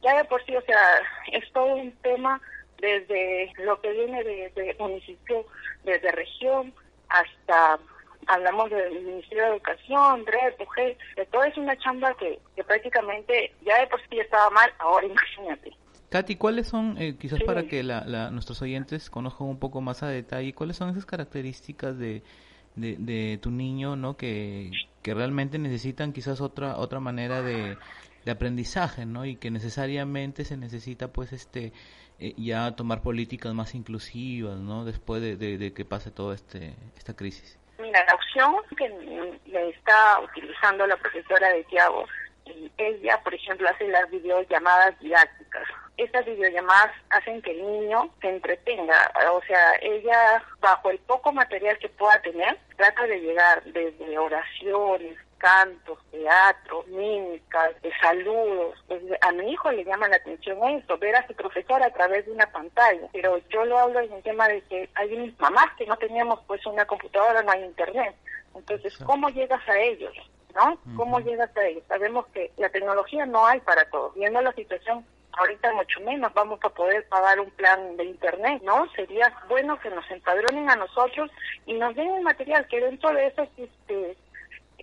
Ya 0.02 0.17
de 0.17 0.24
por 0.26 0.44
sí, 0.46 0.56
o 0.56 0.62
sea, 0.62 0.80
es 1.32 1.52
todo 1.54 1.76
un 1.76 1.91
tema 1.98 2.41
desde 2.82 3.54
lo 3.60 3.80
que 3.80 3.91
viene 3.91 4.24
desde 4.24 4.76
municipio, 4.80 5.46
desde 5.84 6.12
región, 6.12 6.74
hasta 7.10 7.80
hablamos 8.28 8.70
del 8.70 9.04
Ministerio 9.04 9.44
de 9.44 9.50
Educación, 9.52 10.26
RED, 10.26 10.54
UGEL, 10.60 10.98
de 11.15 11.26
todo 11.28 11.44
es 11.44 11.58
una 11.58 11.78
chamba 11.78 12.13
que, 12.15 12.39
que 12.56 12.63
prácticamente 12.63 13.54
ya 13.65 13.80
de 13.80 13.88
por 13.88 14.02
sí 14.02 14.20
estaba 14.20 14.50
mal, 14.50 14.72
ahora 14.80 15.06
imagínate. 15.06 15.72
Katy, 16.10 16.36
¿cuáles 16.36 16.67
son, 16.67 16.98
eh, 16.98 17.15
quizás 17.17 17.39
sí. 17.39 17.46
para 17.46 17.63
que 17.63 17.84
la, 17.84 18.04
la, 18.06 18.32
nuestros 18.32 18.62
oyentes 18.62 19.10
conozcan 19.10 19.48
un 19.48 19.60
poco 19.60 19.80
más 19.80 20.04
a 20.04 20.10
detalle, 20.10 20.54
cuáles 20.54 20.76
son 20.76 20.89
esas 20.89 21.06
características 21.06 21.98
de, 21.98 22.22
de, 22.76 22.98
de 22.98 23.39
tu 23.41 23.50
niño, 23.50 23.96
no, 23.96 24.17
que, 24.17 24.72
que 25.02 25.13
realmente 25.13 25.58
necesitan 25.58 26.12
quizás 26.12 26.41
otra 26.41 26.78
otra 26.78 27.00
manera 27.00 27.41
de, 27.41 27.78
de 28.26 28.32
aprendizaje, 28.32 29.06
no, 29.06 29.26
y 29.26 29.38
que 29.38 29.52
necesariamente 29.52 30.44
se 30.44 30.58
necesita, 30.58 31.08
pues, 31.08 31.32
este, 31.32 31.72
eh, 32.21 32.36
ya 32.38 32.75
tomar 32.75 33.01
políticas 33.01 33.51
más 33.53 33.73
inclusivas, 33.73 34.57
no, 34.60 34.86
después 34.86 35.21
de, 35.23 35.36
de, 35.36 35.73
que 35.73 35.86
pase 35.86 36.12
toda 36.12 36.36
este 36.36 36.75
esta 36.95 37.15
crisis. 37.15 37.57
Mira, 37.79 38.05
la 38.05 38.13
opción 38.13 38.55
que 38.77 38.88
le 39.47 39.69
está 39.69 40.19
utilizando 40.21 40.86
la 40.86 40.97
profesora 40.97 41.49
de 41.49 41.63
Tiago, 41.63 42.05
ella, 42.77 43.19
por 43.23 43.34
ejemplo, 43.34 43.67
hace 43.67 43.88
las 43.88 44.10
videollamadas 44.12 44.99
didácticas. 44.99 45.67
Estas 45.97 46.23
videollamadas 46.25 46.91
hacen 47.10 47.41
que 47.41 47.51
el 47.51 47.65
niño 47.65 48.10
se 48.21 48.29
entretenga, 48.29 49.12
o 49.34 49.41
sea, 49.47 49.73
ella, 49.81 50.43
bajo 50.60 50.91
el 50.91 50.99
poco 50.99 51.31
material 51.31 51.77
que 51.79 51.89
pueda 51.89 52.21
tener, 52.21 52.55
trata 52.77 53.07
de 53.07 53.19
llegar 53.19 53.63
desde 53.63 54.17
oraciones, 54.19 55.17
cantos, 55.41 55.97
teatro, 56.12 56.84
mímicas, 56.88 57.82
de 57.82 57.91
saludos. 57.99 58.75
Pues 58.88 59.01
a 59.21 59.32
mi 59.32 59.51
hijo 59.51 59.71
le 59.71 59.84
llama 59.84 60.08
la 60.08 60.17
atención 60.17 60.58
eso, 60.69 60.97
ver 60.99 61.15
a 61.15 61.25
su 61.25 61.34
profesor 61.34 61.82
a 61.82 61.89
través 61.89 62.25
de 62.27 62.32
una 62.32 62.45
pantalla. 62.51 63.08
Pero 63.12 63.39
yo 63.49 63.65
lo 63.65 63.80
hablo 63.80 63.99
en 63.99 64.13
el 64.13 64.21
tema 64.21 64.47
de 64.47 64.62
que 64.62 64.88
hay 64.93 65.36
mamás 65.39 65.75
que 65.77 65.88
no 65.88 65.97
teníamos 65.97 66.39
pues 66.45 66.63
una 66.67 66.86
computadora, 66.86 67.41
no 67.41 67.51
hay 67.51 67.63
internet. 67.63 68.15
Entonces, 68.54 68.95
¿cómo 68.99 69.30
llegas 69.30 69.67
a 69.67 69.80
ellos? 69.80 70.13
¿No? 70.54 70.77
¿Cómo 70.95 71.19
llegas 71.19 71.56
a 71.58 71.65
ellos? 71.65 71.84
Sabemos 71.88 72.27
que 72.27 72.51
la 72.58 72.69
tecnología 72.69 73.25
no 73.25 73.45
hay 73.45 73.60
para 73.62 73.89
todos. 73.89 74.13
Viendo 74.13 74.41
la 74.41 74.51
situación 74.54 75.04
ahorita 75.34 75.73
mucho 75.73 76.01
menos 76.01 76.34
vamos 76.34 76.60
a 76.62 76.69
poder 76.69 77.08
pagar 77.08 77.39
un 77.39 77.49
plan 77.51 77.95
de 77.97 78.04
internet, 78.04 78.62
¿no? 78.63 78.86
Sería 78.91 79.34
bueno 79.47 79.80
que 79.80 79.89
nos 79.89 80.10
empadronen 80.12 80.69
a 80.69 80.75
nosotros 80.75 81.32
y 81.65 81.73
nos 81.75 81.95
den 81.95 82.10
el 82.15 82.21
material 82.21 82.67
que 82.67 82.82
dentro 82.82 83.13
de 83.13 83.27
eso 83.27 83.47
este 83.58 84.17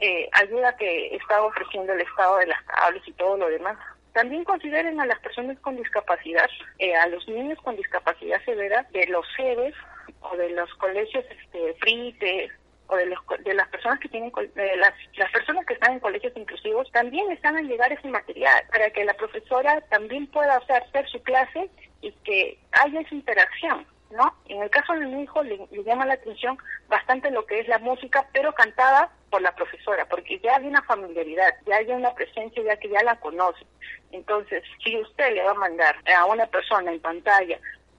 eh, 0.01 0.29
ayuda 0.33 0.77
que 0.77 1.17
está 1.17 1.43
ofreciendo 1.43 1.93
el 1.93 2.01
Estado 2.01 2.39
de 2.39 2.47
las 2.47 2.63
cables 2.65 3.03
y 3.07 3.13
todo 3.13 3.37
lo 3.37 3.49
demás. 3.49 3.77
También 4.13 4.45
consideren 4.45 5.01
a 5.01 5.07
las 5.07 5.19
personas 5.21 5.59
con 5.61 5.77
discapacidad, 5.77 6.49
eh, 6.79 6.95
a 6.97 7.07
los 7.09 7.27
niños 7.29 7.59
con 7.63 7.77
discapacidad 7.77 8.43
severa 8.45 8.87
de 8.93 9.07
los 9.07 9.27
sedes 9.37 9.75
o 10.21 10.37
de 10.37 10.51
los 10.51 10.73
colegios 10.75 11.25
este, 11.31 11.75
frites 11.75 12.51
o 12.89 12.97
de, 12.97 13.07
los, 13.07 13.19
de 13.45 13.55
las 13.55 13.69
personas 13.69 14.01
que 14.01 14.09
tienen 14.09 14.33
las, 14.55 14.95
las 15.17 15.31
personas 15.31 15.67
que 15.67 15.75
están 15.75 15.93
en 15.93 16.01
colegios 16.01 16.35
inclusivos 16.37 16.91
también 16.91 17.31
están 17.31 17.57
a 17.57 17.61
llegar 17.61 17.93
ese 17.93 18.09
material 18.09 18.65
para 18.71 18.91
que 18.91 19.05
la 19.05 19.13
profesora 19.15 19.81
también 19.91 20.27
pueda 20.29 20.57
hacer, 20.57 20.83
hacer 20.83 21.07
su 21.09 21.23
clase 21.23 21.69
y 22.01 22.11
que 22.25 22.59
haya 22.73 23.01
esa 23.01 23.15
interacción 23.15 23.87
¿no? 24.11 24.35
En 24.47 24.63
el 24.63 24.71
caso 24.71 24.93
de 24.95 25.07
mi 25.07 25.23
hijo 25.23 25.43
le, 25.43 25.59
llama 25.85 26.07
la 26.07 26.15
atención 26.15 26.59
bastante 26.89 27.31
lo 27.31 27.45
que 27.47 27.61
es 27.61 27.69
la 27.69 27.79
música, 27.79 28.27
pero 28.33 28.53
cantada 28.53 29.11
por 29.31 29.43
la 29.43 29.55
profesora, 29.55 30.07
porque 30.07 30.39
ya 30.39 30.57
hay 30.57 30.67
una 30.67 30.83
familiaridad, 30.83 31.55
ya 31.67 31.77
hay 31.77 31.91
una 31.91 32.15
presencia, 32.15 32.63
ya 32.63 32.77
que 32.77 32.89
ya 32.89 33.03
la 33.03 33.17
conoce. 33.21 33.65
Entonces, 34.13 34.63
si 34.83 34.97
usted 34.99 35.35
le 35.35 35.43
va 35.43 35.51
a 35.51 35.55
mandar 35.55 35.97
a 36.17 36.25
una 36.25 36.47
persona 36.47 36.93
en 36.93 37.01
pantalla 37.01 37.59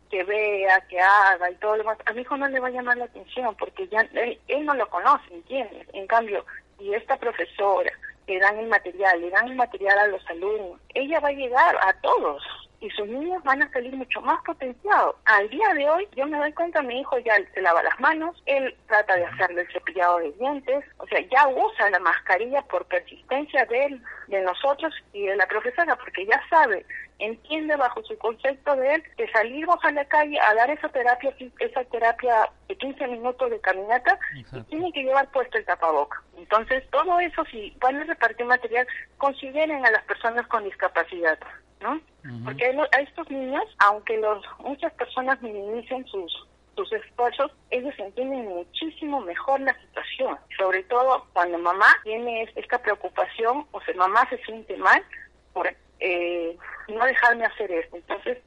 que 0.10 0.24
vea, 0.24 0.82
que 0.88 1.00
haga 1.00 1.52
y 1.52 1.56
todo 1.56 1.74
lo 1.74 1.84
demás, 1.84 1.98
a 2.06 2.13
mi 2.13 2.22
hijo 2.22 2.36
no 2.36 2.48
le 2.48 2.60
va 2.60 2.67
a 2.67 2.71
llamar 2.71 2.98
la 2.98 3.06
atención, 3.06 3.56
porque 3.56 3.88
ya 3.88 4.02
él, 4.13 4.40
él 4.48 4.65
no 4.65 4.73
lo 4.73 4.90
conoce, 4.90 5.31
¿entiendes? 5.31 5.88
En 5.94 6.08
cambio, 6.08 6.44
y 6.79 6.94
esta 6.96 7.17
profesora 7.17 7.92
le 8.25 8.40
dan 8.40 8.58
el 8.58 8.67
material, 8.67 9.21
le 9.21 9.29
dan 9.29 9.48
el 9.48 9.56
material 9.56 10.00
a 10.00 10.08
los 10.08 10.27
alumnos, 10.29 10.79
ella 10.94 11.19
va 11.19 11.29
a 11.29 11.34
llegar 11.34 11.77
a 11.81 11.94
todos 12.02 12.44
y 12.82 12.90
sus 12.92 13.08
niños 13.08 13.44
van 13.44 13.62
a 13.62 13.71
salir 13.71 13.94
mucho 13.96 14.21
más 14.21 14.42
potenciados. 14.44 15.15
Al 15.25 15.50
día 15.50 15.73
de 15.73 15.90
hoy, 15.90 16.08
yo 16.15 16.25
me 16.27 16.38
doy 16.38 16.54
cuenta, 16.54 16.82
mi 16.82 17.00
hijo 17.02 17.17
ya 17.19 17.34
se 17.54 17.62
lava 17.62 17.84
las 17.84 18.00
manos, 18.00 18.42
él 18.46 18.75
trata 18.88 19.15
de 19.15 19.25
hacerle 19.25 19.62
el 19.62 19.71
cepillado 19.71 20.19
de 20.19 20.32
dientes, 20.34 20.86
o 20.98 21.08
sea, 21.08 21.19
ya 21.21 21.48
usa 21.48 21.90
la 21.90 22.00
mascarilla 22.00 22.62
por 22.63 22.86
persistencia 22.86 23.65
de 23.65 23.86
él, 23.86 24.04
de 24.27 24.42
nosotros 24.42 24.94
y 25.13 25.25
de 25.25 25.36
la 25.36 25.48
profesora, 25.48 25.96
porque 25.96 26.25
ya 26.25 26.42
sabe, 26.50 26.86
entiende 27.20 27.76
bajo 27.76 28.02
su 28.04 28.17
concepto 28.17 28.76
de 28.76 28.96
él 28.96 29.04
que 29.17 29.30
salimos 29.32 29.78
a 29.84 29.92
la 29.92 30.06
calle 30.06 30.40
a 30.40 30.54
dar 30.56 30.70
esa 30.70 30.90
terapia, 30.90 31.34
esa 31.60 31.84
terapia 31.86 32.50
de 32.67 32.76
15 32.76 33.08
minutos 33.08 33.50
de 33.50 33.60
caminata, 33.60 34.17
y 34.36 34.44
tiene 34.63 34.92
que 34.92 35.04
llevar 35.04 35.30
puesto 35.32 35.58
el 35.58 35.65
tapaboca. 35.65 36.22
Entonces, 36.38 36.84
todo 36.92 37.20
eso, 37.20 37.44
si 37.52 37.76
van 37.80 37.98
a 37.98 38.04
repartir 38.06 38.46
material, 38.46 38.88
consideren 39.17 39.86
a 39.86 39.92
las 39.92 40.04
personas 40.06 40.48
con 40.48 40.63
discapacidad. 40.63 41.38
¿no? 41.82 42.00
Porque 42.44 42.65
a 42.65 43.00
estos 43.00 43.30
niños, 43.30 43.63
aunque 43.80 44.17
los 44.17 44.44
muchas 44.60 44.92
personas 44.94 45.42
minimicen 45.42 46.06
sus 46.08 46.50
sus 46.80 46.94
esfuerzos, 46.94 47.52
ellos 47.72 47.94
entienden 47.98 48.46
muchísimo 48.46 49.20
mejor 49.20 49.60
la 49.60 49.78
situación, 49.82 50.38
sobre 50.58 50.82
todo 50.84 51.26
cuando 51.34 51.58
mamá 51.58 51.88
tiene 52.04 52.50
esta 52.56 52.82
preocupación 52.82 53.65
o 53.72 53.82
si 53.82 53.94
mamá 53.96 54.26
se 54.30 54.38
siente 54.46 54.78
mal 54.78 55.04
por 55.52 55.67
eh, 56.00 56.58
no 56.87 57.06
dejarme 57.06 57.45
hacer 57.45 57.71
esto. 57.71 57.97
Entonces, 57.97 58.37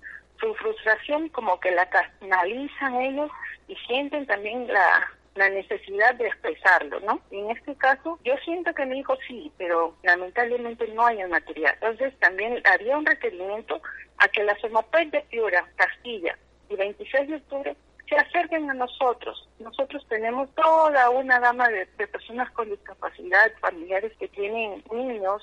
su 0.41 0.55
frustración 0.55 1.29
como 1.29 1.61
que 1.61 1.71
la 1.71 1.89
canalizan 1.89 3.01
ellos 3.01 3.31
y 3.69 3.77
sienten 3.87 4.27
también 4.27 4.67
la, 4.67 5.09
la 5.35 5.49
necesidad 5.49 6.15
de 6.17 6.27
expresarlo, 6.27 7.01
¿no? 7.01 7.21
En 7.31 7.51
este 7.51 7.75
caso, 7.77 8.19
yo 8.25 8.37
siento 8.45 8.75
que 8.75 8.87
mi 8.87 8.99
hijo 8.99 9.17
sí, 9.27 9.53
pero 9.57 9.97
lamentablemente 10.03 10.89
no 10.89 11.07
hay 11.07 11.21
el 11.21 11.31
material. 11.31 11.75
Entonces, 11.75 12.19
también 12.19 12.61
había 12.65 12.99
un 12.99 13.07
requerimiento 13.07 13.81
a 14.19 14.29
que 14.29 14.45
la 14.45 14.59
SOMAPET 14.59 15.11
de 15.11 15.21
Piura, 15.23 15.67
Castilla 15.77 16.37
y 16.69 16.77
26 16.77 17.29
de 17.29 17.37
octubre 17.37 17.77
se 18.09 18.17
acerquen 18.17 18.71
a 18.71 18.75
nosotros. 18.75 19.49
Nosotros 19.59 20.05
tenemos 20.09 20.53
toda 20.55 21.09
una 21.11 21.39
gama 21.39 21.69
de, 21.69 21.87
de 21.97 22.07
personas 22.09 22.51
con 22.51 22.69
discapacidad, 22.69 23.53
familiares 23.61 24.13
que 24.19 24.29
tienen 24.29 24.83
niños, 24.93 25.43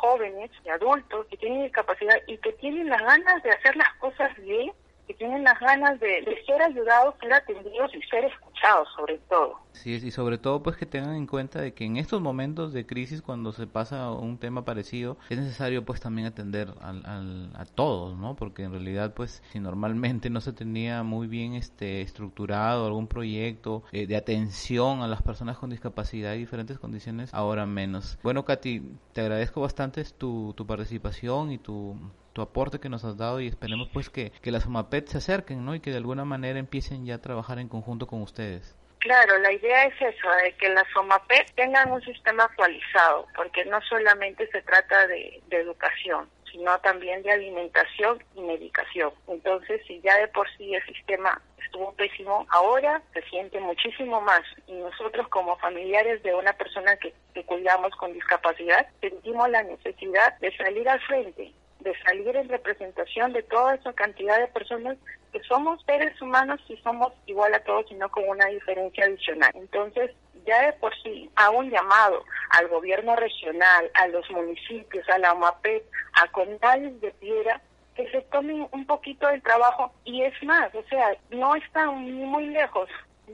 jóvenes 0.00 0.50
y 0.64 0.68
adultos 0.70 1.26
que 1.26 1.36
tienen 1.36 1.64
discapacidad 1.64 2.16
y 2.26 2.38
que 2.38 2.52
tienen 2.54 2.88
las 2.88 3.02
ganas 3.02 3.42
de 3.42 3.50
hacer 3.50 3.76
las 3.76 3.92
cosas 3.98 4.34
bien 4.38 4.72
que 5.06 5.14
tienen 5.14 5.42
las 5.42 5.58
ganas 5.58 5.98
de, 5.98 6.22
ser 6.46 6.62
ayudados, 6.62 7.16
ser 7.20 7.32
atendidos 7.32 7.92
y 7.94 8.02
ser 8.02 8.24
escuchados 8.24 8.88
sobre 8.94 9.18
todo. 9.28 9.58
Sí, 9.72 9.92
y 9.94 10.10
sobre 10.10 10.38
todo 10.38 10.62
pues 10.62 10.76
que 10.76 10.86
tengan 10.86 11.14
en 11.14 11.26
cuenta 11.26 11.60
de 11.60 11.72
que 11.72 11.84
en 11.84 11.96
estos 11.96 12.20
momentos 12.20 12.72
de 12.72 12.86
crisis 12.86 13.22
cuando 13.22 13.52
se 13.52 13.66
pasa 13.66 14.10
un 14.10 14.38
tema 14.38 14.64
parecido 14.64 15.16
es 15.28 15.38
necesario 15.38 15.84
pues 15.84 16.00
también 16.00 16.26
atender 16.26 16.74
al, 16.80 17.50
a 17.54 17.64
todos, 17.64 18.16
¿no? 18.18 18.36
Porque 18.36 18.64
en 18.64 18.72
realidad 18.72 19.14
pues 19.14 19.42
si 19.52 19.60
normalmente 19.60 20.28
no 20.28 20.40
se 20.40 20.52
tenía 20.52 21.02
muy 21.02 21.28
bien 21.28 21.54
este 21.54 22.02
estructurado 22.02 22.86
algún 22.86 23.06
proyecto 23.06 23.84
eh, 23.92 24.06
de 24.06 24.16
atención 24.16 25.02
a 25.02 25.08
las 25.08 25.22
personas 25.22 25.56
con 25.58 25.70
discapacidad 25.70 26.34
y 26.34 26.38
diferentes 26.38 26.78
condiciones, 26.78 27.32
ahora 27.32 27.64
menos. 27.66 28.18
Bueno, 28.22 28.44
Katy, 28.44 28.82
te 29.12 29.20
agradezco 29.20 29.60
bastante 29.60 30.04
tu, 30.04 30.52
tu 30.56 30.66
participación 30.66 31.52
y 31.52 31.58
tu 31.58 31.96
tu 32.32 32.42
aporte 32.42 32.78
que 32.78 32.88
nos 32.88 33.04
has 33.04 33.16
dado 33.16 33.40
y 33.40 33.48
esperemos 33.48 33.88
pues 33.92 34.08
que, 34.08 34.32
que 34.40 34.52
las 34.52 34.66
OMAPET 34.66 35.08
se 35.08 35.18
acerquen, 35.18 35.64
¿no? 35.64 35.74
Y 35.74 35.80
que 35.80 35.90
de 35.90 35.96
alguna 35.96 36.24
manera 36.24 36.58
empiecen 36.58 37.04
ya 37.04 37.16
a 37.16 37.20
trabajar 37.20 37.58
en 37.58 37.68
conjunto 37.68 38.06
con 38.06 38.22
ustedes. 38.22 38.76
Claro, 39.00 39.38
la 39.38 39.50
idea 39.50 39.86
es 39.86 39.94
eso, 39.94 40.30
de 40.42 40.52
que 40.52 40.68
las 40.68 40.84
OMAPET 40.94 41.54
tengan 41.54 41.90
un 41.90 42.02
sistema 42.02 42.44
actualizado, 42.44 43.26
porque 43.34 43.64
no 43.64 43.80
solamente 43.82 44.46
se 44.48 44.60
trata 44.60 45.06
de, 45.06 45.40
de 45.48 45.56
educación, 45.56 46.28
sino 46.52 46.78
también 46.80 47.22
de 47.22 47.32
alimentación 47.32 48.22
y 48.34 48.42
medicación. 48.42 49.10
Entonces, 49.26 49.80
si 49.86 50.02
ya 50.02 50.18
de 50.18 50.28
por 50.28 50.46
sí 50.58 50.74
el 50.74 50.84
sistema 50.84 51.40
estuvo 51.64 51.94
pésimo, 51.94 52.46
ahora 52.50 53.00
se 53.14 53.22
siente 53.22 53.58
muchísimo 53.58 54.20
más. 54.20 54.42
Y 54.66 54.74
nosotros 54.74 55.28
como 55.28 55.56
familiares 55.56 56.22
de 56.22 56.34
una 56.34 56.52
persona 56.52 56.94
que, 56.96 57.14
que 57.32 57.44
cuidamos 57.44 57.96
con 57.96 58.12
discapacidad, 58.12 58.86
sentimos 59.00 59.48
la 59.48 59.62
necesidad 59.62 60.38
de 60.40 60.54
salir 60.58 60.86
al 60.86 61.00
frente 61.00 61.54
de 61.80 61.98
salir 62.02 62.36
en 62.36 62.48
representación 62.48 63.32
de 63.32 63.42
toda 63.42 63.74
esa 63.74 63.92
cantidad 63.94 64.38
de 64.38 64.48
personas 64.48 64.96
que 65.32 65.40
somos 65.44 65.82
seres 65.84 66.20
humanos 66.20 66.60
y 66.68 66.76
somos 66.78 67.12
igual 67.26 67.54
a 67.54 67.60
todos, 67.60 67.86
sino 67.88 68.08
con 68.10 68.28
una 68.28 68.46
diferencia 68.46 69.04
adicional. 69.04 69.52
Entonces, 69.54 70.10
ya 70.46 70.66
de 70.66 70.72
por 70.74 70.94
sí, 71.02 71.30
a 71.36 71.50
un 71.50 71.70
llamado 71.70 72.24
al 72.50 72.68
gobierno 72.68 73.14
regional, 73.16 73.90
a 73.94 74.08
los 74.08 74.28
municipios, 74.30 75.08
a 75.08 75.18
la 75.18 75.32
OMAPET, 75.32 75.84
a 76.14 76.26
Condales 76.32 77.00
de 77.00 77.10
Piedra, 77.12 77.60
que 77.94 78.10
se 78.10 78.22
tomen 78.22 78.66
un 78.72 78.86
poquito 78.86 79.26
del 79.26 79.42
trabajo 79.42 79.92
y 80.04 80.22
es 80.22 80.42
más, 80.42 80.74
o 80.74 80.82
sea, 80.88 81.16
no 81.30 81.54
están 81.56 82.00
muy 82.00 82.46
lejos 82.46 82.88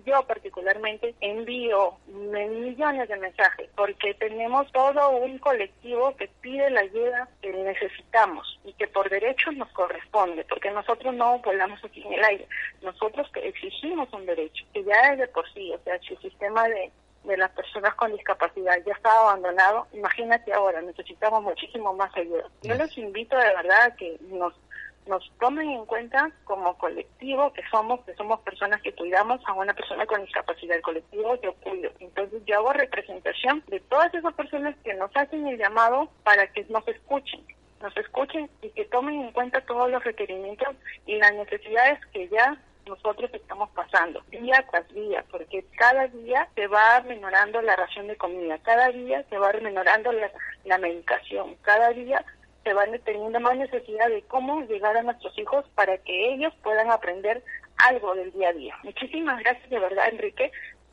yo 0.05 0.23
particularmente 0.27 1.15
envío 1.21 1.95
millones 2.09 3.09
de 3.09 3.17
mensajes 3.17 3.69
porque 3.77 4.15
tenemos 4.15 4.71
todo 4.73 5.11
un 5.11 5.39
colectivo 5.39 6.17
que 6.17 6.29
pide 6.41 6.71
la 6.71 6.81
ayuda 6.81 7.29
que 7.41 7.53
necesitamos 7.53 8.59
y 8.65 8.73
que 8.75 8.87
por 8.89 9.09
derecho 9.09 9.53
nos 9.53 9.69
corresponde, 9.73 10.45
porque 10.45 10.71
nosotros 10.71 11.15
no 11.15 11.39
volamos 11.39 11.83
aquí 11.85 12.03
en 12.03 12.15
el 12.15 12.25
aire, 12.25 12.49
nosotros 12.83 13.31
exigimos 13.35 14.13
un 14.13 14.27
derecho, 14.27 14.65
que 14.73 14.85
ya 14.85 15.13
es 15.13 15.19
de 15.19 15.29
por 15.29 15.51
sí, 15.53 15.73
o 15.73 15.79
sea, 15.85 15.99
si 16.01 16.15
el 16.15 16.21
sistema 16.21 16.69
de, 16.69 16.91
de 17.25 17.37
las 17.37 17.51
personas 17.51 17.95
con 17.95 18.13
discapacidad 18.13 18.77
ya 18.85 18.93
está 18.93 19.11
abandonado, 19.21 19.87
imagínate 19.93 20.53
ahora, 20.53 20.81
necesitamos 20.83 21.43
muchísimo 21.43 21.93
más 21.95 22.15
ayuda. 22.17 22.45
Yo 22.63 22.75
los 22.75 22.97
invito 22.99 23.37
de 23.37 23.55
verdad 23.55 23.83
a 23.83 23.97
que 23.97 24.17
nos 24.29 24.55
nos 25.07 25.31
tomen 25.39 25.71
en 25.71 25.87
cuenta 25.87 26.31
como 26.45 26.77
colectivo 26.79 27.53
que 27.53 27.63
somos, 27.71 28.01
que 28.05 28.15
somos 28.15 28.41
personas 28.41 28.81
que 28.83 28.93
cuidamos 28.93 29.41
a 29.47 29.53
una 29.53 29.75
persona 29.75 30.07
con 30.07 30.25
discapacidad. 30.25 30.77
El 30.77 30.83
colectivo 30.83 31.41
yo 31.43 31.55
cuido. 31.55 31.91
Entonces 32.01 32.43
yo 32.47 32.57
hago 32.57 32.73
representación 32.73 33.63
de 33.69 33.81
todas 33.81 34.13
esas 34.15 34.35
personas 34.35 34.75
que 34.85 34.95
nos 34.95 35.11
hacen 35.17 35.47
el 35.47 35.59
llamado 35.59 36.09
para 36.25 36.47
que 36.53 36.65
nos 36.69 36.87
escuchen 36.89 37.45
nos 37.81 37.97
escuchen 37.97 38.49
y 38.63 38.71
que 38.71 38.85
tomen 38.87 39.21
en 39.21 39.33
cuenta 39.33 39.61
todos 39.61 39.91
los 39.91 40.03
requerimientos 40.03 40.75
y 41.07 41.17
las 41.17 41.33
necesidades 41.35 42.01
que 42.13 42.29
ya 42.29 42.59
nosotros 42.87 43.31
estamos 43.35 43.69
pasando 43.71 44.23
día 44.31 44.65
tras 44.71 44.89
día, 44.95 45.25
porque 45.31 45.65
cada 45.77 46.07
día 46.07 46.49
se 46.55 46.67
va 46.69 47.03
menorando 47.07 47.61
la 47.63 47.75
ración 47.75 48.07
de 48.07 48.17
comida, 48.17 48.59
cada 48.59 48.91
día 48.91 49.25
se 49.29 49.39
va 49.39 49.53
menorando 49.61 50.13
la, 50.13 50.31
la 50.65 50.79
medicación, 50.79 51.57
cada 51.63 51.91
día 51.91 52.25
se 52.67 52.75
van 52.75 52.91
teniendo 53.05 53.39
más 53.39 53.57
necesidad 53.57 54.09
de 54.09 54.23
cómo 54.23 54.61
llegar 54.63 54.97
a 54.97 55.03
nuestros 55.05 55.39
hijos 55.39 55.65
para 55.77 55.97
que 55.99 56.35
ellos 56.35 56.53
puedan 56.65 56.91
aprender 56.91 57.45
algo 57.77 58.13
del 58.17 58.33
día 58.33 58.49
a 58.49 58.53
día. 58.53 58.75
Muchísimas 58.83 59.39
gracias 59.39 59.71
de 59.71 59.79
verdad, 59.79 60.09
Enrique. 60.11 60.51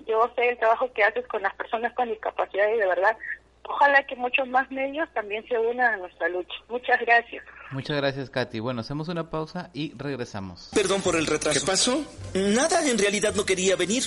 Yo 0.07 0.31
sé 0.35 0.49
el 0.49 0.59
trabajo 0.59 0.93
que 0.93 1.03
haces 1.03 1.25
con 1.27 1.41
las 1.41 1.55
personas 1.55 1.91
con 1.93 2.09
discapacidad 2.09 2.67
y 2.69 2.77
de 2.77 2.85
verdad, 2.85 3.17
ojalá 3.63 4.05
que 4.05 4.15
muchos 4.15 4.47
más 4.49 4.69
medios 4.69 5.11
también 5.15 5.43
se 5.47 5.57
unan 5.57 5.95
a 5.95 5.97
nuestra 5.97 6.29
lucha. 6.29 6.53
Muchas 6.69 6.99
gracias. 6.99 7.43
Muchas 7.71 7.97
gracias, 7.97 8.29
Katy. 8.29 8.59
Bueno, 8.59 8.81
hacemos 8.81 9.07
una 9.07 9.31
pausa 9.31 9.71
y 9.73 9.97
regresamos. 9.97 10.69
Perdón 10.75 11.01
por 11.01 11.15
el 11.15 11.25
retraso. 11.25 11.59
¿Qué 11.59 11.65
pasó? 11.65 12.05
Nada, 12.35 12.87
en 12.87 12.99
realidad 12.99 13.33
no 13.33 13.45
quería 13.45 13.75
venir. 13.75 14.03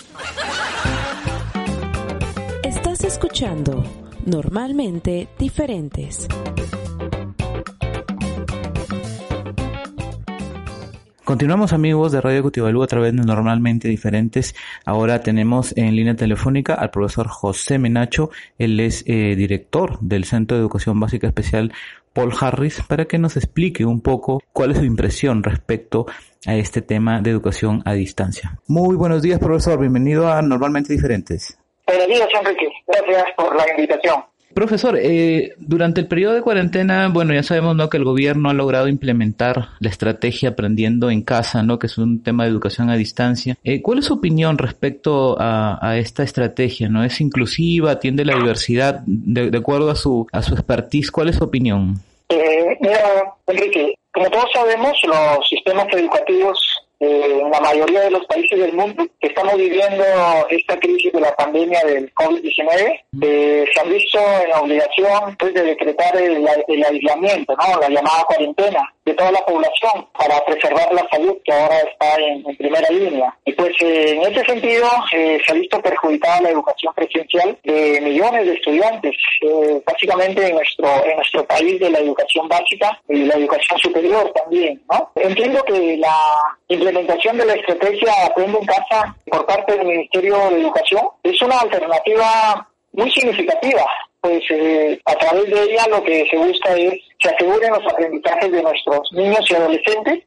Estás 2.62 3.02
escuchando 3.02 3.82
Normalmente 4.24 5.28
Diferentes. 5.36 6.28
Continuamos 11.26 11.72
amigos 11.72 12.12
de 12.12 12.20
Radio 12.20 12.44
Cutibalú 12.44 12.84
a 12.84 12.86
través 12.86 13.12
de 13.12 13.20
Normalmente 13.20 13.88
Diferentes. 13.88 14.54
Ahora 14.84 15.22
tenemos 15.22 15.76
en 15.76 15.96
línea 15.96 16.14
telefónica 16.14 16.74
al 16.74 16.92
profesor 16.92 17.26
José 17.26 17.80
Menacho. 17.80 18.30
Él 18.58 18.78
es 18.78 19.02
eh, 19.08 19.34
director 19.34 19.98
del 19.98 20.24
Centro 20.24 20.56
de 20.56 20.60
Educación 20.60 21.00
Básica 21.00 21.26
Especial 21.26 21.72
Paul 22.12 22.32
Harris 22.40 22.80
para 22.86 23.06
que 23.06 23.18
nos 23.18 23.36
explique 23.36 23.84
un 23.84 24.02
poco 24.02 24.40
cuál 24.52 24.70
es 24.70 24.78
su 24.78 24.84
impresión 24.84 25.42
respecto 25.42 26.06
a 26.46 26.54
este 26.54 26.80
tema 26.80 27.20
de 27.20 27.30
educación 27.30 27.82
a 27.84 27.94
distancia. 27.94 28.60
Muy 28.68 28.94
buenos 28.94 29.20
días 29.20 29.40
profesor, 29.40 29.80
bienvenido 29.80 30.30
a 30.30 30.40
Normalmente 30.42 30.92
Diferentes. 30.92 31.58
Buenos 31.88 32.06
días 32.06 32.28
Enrique, 32.40 32.68
gracias 32.86 33.24
por 33.36 33.56
la 33.56 33.68
invitación. 33.68 34.22
Profesor, 34.56 34.98
eh, 34.98 35.52
durante 35.58 36.00
el 36.00 36.08
periodo 36.08 36.32
de 36.32 36.40
cuarentena, 36.40 37.08
bueno, 37.08 37.34
ya 37.34 37.42
sabemos 37.42 37.76
¿no? 37.76 37.90
que 37.90 37.98
el 37.98 38.04
gobierno 38.04 38.48
ha 38.48 38.54
logrado 38.54 38.88
implementar 38.88 39.68
la 39.80 39.90
estrategia 39.90 40.48
aprendiendo 40.48 41.10
en 41.10 41.20
casa, 41.20 41.62
¿no? 41.62 41.78
que 41.78 41.88
es 41.88 41.98
un 41.98 42.22
tema 42.22 42.44
de 42.44 42.52
educación 42.52 42.88
a 42.88 42.96
distancia. 42.96 43.58
Eh, 43.64 43.82
¿Cuál 43.82 43.98
es 43.98 44.06
su 44.06 44.14
opinión 44.14 44.56
respecto 44.56 45.36
a, 45.38 45.98
esta 45.98 46.22
estrategia? 46.22 46.88
¿No 46.88 47.04
es 47.04 47.20
inclusiva, 47.20 47.90
atiende 47.90 48.24
la 48.24 48.34
diversidad 48.34 49.02
de, 49.04 49.54
acuerdo 49.58 49.90
a 49.90 49.94
su 49.94 50.26
a 50.32 50.40
su 50.40 50.54
expertise? 50.54 51.10
¿Cuál 51.10 51.28
es 51.28 51.36
su 51.36 51.44
opinión? 51.44 51.96
Eh, 52.30 52.78
mira, 52.80 53.34
Enrique, 53.46 53.94
como 54.10 54.30
todos 54.30 54.46
sabemos, 54.54 54.94
los 55.06 55.46
sistemas 55.50 55.86
educativos 55.92 56.85
eh, 56.98 57.40
en 57.42 57.50
la 57.50 57.60
mayoría 57.60 58.00
de 58.00 58.10
los 58.10 58.24
países 58.24 58.58
del 58.58 58.72
mundo 58.72 59.06
que 59.20 59.28
estamos 59.28 59.54
viviendo 59.56 60.02
esta 60.48 60.78
crisis 60.78 61.12
de 61.12 61.20
la 61.20 61.34
pandemia 61.36 61.80
del 61.84 62.12
COVID-19, 62.14 63.00
eh, 63.20 63.66
se 63.72 63.80
han 63.80 63.90
visto 63.90 64.18
en 64.18 64.48
la 64.48 64.60
obligación 64.60 65.36
pues, 65.38 65.52
de 65.52 65.62
decretar 65.62 66.16
el, 66.16 66.46
aislamiento, 66.46 67.54
¿no? 67.54 67.80
la 67.80 67.88
llamada 67.88 68.24
cuarentena 68.24 68.94
de 69.04 69.12
toda 69.12 69.30
la 69.30 69.44
población 69.44 70.08
para 70.18 70.42
preservar 70.46 70.92
la 70.92 71.06
salud 71.10 71.36
que 71.44 71.52
ahora 71.52 71.78
está 71.80 72.16
en, 72.16 72.42
primera 72.56 72.88
línea. 72.88 73.36
Y 73.44 73.52
pues 73.52 73.72
eh, 73.80 74.12
en 74.16 74.32
ese 74.32 74.44
sentido 74.46 74.88
se 75.10 75.42
ha 75.48 75.54
visto 75.54 75.80
perjudicada 75.82 76.40
la 76.40 76.50
educación 76.50 76.94
presencial 76.94 77.58
de 77.62 78.00
millones 78.00 78.46
de 78.46 78.54
estudiantes, 78.54 79.16
básicamente 79.84 80.48
en 80.48 80.54
nuestro, 80.54 80.88
en 81.04 81.16
nuestro 81.16 81.44
país 81.46 81.78
de 81.78 81.90
la 81.90 81.98
educación 81.98 82.48
básica 82.48 82.98
y 83.08 83.24
la 83.24 83.34
educación 83.34 83.78
superior 83.78 84.32
también. 84.32 84.82
¿no? 84.90 85.12
Entiendo 85.14 85.62
que 85.64 85.98
la 85.98 86.16
implementación 86.86 87.36
de 87.38 87.46
la 87.46 87.54
estrategia 87.54 88.12
Aprende 88.26 88.58
en 88.58 88.66
Casa 88.66 89.16
por 89.26 89.46
parte 89.46 89.76
del 89.76 89.86
Ministerio 89.86 90.36
de 90.50 90.60
Educación 90.60 91.02
es 91.22 91.40
una 91.42 91.58
alternativa 91.58 92.68
muy 92.92 93.10
significativa, 93.10 93.84
pues 94.20 94.42
eh, 94.50 94.98
a 95.04 95.14
través 95.16 95.46
de 95.46 95.62
ella 95.64 95.86
lo 95.90 96.02
que 96.02 96.26
se 96.30 96.36
busca 96.36 96.74
es 96.74 96.94
que 97.18 97.28
aseguren 97.28 97.70
los 97.70 97.92
aprendizajes 97.92 98.52
de 98.52 98.62
nuestros 98.62 99.12
niños 99.12 99.50
y 99.50 99.54
adolescentes 99.54 100.24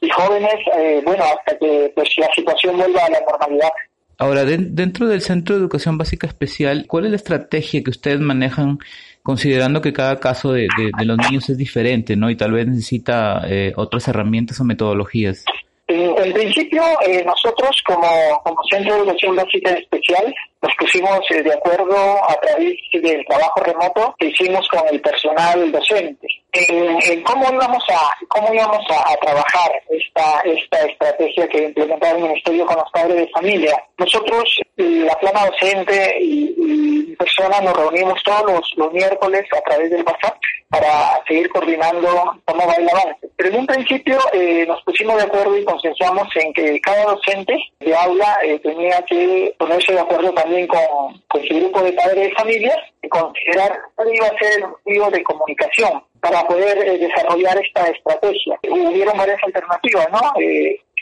y 0.00 0.10
jóvenes, 0.10 0.54
eh, 0.76 1.02
bueno, 1.04 1.24
hasta 1.24 1.58
que 1.58 1.92
pues 1.94 2.08
la 2.16 2.28
situación 2.34 2.76
vuelva 2.78 3.04
a 3.04 3.10
la 3.10 3.20
normalidad. 3.20 3.70
Ahora, 4.18 4.44
dentro 4.44 5.06
del 5.06 5.22
Centro 5.22 5.54
de 5.54 5.62
Educación 5.62 5.96
Básica 5.96 6.26
Especial, 6.26 6.84
¿cuál 6.86 7.06
es 7.06 7.10
la 7.10 7.16
estrategia 7.16 7.82
que 7.82 7.90
ustedes 7.90 8.20
manejan 8.20 8.78
considerando 9.22 9.80
que 9.80 9.92
cada 9.92 10.18
caso 10.18 10.52
de, 10.52 10.68
los 11.04 11.18
niños 11.18 11.48
es 11.48 11.56
diferente, 11.56 12.16
¿no? 12.16 12.30
Y 12.30 12.36
tal 12.36 12.52
vez 12.52 12.66
necesita 12.66 13.42
eh, 13.46 13.72
otras 13.76 14.08
herramientas 14.08 14.60
o 14.60 14.64
metodologías. 14.64 15.44
En, 15.92 16.32
principio, 16.32 16.82
eh, 17.04 17.24
nosotros 17.24 17.82
como, 17.84 18.06
como 18.44 18.62
Centro 18.70 18.94
de 18.94 19.00
Educación 19.00 19.34
Básica 19.34 19.70
Especial 19.72 20.32
nos 20.62 20.74
pusimos 20.76 21.20
eh, 21.30 21.42
de 21.42 21.54
acuerdo 21.54 21.96
a 22.28 22.34
través 22.40 22.74
del 22.92 23.24
trabajo 23.26 23.60
remoto 23.60 24.14
que 24.18 24.26
hicimos 24.26 24.66
con 24.68 24.82
el 24.90 25.00
personal 25.00 25.72
docente 25.72 26.26
en, 26.52 27.22
cómo 27.22 27.46
íbamos 27.52 27.82
a 27.90 28.26
cómo 28.28 28.52
íbamos 28.52 28.84
a, 28.90 29.16
trabajar 29.16 29.70
esta 29.88 30.40
esta 30.40 30.82
estrategia 30.86 31.48
que 31.48 31.64
implementaba 31.64 32.16
el 32.16 32.22
ministerio 32.24 32.66
con 32.66 32.76
los 32.76 32.90
padres 32.92 33.16
de 33.16 33.28
familia 33.28 33.82
nosotros 33.96 34.60
la 34.76 35.14
plana 35.14 35.46
docente 35.46 36.16
y, 36.20 36.54
y 36.58 37.16
persona 37.16 37.60
nos 37.60 37.76
reunimos 37.76 38.22
todos 38.24 38.52
los, 38.52 38.72
los 38.76 38.92
miércoles 38.92 39.44
a 39.56 39.60
través 39.62 39.90
del 39.90 40.02
WhatsApp 40.02 40.36
para 40.70 41.20
seguir 41.26 41.50
coordinando 41.50 42.08
cómo 42.44 42.66
va 42.66 42.74
el 42.74 42.88
avance. 42.88 43.28
Pero 43.36 43.48
en 43.48 43.56
un 43.56 43.66
principio 43.66 44.18
eh, 44.32 44.64
nos 44.66 44.80
pusimos 44.82 45.16
de 45.16 45.24
acuerdo 45.24 45.58
y 45.58 45.64
consensuamos 45.64 46.28
en 46.36 46.52
que 46.52 46.80
cada 46.80 47.04
docente 47.04 47.58
de 47.80 47.94
aula 47.94 48.38
eh, 48.44 48.58
tenía 48.60 49.02
que 49.02 49.54
ponerse 49.58 49.92
de 49.92 50.00
acuerdo 50.00 50.32
también 50.32 50.49
con, 50.68 51.20
con 51.28 51.42
su 51.46 51.54
grupo 51.54 51.82
de 51.82 51.92
padres 51.92 52.28
de 52.28 52.34
familias 52.34 52.78
y 53.02 53.08
considerar 53.08 53.78
cuál 53.94 54.14
iba 54.14 54.26
a 54.26 54.38
ser 54.38 54.58
el 54.58 54.68
motivo 54.68 55.10
de 55.10 55.22
comunicación 55.22 56.02
para 56.20 56.42
poder 56.46 56.78
eh, 56.78 56.98
desarrollar 56.98 57.58
esta 57.64 57.86
estrategia. 57.86 58.58
Hubieron 58.68 59.16
varias 59.16 59.42
alternativas, 59.42 60.08
¿no? 60.12 60.32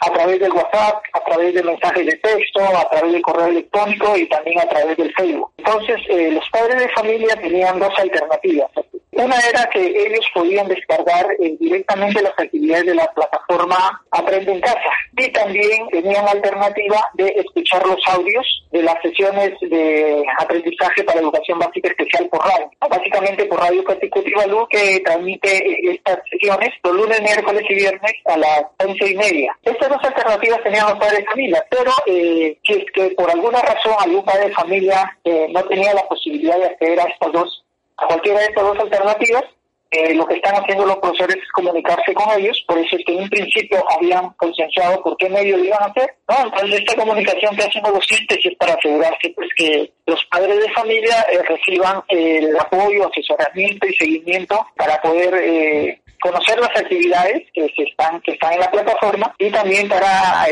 a 0.00 0.12
través 0.12 0.38
del 0.38 0.52
WhatsApp, 0.52 1.02
a 1.12 1.20
través 1.24 1.54
de 1.54 1.62
mensajes 1.62 2.06
de 2.06 2.16
texto, 2.18 2.60
a 2.60 2.88
través 2.88 3.12
del 3.12 3.22
correo 3.22 3.46
electrónico 3.46 4.16
y 4.16 4.28
también 4.28 4.60
a 4.60 4.68
través 4.68 4.96
del 4.96 5.12
Facebook. 5.14 5.50
Entonces, 5.56 5.96
los 6.08 6.48
padres 6.50 6.78
de 6.78 6.88
familia 6.90 7.34
tenían 7.34 7.80
dos 7.80 7.92
alternativas. 7.98 8.70
Una 9.18 9.36
era 9.40 9.68
que 9.70 9.84
ellos 9.84 10.24
podían 10.32 10.68
descargar 10.68 11.26
eh, 11.40 11.56
directamente 11.58 12.22
las 12.22 12.38
actividades 12.38 12.86
de 12.86 12.94
la 12.94 13.12
plataforma 13.12 14.00
Aprende 14.12 14.52
en 14.52 14.60
Casa 14.60 14.92
y 15.16 15.28
también 15.32 15.88
tenían 15.88 16.28
alternativa 16.28 17.04
de 17.14 17.26
escuchar 17.36 17.84
los 17.84 17.98
audios 18.06 18.46
de 18.70 18.80
las 18.80 18.94
sesiones 19.02 19.50
de 19.60 20.24
aprendizaje 20.38 21.02
para 21.02 21.18
educación 21.18 21.58
básica 21.58 21.88
especial 21.88 22.28
por 22.28 22.46
radio. 22.46 22.70
Básicamente 22.88 23.46
por 23.46 23.58
Radio 23.58 23.82
Consecutiva 23.82 24.46
Luz 24.46 24.68
que 24.70 25.00
transmite 25.00 25.66
eh, 25.66 25.94
estas 25.94 26.20
sesiones 26.30 26.70
los 26.84 26.94
lunes, 26.94 27.20
miércoles 27.20 27.64
y 27.68 27.74
viernes 27.74 28.12
a 28.24 28.36
las 28.36 28.62
once 28.78 29.10
y 29.10 29.16
media. 29.16 29.58
Estas 29.64 29.88
dos 29.88 30.04
alternativas 30.04 30.62
tenían 30.62 30.90
los 30.90 30.98
padres 31.00 31.18
de 31.18 31.24
familia, 31.24 31.66
pero 31.68 31.90
eh, 32.06 32.56
si 32.64 32.72
es 32.72 32.84
que 32.94 33.10
por 33.16 33.28
alguna 33.28 33.62
razón 33.62 33.94
algún 33.98 34.24
padre 34.24 34.46
de 34.46 34.54
familia 34.54 35.18
no 35.50 35.64
tenía 35.64 35.92
la 35.92 36.06
posibilidad 36.06 36.56
de 36.56 36.66
acceder 36.66 37.00
a 37.00 37.04
estas 37.04 37.32
dos 37.32 37.64
a 37.98 38.06
cualquiera 38.06 38.40
de 38.40 38.46
estas 38.46 38.64
dos 38.64 38.78
alternativas, 38.78 39.44
eh, 39.90 40.14
lo 40.14 40.26
que 40.26 40.34
están 40.34 40.54
haciendo 40.54 40.84
los 40.84 40.98
profesores 40.98 41.36
es 41.36 41.50
comunicarse 41.50 42.12
con 42.12 42.38
ellos, 42.38 42.62
por 42.68 42.78
eso 42.78 42.94
es 42.94 43.04
que 43.06 43.14
en 43.14 43.22
un 43.22 43.30
principio 43.30 43.82
habían 43.96 44.28
consensuado 44.34 45.02
por 45.02 45.16
qué 45.16 45.30
medio 45.30 45.56
lo 45.56 45.64
iban 45.64 45.82
a 45.82 45.86
hacer. 45.86 46.14
¿no? 46.28 46.44
Entonces 46.44 46.80
esta 46.80 46.94
comunicación 46.94 47.56
que 47.56 47.62
hacen 47.62 47.82
los 47.82 47.94
docentes 47.94 48.38
es 48.44 48.54
para 48.56 48.74
asegurarse 48.74 49.32
pues 49.34 49.48
que 49.56 49.90
los 50.06 50.22
padres 50.26 50.60
de 50.60 50.70
familia 50.72 51.24
eh, 51.32 51.42
reciban 51.42 52.02
el 52.08 52.54
apoyo, 52.58 53.08
asesoramiento 53.08 53.86
y 53.86 53.94
seguimiento 53.94 54.66
para 54.76 55.00
poder 55.00 55.34
eh, 55.42 56.02
conocer 56.20 56.60
las 56.60 56.76
actividades 56.76 57.48
que 57.54 57.72
se 57.74 57.84
están 57.84 58.20
que 58.20 58.32
están 58.32 58.52
en 58.52 58.60
la 58.60 58.70
plataforma 58.70 59.34
y 59.38 59.50
también 59.50 59.88
para 59.88 60.44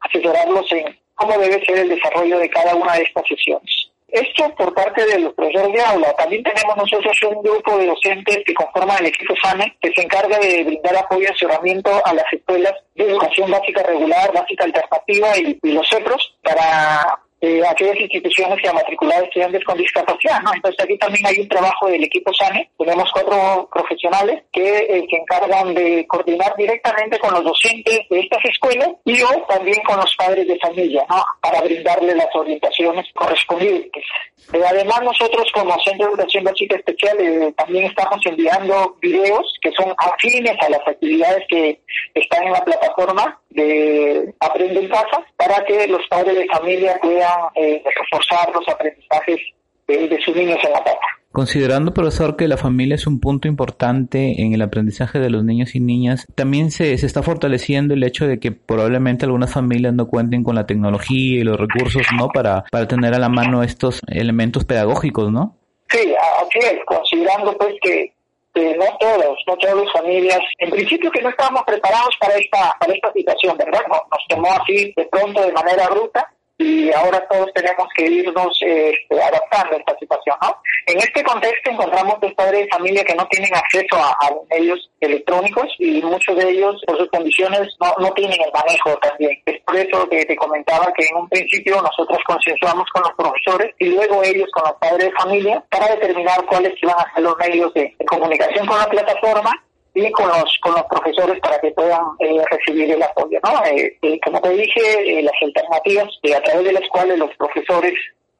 asesorarlos 0.00 0.70
en 0.72 0.94
cómo 1.14 1.38
debe 1.38 1.64
ser 1.64 1.78
el 1.78 1.88
desarrollo 1.88 2.38
de 2.38 2.50
cada 2.50 2.74
una 2.74 2.94
de 2.94 3.04
estas 3.04 3.24
sesiones. 3.26 3.93
Esto 4.14 4.48
por 4.54 4.72
parte 4.72 5.04
de 5.06 5.18
los 5.18 5.34
profesores 5.34 5.72
de 5.72 5.82
aula. 5.82 6.14
También 6.14 6.44
tenemos 6.44 6.76
nosotros 6.76 7.18
un 7.28 7.42
grupo 7.42 7.76
de 7.76 7.86
docentes 7.86 8.44
que 8.46 8.54
conforman 8.54 8.98
el 9.00 9.06
equipo 9.06 9.34
SANE, 9.42 9.76
que 9.80 9.92
se 9.92 10.02
encarga 10.02 10.38
de 10.38 10.62
brindar 10.62 10.96
apoyo 10.96 11.22
y 11.22 11.26
asesoramiento 11.26 11.90
a 12.04 12.14
las 12.14 12.32
escuelas 12.32 12.74
de 12.94 13.10
educación 13.10 13.50
básica 13.50 13.82
regular, 13.82 14.32
básica 14.32 14.62
alternativa 14.62 15.36
y, 15.36 15.58
y 15.60 15.72
los 15.72 15.92
otros 15.92 16.36
para 16.44 17.23
eh, 17.44 17.62
aquellas 17.68 18.00
instituciones 18.00 18.58
que 18.60 18.68
han 18.68 18.74
matriculado 18.74 19.24
estudiantes 19.24 19.62
con 19.64 19.76
discapacidad. 19.76 20.40
¿no? 20.42 20.54
Entonces 20.54 20.82
aquí 20.82 20.96
también 20.96 21.26
hay 21.26 21.40
un 21.40 21.48
trabajo 21.48 21.88
del 21.88 22.04
equipo 22.04 22.32
SANE. 22.32 22.70
Tenemos 22.78 23.10
cuatro 23.12 23.68
profesionales 23.70 24.44
que 24.50 24.78
eh, 24.78 25.06
se 25.10 25.16
encargan 25.16 25.74
de 25.74 26.06
coordinar 26.06 26.54
directamente 26.56 27.18
con 27.18 27.34
los 27.34 27.44
docentes 27.44 28.00
de 28.08 28.20
estas 28.20 28.42
escuelas 28.46 28.88
y 29.04 29.20
o 29.22 29.28
también 29.46 29.82
con 29.86 29.98
los 29.98 30.16
padres 30.16 30.46
de 30.46 30.58
familia 30.58 31.04
¿no? 31.10 31.22
para 31.42 31.60
brindarles 31.60 32.16
las 32.16 32.34
orientaciones 32.34 33.06
correspondientes. 33.14 34.04
Eh, 34.52 34.62
además 34.66 35.02
nosotros 35.02 35.50
como 35.52 35.78
Centro 35.80 36.06
de 36.06 36.12
Educación 36.12 36.44
Básica 36.44 36.76
Especial 36.76 37.18
eh, 37.20 37.52
también 37.56 37.86
estamos 37.86 38.20
enviando 38.24 38.96
videos 39.00 39.54
que 39.60 39.70
son 39.72 39.94
afines 39.98 40.56
a 40.60 40.68
las 40.70 40.86
actividades 40.86 41.44
que 41.48 41.80
están 42.14 42.44
en 42.44 42.52
la 42.52 42.64
plataforma 42.64 43.40
de 43.50 44.34
Aprende 44.40 44.80
en 44.80 44.88
Casa 44.88 45.24
para 45.36 45.64
que 45.64 45.86
los 45.86 46.06
padres 46.08 46.36
de 46.36 46.46
familia 46.46 46.98
puedan 47.00 47.33
eh, 47.54 47.82
reforzar 47.84 48.52
los 48.54 48.68
aprendizajes 48.68 49.40
de, 49.86 50.20
sus 50.24 50.34
niños 50.34 50.58
en 50.64 50.72
la 50.72 50.82
casa. 50.82 50.98
Considerando, 51.32 51.92
profesor, 51.92 52.36
que 52.36 52.46
la 52.46 52.56
familia 52.56 52.94
es 52.94 53.08
un 53.08 53.18
punto 53.18 53.48
importante 53.48 54.40
en 54.40 54.54
el 54.54 54.62
aprendizaje 54.62 55.18
de 55.18 55.30
los 55.30 55.42
niños 55.42 55.74
y 55.74 55.80
niñas, 55.80 56.26
también 56.36 56.70
se, 56.70 56.96
se 56.96 57.06
está 57.06 57.22
fortaleciendo 57.24 57.94
el 57.94 58.04
hecho 58.04 58.28
de 58.28 58.38
que 58.38 58.52
probablemente 58.52 59.24
algunas 59.24 59.52
familias 59.52 59.92
no 59.94 60.06
cuenten 60.06 60.44
con 60.44 60.54
la 60.54 60.66
tecnología 60.66 61.40
y 61.40 61.42
los 61.42 61.58
recursos, 61.58 62.06
¿no? 62.16 62.28
Para, 62.28 62.64
para 62.70 62.86
tener 62.86 63.14
a 63.14 63.18
la 63.18 63.28
mano 63.28 63.64
estos 63.64 64.00
elementos 64.06 64.64
pedagógicos, 64.64 65.32
¿no? 65.32 65.56
Sí, 65.90 66.14
así 66.40 66.58
es, 66.60 66.78
considerando 66.86 67.56
pues 67.58 67.74
que 67.82 68.12
no 68.54 68.86
todos, 69.00 69.36
no 69.48 69.56
todas 69.56 69.76
las 69.76 69.92
familias, 69.92 70.38
en 70.58 70.70
principio 70.70 71.10
que 71.10 71.20
no 71.20 71.30
estábamos 71.30 71.62
preparados 71.66 72.14
para 72.20 72.34
esta, 72.36 72.76
para 72.78 72.92
esta 72.92 73.12
situación, 73.12 73.56
¿verdad? 73.56 73.80
Nos, 73.88 73.98
nos 74.10 74.28
tomó 74.28 74.48
así 74.52 74.92
de 74.96 75.04
pronto 75.06 75.42
de 75.42 75.52
manera 75.52 75.88
bruta 75.88 76.33
y 76.58 76.92
ahora 76.92 77.26
todos 77.28 77.52
tenemos 77.52 77.88
que 77.96 78.06
irnos 78.06 78.58
eh, 78.64 78.94
adaptando 79.10 79.74
a 79.74 79.78
esta 79.78 79.98
situación, 79.98 80.36
¿no? 80.40 80.56
En 80.86 80.98
este 80.98 81.22
contexto 81.24 81.70
encontramos 81.70 82.20
dos 82.20 82.32
padres 82.34 82.62
de 82.62 82.68
familia 82.68 83.04
que 83.04 83.14
no 83.14 83.26
tienen 83.26 83.52
acceso 83.54 83.96
a, 83.96 84.30
los 84.30 84.46
medios 84.48 84.90
electrónicos 85.00 85.66
y 85.78 86.02
muchos 86.02 86.36
de 86.36 86.50
ellos, 86.50 86.80
por 86.86 86.98
sus 86.98 87.08
condiciones, 87.08 87.74
no, 87.80 87.94
no 87.98 88.12
tienen 88.12 88.40
el 88.40 88.52
manejo 88.52 88.96
también. 88.98 89.32
Es 89.46 89.60
por 89.62 89.76
eso 89.76 90.08
que 90.08 90.24
te 90.24 90.36
comentaba 90.36 90.92
que 90.96 91.06
en 91.06 91.16
un 91.16 91.28
principio 91.28 91.80
nosotros 91.80 92.18
consensuamos 92.26 92.88
con 92.92 93.02
los 93.02 93.12
profesores 93.16 93.74
y 93.78 93.86
luego 93.86 94.22
ellos 94.22 94.48
con 94.52 94.64
los 94.64 94.78
padres 94.78 95.06
de 95.06 95.12
familia 95.12 95.64
para 95.70 95.88
determinar 95.88 96.44
cuáles 96.46 96.74
iban 96.82 96.96
a 96.98 97.14
ser 97.14 97.22
los 97.22 97.36
medios 97.38 97.72
de 97.74 97.96
comunicación 98.06 98.66
con 98.66 98.78
la 98.78 98.86
plataforma 98.86 99.52
y 99.94 100.10
con 100.10 100.28
los, 100.28 100.58
con 100.60 100.74
los 100.74 100.84
profesores 100.84 101.40
para 101.40 101.58
que 101.60 101.70
puedan 101.70 102.02
eh, 102.18 102.42
recibir 102.50 102.90
el 102.90 103.02
apoyo. 103.02 103.38
¿no? 103.44 103.64
Eh, 103.64 103.96
eh, 104.02 104.20
como 104.24 104.40
te 104.40 104.50
dije, 104.50 105.22
las 105.22 105.34
alternativas 105.40 106.08
a 106.36 106.40
través 106.42 106.64
de 106.64 106.72
las 106.72 106.88
cuales 106.88 107.18
los 107.18 107.34
profesores 107.36 107.94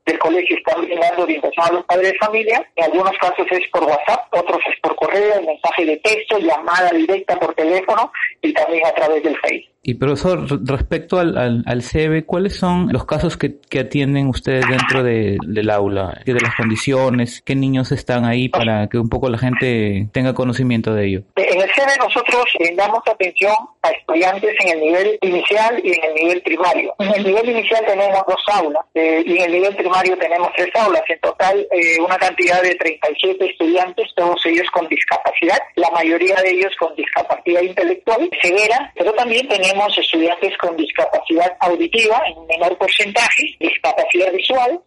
del 0.04 0.18
colegio 0.18 0.56
están 0.56 0.84
brindando 0.84 1.22
orientación 1.22 1.66
a 1.66 1.72
los 1.72 1.84
padres 1.84 2.12
de 2.12 2.18
familia. 2.18 2.68
En 2.76 2.84
algunos 2.84 3.16
casos 3.18 3.46
es 3.50 3.68
por 3.72 3.84
WhatsApp, 3.84 4.26
otros 4.32 4.60
es 4.70 4.80
por 4.80 4.96
correo, 4.96 5.42
mensaje 5.42 5.86
de 5.86 5.96
texto, 5.98 6.38
llamada 6.38 6.90
directa 6.90 7.38
por 7.38 7.54
teléfono 7.54 8.12
y 8.42 8.52
también 8.52 8.84
a 8.86 8.92
través 8.92 9.22
del 9.22 9.38
Facebook. 9.38 9.73
Y 9.86 9.94
profesor, 9.94 10.46
respecto 10.66 11.18
al, 11.18 11.62
al, 11.66 11.82
CEBE, 11.82 12.24
¿cuáles 12.24 12.56
son 12.56 12.90
los 12.90 13.04
casos 13.04 13.36
que, 13.36 13.60
que 13.68 13.80
atienden 13.80 14.28
ustedes 14.28 14.66
dentro 14.66 15.02
de, 15.02 15.36
del 15.46 15.68
aula? 15.68 16.22
¿De 16.24 16.32
las 16.32 16.54
condiciones? 16.54 17.42
¿Qué 17.44 17.54
niños 17.54 17.92
están 17.92 18.24
ahí 18.24 18.48
para 18.48 18.88
que 18.88 18.96
un 18.96 19.10
poco 19.10 19.28
la 19.28 19.36
gente 19.36 20.08
tenga 20.10 20.32
conocimiento 20.32 20.94
de 20.94 21.06
ello? 21.06 21.22
En 21.36 21.54
en 21.54 21.62
el 21.62 21.70
CEDE 21.72 21.96
nosotros 21.98 22.44
damos 22.74 23.00
atención 23.06 23.54
a 23.82 23.90
estudiantes 23.90 24.56
en 24.60 24.68
el 24.70 24.80
nivel 24.80 25.18
inicial 25.22 25.80
y 25.84 25.92
en 25.92 26.04
el 26.04 26.14
nivel 26.14 26.42
primario. 26.42 26.94
En 26.98 27.14
el 27.14 27.24
nivel 27.24 27.48
inicial 27.48 27.84
tenemos 27.86 28.22
dos 28.26 28.42
aulas 28.52 28.84
eh, 28.94 29.22
y 29.24 29.36
en 29.38 29.42
el 29.44 29.52
nivel 29.52 29.76
primario 29.76 30.18
tenemos 30.18 30.50
tres 30.56 30.70
aulas. 30.74 31.02
En 31.08 31.20
total, 31.20 31.66
eh, 31.70 32.00
una 32.00 32.16
cantidad 32.18 32.60
de 32.60 32.74
37 32.74 33.46
estudiantes, 33.46 34.08
todos 34.16 34.44
ellos 34.46 34.68
con 34.72 34.88
discapacidad, 34.88 35.58
la 35.76 35.90
mayoría 35.90 36.36
de 36.42 36.50
ellos 36.50 36.72
con 36.78 36.94
discapacidad 36.96 37.62
intelectual 37.62 38.28
severa, 38.42 38.92
pero 38.96 39.12
también 39.12 39.46
tenemos 39.48 39.73
estudiantes 39.98 40.56
con 40.58 40.76
discapacidad 40.76 41.56
auditiva 41.60 42.22
en 42.26 42.46
menor 42.46 42.76
porcentaje, 42.78 43.56
discapacidad 43.60 44.32
visual, 44.32 44.80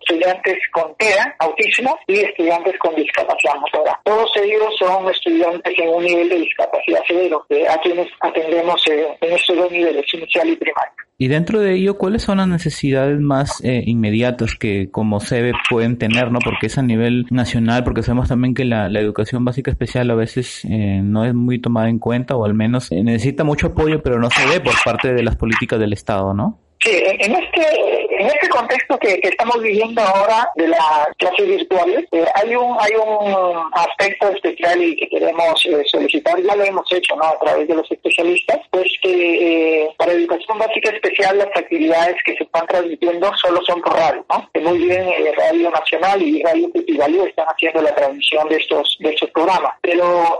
estudiantes 0.00 0.58
con 0.72 0.94
TEA, 0.96 1.34
autismo, 1.38 1.96
y 2.06 2.20
estudiantes 2.20 2.78
con 2.78 2.94
discapacidad 2.94 3.54
motora. 3.60 4.00
Todos 4.04 4.30
ellos 4.36 4.74
son 4.78 5.08
estudiantes 5.10 5.74
en 5.78 5.88
un 5.88 6.04
nivel 6.04 6.28
de 6.28 6.38
discapacidad 6.40 7.00
severo, 7.06 7.46
a 7.70 7.78
quienes 7.78 8.08
atendemos 8.20 8.82
en 8.86 9.32
estos 9.32 9.56
dos 9.56 9.70
niveles, 9.70 10.04
inicial 10.12 10.48
y 10.48 10.56
primario. 10.56 11.04
Y 11.16 11.28
dentro 11.28 11.60
de 11.60 11.74
ello, 11.74 11.96
¿cuáles 11.96 12.22
son 12.22 12.38
las 12.38 12.48
necesidades 12.48 13.20
más 13.20 13.62
eh, 13.64 13.84
inmediatas 13.86 14.56
que 14.56 14.90
como 14.90 15.20
SEBE 15.20 15.52
pueden 15.70 15.96
tener, 15.96 16.32
no? 16.32 16.40
Porque 16.40 16.66
es 16.66 16.76
a 16.76 16.82
nivel 16.82 17.26
nacional, 17.30 17.84
porque 17.84 18.02
sabemos 18.02 18.28
también 18.28 18.52
que 18.52 18.64
la, 18.64 18.86
educación 18.86 19.44
básica 19.44 19.70
especial 19.70 20.10
a 20.10 20.16
veces 20.16 20.64
eh, 20.64 21.00
no 21.02 21.24
es 21.24 21.32
muy 21.32 21.60
tomada 21.60 21.88
en 21.88 22.00
cuenta 22.00 22.36
o 22.36 22.44
al 22.44 22.54
menos 22.54 22.90
necesita 22.90 23.44
mucho 23.44 23.68
apoyo, 23.68 24.02
pero 24.02 24.18
no 24.18 24.28
se 24.30 24.44
ve 24.46 24.60
por 24.60 24.74
parte 24.84 25.12
de 25.12 25.22
las 25.22 25.36
políticas 25.36 25.78
del 25.78 25.92
Estado, 25.92 26.34
¿no? 26.34 26.63
Sí, 26.80 26.90
en 27.02 27.34
este, 27.34 28.14
en 28.20 28.26
este 28.26 28.48
contexto 28.48 28.98
que, 28.98 29.18
estamos 29.22 29.62
viviendo 29.62 30.02
ahora 30.02 30.46
de 30.54 30.68
las 30.68 31.08
clases 31.16 31.46
virtuales, 31.46 32.04
eh, 32.12 32.26
hay 32.34 32.54
un 32.54 32.76
hay 32.78 32.92
un 32.94 33.70
aspecto 33.72 34.28
especial 34.28 34.82
y 34.82 34.94
que 34.96 35.08
queremos 35.08 35.64
eh, 35.64 35.82
solicitar, 35.86 36.40
ya 36.42 36.54
lo 36.54 36.62
hemos 36.62 36.90
hecho 36.92 37.16
¿no? 37.16 37.24
a 37.24 37.38
través 37.38 37.66
de 37.68 37.74
los 37.74 37.90
especialistas, 37.90 38.60
pues 38.70 38.86
que 39.02 39.84
eh, 39.84 39.94
para 39.96 40.12
educación 40.12 40.58
básica 40.58 40.90
especial 40.90 41.38
las 41.38 41.56
actividades 41.56 42.16
que 42.24 42.36
se 42.36 42.44
están 42.44 42.66
transmitiendo 42.66 43.32
solo 43.36 43.62
son 43.64 43.80
por 43.80 43.94
radio. 43.94 44.24
Que 44.52 44.60
muy 44.60 44.78
bien 44.78 45.08
Radio 45.36 45.70
Nacional 45.70 46.20
y 46.22 46.42
Radio 46.42 46.70
Cutivalú 46.70 47.24
están 47.24 47.46
haciendo 47.46 47.80
la 47.80 47.94
transmisión 47.94 48.46
de 48.48 48.56
estos 48.56 48.96
de 49.00 49.10
estos 49.10 49.30
programas, 49.30 49.72
pero 49.80 50.38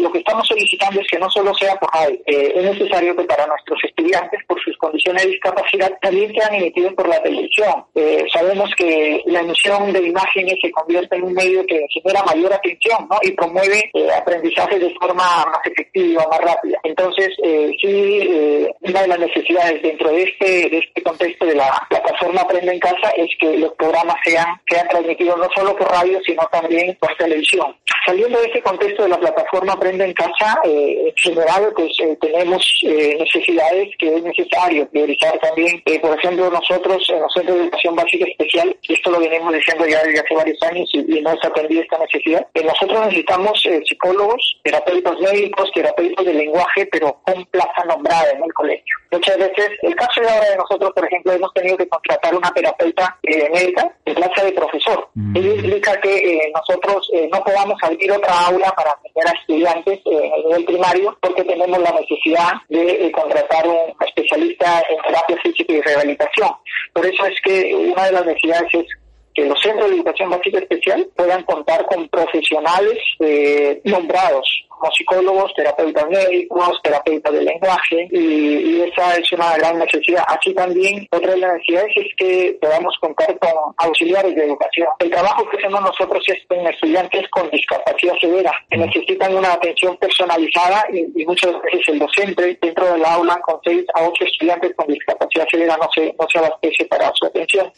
lo 0.00 0.12
que 0.12 0.18
estamos 0.18 0.46
solicitando 0.46 1.00
es 1.00 1.06
que 1.08 1.18
no 1.18 1.30
solo 1.30 1.54
sea 1.54 1.74
por 1.76 1.90
radio, 1.94 2.18
es 2.26 2.62
necesario 2.62 3.16
que 3.16 3.24
para 3.24 3.46
nuestros 3.46 3.82
estudiantes, 3.84 4.40
condiciones 4.78 5.24
de 5.24 5.30
discapacidad, 5.30 5.98
también 6.00 6.32
se 6.34 6.42
han 6.42 6.54
emitido 6.54 6.94
por 6.94 7.08
la 7.08 7.22
televisión. 7.22 7.84
Eh, 7.94 8.24
sabemos 8.32 8.70
que 8.76 9.22
la 9.26 9.40
emisión 9.40 9.92
de 9.92 10.06
imágenes 10.06 10.56
se 10.62 10.70
convierte 10.70 11.16
en 11.16 11.24
un 11.24 11.34
medio 11.34 11.64
que 11.66 11.86
genera 11.88 12.22
mayor 12.24 12.52
atención 12.52 13.06
¿no? 13.10 13.18
y 13.22 13.32
promueve 13.32 13.90
eh, 13.92 14.08
aprendizaje 14.12 14.78
de 14.78 14.94
forma 14.94 15.24
más 15.46 15.60
efectiva, 15.64 16.26
más 16.30 16.40
rápida. 16.40 16.78
Entonces, 16.82 17.28
eh, 17.42 17.72
sí, 17.80 18.20
eh, 18.22 18.70
una 18.80 19.02
de 19.02 19.08
las 19.08 19.18
necesidades 19.18 19.82
dentro 19.82 20.10
de 20.10 20.22
este, 20.22 20.68
de 20.68 20.78
este 20.78 21.02
contexto 21.02 21.46
de 21.46 21.54
la 21.54 21.86
plataforma 21.88 22.42
Aprende 22.42 22.72
en 22.72 22.80
Casa 22.80 23.10
es 23.16 23.28
que 23.40 23.58
los 23.58 23.72
programas 23.74 24.16
sean, 24.24 24.46
sean 24.68 24.88
transmitidos 24.88 25.38
no 25.38 25.48
solo 25.54 25.76
por 25.76 25.90
radio, 25.90 26.18
sino 26.24 26.42
también 26.50 26.96
por 27.00 27.14
televisión. 27.16 27.74
Saliendo 28.06 28.40
de 28.40 28.46
ese 28.46 28.62
contexto 28.62 29.02
de 29.02 29.10
la 29.10 29.18
plataforma 29.18 29.72
Aprende 29.74 30.04
en 30.04 30.14
Casa, 30.14 30.58
en 30.64 31.12
general, 31.16 31.72
pues 31.76 31.92
tenemos 32.20 32.80
necesidades 32.84 33.90
que 33.98 34.14
es 34.14 34.22
necesario 34.22 34.67
priorizar 34.90 35.38
también 35.40 35.82
eh, 35.84 35.98
por 36.00 36.18
ejemplo, 36.18 36.50
nosotros 36.50 37.02
en 37.08 37.20
los 37.20 37.32
centros 37.32 37.56
de 37.56 37.64
educación 37.64 37.96
básica 37.96 38.24
especial, 38.26 38.76
esto 38.88 39.10
lo 39.10 39.20
venimos 39.20 39.52
diciendo 39.54 39.86
ya 39.86 40.02
desde 40.02 40.20
hace 40.20 40.34
varios 40.34 40.62
años 40.62 40.88
y, 40.92 41.20
no 41.20 41.36
se 41.40 41.46
atendido 41.46 41.82
esta 41.82 41.98
necesidad, 41.98 42.46
eh, 42.54 42.64
nosotros 42.64 43.06
necesitamos 43.06 43.66
eh, 43.66 43.80
psicólogos, 43.84 44.60
terapeutas 44.62 45.18
médicos, 45.20 45.70
terapeutas 45.74 46.24
de 46.24 46.34
lenguaje, 46.34 46.86
pero 46.92 47.20
con 47.24 47.44
plaza 47.46 47.84
nombrada 47.86 48.30
en 48.30 48.44
el 48.44 48.52
colegio. 48.52 48.96
Muchas 49.10 49.38
veces, 49.38 49.70
el 49.82 49.94
caso 49.96 50.20
de 50.20 50.28
ahora 50.28 50.50
de 50.50 50.56
nosotros, 50.56 50.92
por 50.94 51.04
ejemplo, 51.06 51.32
hemos 51.32 51.52
tenido 51.54 51.76
que 51.76 51.88
contratar 51.88 52.34
una 52.34 52.50
terapeuta 52.50 53.18
médica 53.22 53.90
en 54.04 54.14
plaza 54.14 54.44
de 54.44 54.52
profesor. 54.52 55.08
Mm. 55.14 55.36
Ello 55.36 55.54
implica 55.54 56.00
que 56.00 56.52
nosotros 56.54 57.10
no 57.32 57.42
podamos 57.42 57.78
abrir 57.82 58.12
otra 58.12 58.46
aula 58.46 58.70
para 58.76 58.90
atender 58.90 59.28
a 59.28 59.38
estudiantes 59.38 60.00
en 60.04 60.34
el 60.34 60.44
nivel 60.44 60.64
primario 60.66 61.18
porque 61.20 61.44
tenemos 61.44 61.78
la 61.78 61.92
necesidad 61.92 62.52
de 62.68 63.10
contratar 63.12 63.66
un 63.66 63.94
especialista 64.06 64.57
en 64.60 65.02
terapia 65.02 65.36
física 65.42 65.72
y 65.72 65.80
rehabilitación. 65.80 66.50
Por 66.92 67.06
eso 67.06 67.26
es 67.26 67.40
que 67.42 67.74
una 67.74 68.06
de 68.06 68.12
las 68.12 68.26
necesidades 68.26 68.68
es 68.74 68.86
que 69.34 69.44
los 69.44 69.60
centros 69.60 69.88
de 69.88 69.96
educación 69.96 70.30
básica 70.30 70.58
especial 70.58 71.08
puedan 71.14 71.42
contar 71.44 71.84
con 71.86 72.08
profesionales 72.08 72.98
eh, 73.20 73.80
nombrados 73.84 74.67
como 74.78 74.92
psicólogos, 74.92 75.52
terapeutas 75.54 76.08
médicos, 76.08 76.80
terapeutas 76.82 77.32
de 77.32 77.42
lenguaje, 77.42 78.08
y, 78.10 78.80
esa 78.80 79.16
es 79.16 79.32
una 79.32 79.56
gran 79.56 79.78
necesidad. 79.78 80.24
Así 80.28 80.54
también, 80.54 81.06
otra 81.10 81.32
de 81.32 81.38
las 81.38 81.54
necesidades 81.54 81.92
es 81.96 82.06
que 82.16 82.58
podamos 82.60 82.94
contar 83.00 83.38
con 83.38 83.50
auxiliares 83.78 84.34
de 84.34 84.44
educación. 84.44 84.88
El 84.98 85.10
trabajo 85.10 85.48
que 85.48 85.58
hacemos 85.58 85.80
nosotros 85.82 86.24
es 86.28 86.38
con 86.46 86.66
estudiantes 86.66 87.28
con 87.30 87.50
discapacidad 87.50 88.14
severa, 88.20 88.52
que 88.70 88.78
necesitan 88.78 89.36
una 89.36 89.52
atención 89.52 89.96
personalizada 89.96 90.86
y, 90.92 91.24
muchas 91.28 91.52
veces 91.62 91.82
el 91.88 91.98
docente 91.98 92.58
dentro 92.60 92.90
del 92.92 93.04
aula 93.04 93.38
con 93.40 93.60
seis 93.62 93.84
a 93.94 94.02
ocho 94.02 94.24
estudiantes 94.24 94.72
con 94.74 94.86
discapacidad 94.86 95.46
severa 95.50 95.76
no 95.76 95.88
se, 95.94 96.14
no 96.18 96.26
se 96.30 96.38
abastece 96.38 96.86
para 96.86 97.12
su 97.14 97.26
atención. 97.26 97.70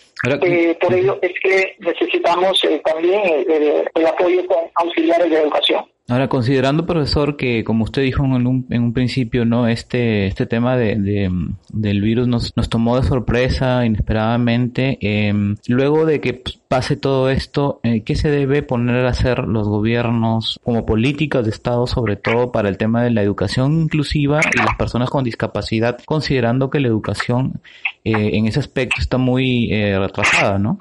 Eh, 0.43 0.77
por 0.81 0.93
ello 0.95 1.19
es 1.21 1.33
que 1.43 1.77
necesitamos 1.79 2.63
eh, 2.65 2.81
también 2.85 3.21
eh, 3.25 3.85
el 3.95 4.07
apoyo 4.07 4.47
con 4.47 4.59
auxiliares 4.75 5.31
de 5.31 5.39
educación. 5.41 5.85
Ahora, 6.11 6.27
considerando, 6.29 6.87
profesor, 6.87 7.37
que 7.37 7.63
como 7.63 7.85
usted 7.85 8.03
dijo 8.03 8.25
en 8.25 8.45
un, 8.45 8.67
en 8.69 8.83
un 8.83 8.93
principio, 8.93 9.45
no, 9.45 9.69
este, 9.69 10.27
este 10.27 10.45
tema 10.45 10.77
de, 10.77 11.31
del 11.73 12.01
virus 12.01 12.27
nos, 12.27 12.53
nos 12.57 12.69
tomó 12.69 12.97
de 12.97 13.07
sorpresa 13.07 13.87
inesperadamente. 13.87 14.99
Em, 15.03 15.55
luego 15.69 16.07
de 16.07 16.21
que 16.21 16.43
pase 16.67 16.97
todo 16.97 17.31
esto, 17.31 17.79
eh, 17.85 18.03
¿qué 18.03 18.17
se 18.17 18.29
debe 18.29 18.65
poner 18.65 19.07
a 19.07 19.11
hacer 19.11 19.47
los 19.47 19.69
gobiernos 19.69 20.59
como 20.65 20.85
políticas 20.85 21.45
de 21.45 21.51
Estado, 21.51 21.87
sobre 21.87 22.17
todo 22.17 22.51
para 22.51 22.69
el 22.69 22.77
tema 22.77 23.05
de 23.05 23.11
la 23.11 23.23
educación 23.23 23.83
inclusiva 23.83 24.41
y 24.53 24.59
las 24.59 24.75
personas 24.77 25.11
con 25.11 25.23
discapacidad, 25.23 25.99
considerando 26.07 26.71
que 26.71 26.81
la 26.81 26.89
educación 26.89 27.61
eh, 28.03 28.31
en 28.33 28.49
ese 28.49 28.59
aspecto 28.59 29.01
está 29.01 29.17
muy 29.17 29.73
eh, 29.73 29.97
retrasada, 29.97 30.59
¿no? 30.59 30.77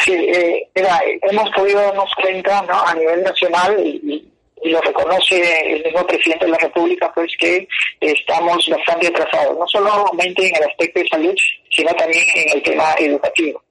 Sí, 0.00 0.12
eh, 0.12 0.68
hemos 0.74 1.50
podido 1.50 1.80
darnos 1.80 2.12
cuenta 2.20 2.62
¿no? 2.62 2.80
a 2.80 2.94
nivel 2.94 3.22
nacional 3.22 3.76
y, 3.84 4.24
lo 4.64 4.80
reconoce 4.80 5.74
el 5.74 5.84
mismo 5.84 6.04
presidente 6.06 6.46
de 6.46 6.50
la 6.50 6.58
República, 6.58 7.12
pues 7.14 7.30
que 7.38 7.68
estamos 8.00 8.66
bastante 8.68 9.06
atrasados, 9.06 9.56
no 9.56 9.68
solamente 9.68 10.48
en 10.48 10.56
el 10.56 10.64
aspecto 10.64 10.98
de 10.98 11.08
salud, 11.08 11.34
sino 11.70 11.92
también 11.94 12.24
en 12.34 12.56
el 12.56 12.62
tema 12.62 12.94
educativo. 12.98 13.62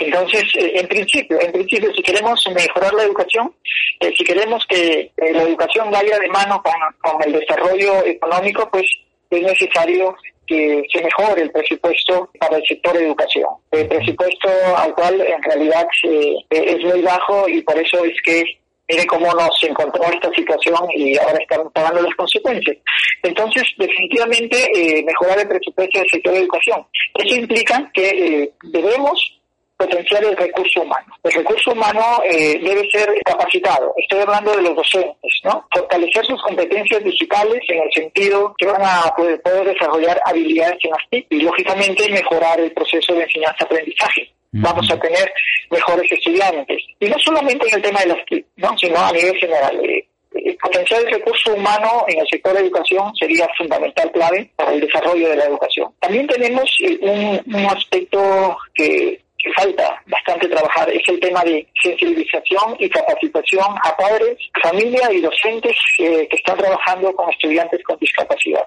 Entonces, 0.00 0.42
eh, 0.58 0.72
en 0.76 0.88
principio, 0.88 1.38
en 1.40 1.52
principio, 1.52 1.92
si 1.94 2.02
queremos 2.02 2.42
mejorar 2.54 2.92
la 2.94 3.02
educación, 3.02 3.54
eh, 4.00 4.10
si 4.16 4.24
queremos 4.24 4.64
que 4.66 5.12
eh, 5.14 5.32
la 5.32 5.42
educación 5.42 5.90
vaya 5.90 6.18
de 6.18 6.28
mano 6.28 6.62
con, 6.62 6.72
con 7.00 7.22
el 7.22 7.38
desarrollo 7.38 8.04
económico, 8.06 8.68
pues 8.72 8.86
es 9.28 9.42
necesario 9.42 10.16
que 10.50 10.82
se 10.92 11.00
mejore 11.00 11.42
el 11.42 11.52
presupuesto 11.52 12.28
para 12.40 12.56
el 12.56 12.64
sector 12.66 12.96
educación. 12.96 13.46
El 13.70 13.86
presupuesto 13.86 14.48
actual 14.76 15.20
en 15.20 15.42
realidad 15.44 15.86
eh, 16.02 16.34
es 16.50 16.84
muy 16.84 17.02
bajo 17.02 17.48
y 17.48 17.62
por 17.62 17.78
eso 17.78 18.04
es 18.04 18.20
que 18.24 18.42
mire 18.88 19.06
cómo 19.06 19.32
nos 19.32 19.62
encontró 19.62 20.02
esta 20.12 20.28
situación 20.34 20.88
y 20.96 21.16
ahora 21.18 21.38
estamos 21.40 21.72
pagando 21.72 22.02
las 22.02 22.14
consecuencias. 22.16 22.76
Entonces, 23.22 23.62
definitivamente, 23.78 24.56
eh, 24.74 25.04
mejorar 25.04 25.38
el 25.38 25.46
presupuesto 25.46 26.00
del 26.00 26.10
sector 26.10 26.32
de 26.32 26.40
educación. 26.40 26.84
Eso 27.14 27.36
implica 27.36 27.88
que 27.94 28.08
eh, 28.08 28.52
debemos 28.64 29.39
potenciar 29.80 30.22
el 30.22 30.36
recurso 30.36 30.82
humano. 30.82 31.06
El 31.24 31.32
recurso 31.32 31.72
humano 31.72 32.20
eh, 32.24 32.58
debe 32.62 32.86
ser 32.90 33.08
capacitado. 33.24 33.94
Estoy 33.96 34.20
hablando 34.20 34.54
de 34.54 34.62
los 34.62 34.76
docentes, 34.76 35.32
¿no? 35.42 35.66
Fortalecer 35.74 36.26
sus 36.26 36.42
competencias 36.42 37.02
digitales 37.02 37.62
en 37.68 37.82
el 37.82 37.92
sentido 37.92 38.54
que 38.58 38.66
van 38.66 38.82
a 38.82 39.10
poder, 39.16 39.40
desarrollar 39.64 40.20
habilidades 40.26 40.78
en 40.82 40.90
las 40.90 41.08
TIC 41.10 41.26
y, 41.30 41.40
lógicamente, 41.40 42.10
mejorar 42.10 42.60
el 42.60 42.72
proceso 42.72 43.14
de 43.14 43.22
enseñanza-aprendizaje. 43.22 44.30
Vamos 44.52 44.90
a 44.90 45.00
tener 45.00 45.32
mejores 45.70 46.10
estudiantes. 46.12 46.82
Y 46.98 47.06
no 47.06 47.16
solamente 47.24 47.66
en 47.68 47.76
el 47.76 47.82
tema 47.82 48.00
de 48.00 48.08
las 48.08 48.24
TIC, 48.26 48.46
¿no? 48.56 48.76
sino 48.76 48.98
a 48.98 49.12
nivel 49.12 49.36
general. 49.36 49.80
Eh, 49.82 50.56
potenciar 50.62 51.00
el 51.00 51.10
recurso 51.10 51.54
humano 51.54 52.04
en 52.06 52.20
el 52.20 52.28
sector 52.28 52.52
de 52.52 52.60
educación 52.60 53.14
sería 53.16 53.48
fundamental 53.56 54.12
clave 54.12 54.50
para 54.56 54.72
el 54.72 54.80
desarrollo 54.80 55.30
de 55.30 55.36
la 55.36 55.46
educación. 55.46 55.92
También 56.00 56.26
tenemos 56.26 56.70
eh, 56.84 56.98
un, 57.00 57.54
un 57.54 57.66
aspecto 57.66 58.56
que 58.74 59.20
que 59.42 59.52
falta 59.52 60.02
bastante 60.06 60.48
trabajar 60.48 60.88
es 60.90 61.02
el 61.08 61.20
tema 61.20 61.42
de 61.44 61.66
sensibilización 61.82 62.76
y 62.78 62.88
capacitación 62.88 63.66
a 63.82 63.96
padres, 63.96 64.36
familia 64.62 65.10
y 65.12 65.20
docentes 65.20 65.76
eh, 65.98 66.26
que 66.28 66.36
están 66.36 66.56
trabajando 66.58 67.12
con 67.14 67.30
estudiantes 67.30 67.82
con 67.84 67.98
discapacidad. 67.98 68.64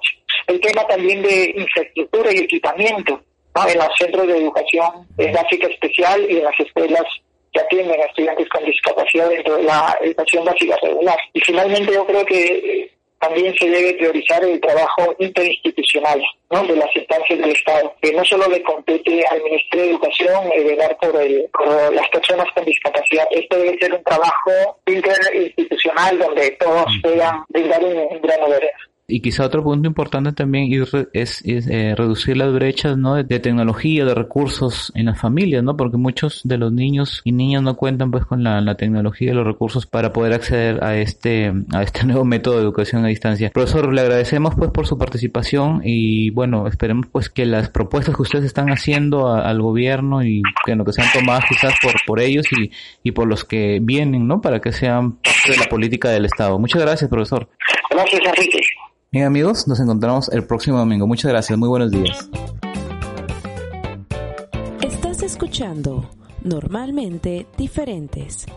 El 0.48 0.60
tema 0.60 0.86
también 0.88 1.22
de 1.22 1.54
infraestructura 1.56 2.34
y 2.34 2.40
equipamiento 2.40 3.22
en 3.56 3.78
los 3.78 3.98
centros 3.98 4.28
de 4.28 4.38
educación 4.38 5.08
básica 5.34 5.68
especial 5.68 6.26
y 6.30 6.38
en 6.38 6.44
las 6.44 6.60
escuelas 6.60 7.04
que 7.52 7.60
atienden 7.60 8.02
a 8.02 8.06
estudiantes 8.06 8.50
con 8.50 8.66
discapacidad 8.66 9.30
dentro 9.30 9.58
de 9.58 9.64
la 9.64 9.96
educación 10.02 10.44
básica 10.44 10.76
regular. 10.82 11.18
Y 11.34 11.40
finalmente 11.42 11.94
yo 11.94 12.06
creo 12.06 12.26
que 12.26 12.93
también 13.24 13.56
se 13.58 13.70
debe 13.70 13.94
priorizar 13.94 14.44
el 14.44 14.60
trabajo 14.60 15.16
interinstitucional 15.18 16.22
¿no? 16.52 16.64
de 16.66 16.76
las 16.76 16.94
instancias 16.94 17.40
del 17.40 17.52
Estado, 17.52 17.96
que 18.02 18.12
no 18.12 18.24
solo 18.26 18.48
le 18.50 18.62
compete 18.62 19.24
al 19.32 19.42
Ministerio 19.44 19.86
de 19.86 19.92
Educación 19.92 20.52
eh, 20.54 20.64
velar 20.64 20.98
por, 20.98 21.14
por 21.52 21.94
las 21.94 22.10
personas 22.10 22.48
con 22.54 22.66
discapacidad, 22.66 23.26
esto 23.32 23.58
debe 23.58 23.78
ser 23.80 23.94
un 23.94 24.04
trabajo 24.04 24.78
interinstitucional 24.86 26.20
donde 26.20 26.52
todos 26.52 26.86
puedan 27.02 27.46
brindar 27.48 27.84
un, 27.84 27.98
un 27.98 28.22
gran 28.22 28.50
de 28.50 28.72
y 29.06 29.20
quizá 29.20 29.45
otro 29.45 29.64
punto 29.64 29.88
importante 29.88 30.32
también 30.32 30.72
es, 31.12 31.41
eh, 31.45 31.93
reducir 31.95 32.38
las 32.38 32.54
brechas 32.54 32.97
¿no? 32.97 33.16
De, 33.16 33.39
tecnología, 33.39 34.06
de 34.06 34.16
recursos 34.16 34.93
en 34.95 35.08
las 35.08 35.20
familias, 35.20 35.62
¿no? 35.62 35.76
Porque 35.76 35.97
muchos 35.97 36.41
de 36.45 36.58
los 36.58 36.72
niños 36.72 37.22
y 37.26 37.34
niñas 37.34 37.62
no 37.64 37.76
cuentan 37.76 38.12
pues 38.12 38.26
con 38.26 38.43
la, 38.43 38.64
tecnología 38.76 39.32
y 39.32 39.34
los 39.36 39.45
recursos 39.45 39.86
para 39.86 40.14
poder 40.14 40.34
acceder 40.34 40.84
a 40.84 40.97
este, 40.97 41.54
a 41.74 41.84
este 41.84 42.04
nuevo 42.06 42.24
método 42.24 42.56
de 42.56 42.64
educación 42.64 43.04
a 43.04 43.10
distancia. 43.10 43.51
Profesor, 43.54 43.93
le 43.93 44.01
agradecemos 44.01 44.56
pues 44.56 44.72
por 44.72 44.88
su 44.88 44.97
participación 44.97 45.82
y 45.84 46.30
bueno, 46.32 46.68
esperemos 46.68 47.08
pues 47.12 47.30
que 47.30 47.45
las 47.45 47.70
propuestas 47.70 48.16
que 48.16 48.22
ustedes 48.22 48.45
están 48.45 48.70
haciendo 48.70 49.34
al 49.34 49.62
gobierno 49.62 50.24
y 50.24 50.41
que 50.66 50.76
lo 50.76 50.86
que 50.86 50.93
sean 50.93 51.08
tomadas 51.14 51.43
quizás 51.47 51.74
por, 51.82 51.93
por 52.08 52.22
ellos 52.22 52.45
y, 52.51 52.72
y 53.04 53.12
por 53.12 53.28
los 53.28 53.43
que 53.43 53.80
vienen, 53.82 54.28
¿no? 54.28 54.41
Para 54.41 54.62
que 54.62 54.72
sean 54.72 55.18
parte 55.18 55.51
de 55.51 55.58
la 55.58 55.66
política 55.66 56.10
del 56.10 56.26
Estado. 56.26 56.58
Muchas 56.58 56.82
gracias, 56.82 57.10
profesor. 57.10 57.49
Gracias, 57.91 58.22
Enrique. 58.26 58.62
Bien 59.14 59.28
amigos, 59.28 59.68
nos 59.68 59.80
encontramos 59.80 60.28
el 60.30 60.43
próximo 60.43 60.80
domingo. 60.80 61.05
Muchas 61.05 61.30
gracias, 61.30 61.55
muy 61.59 61.70
buenos 61.70 61.91
días. 61.91 62.28
Estás 64.82 65.22
escuchando 65.22 66.09
Normalmente 66.41 67.45
Diferentes. 67.55 68.47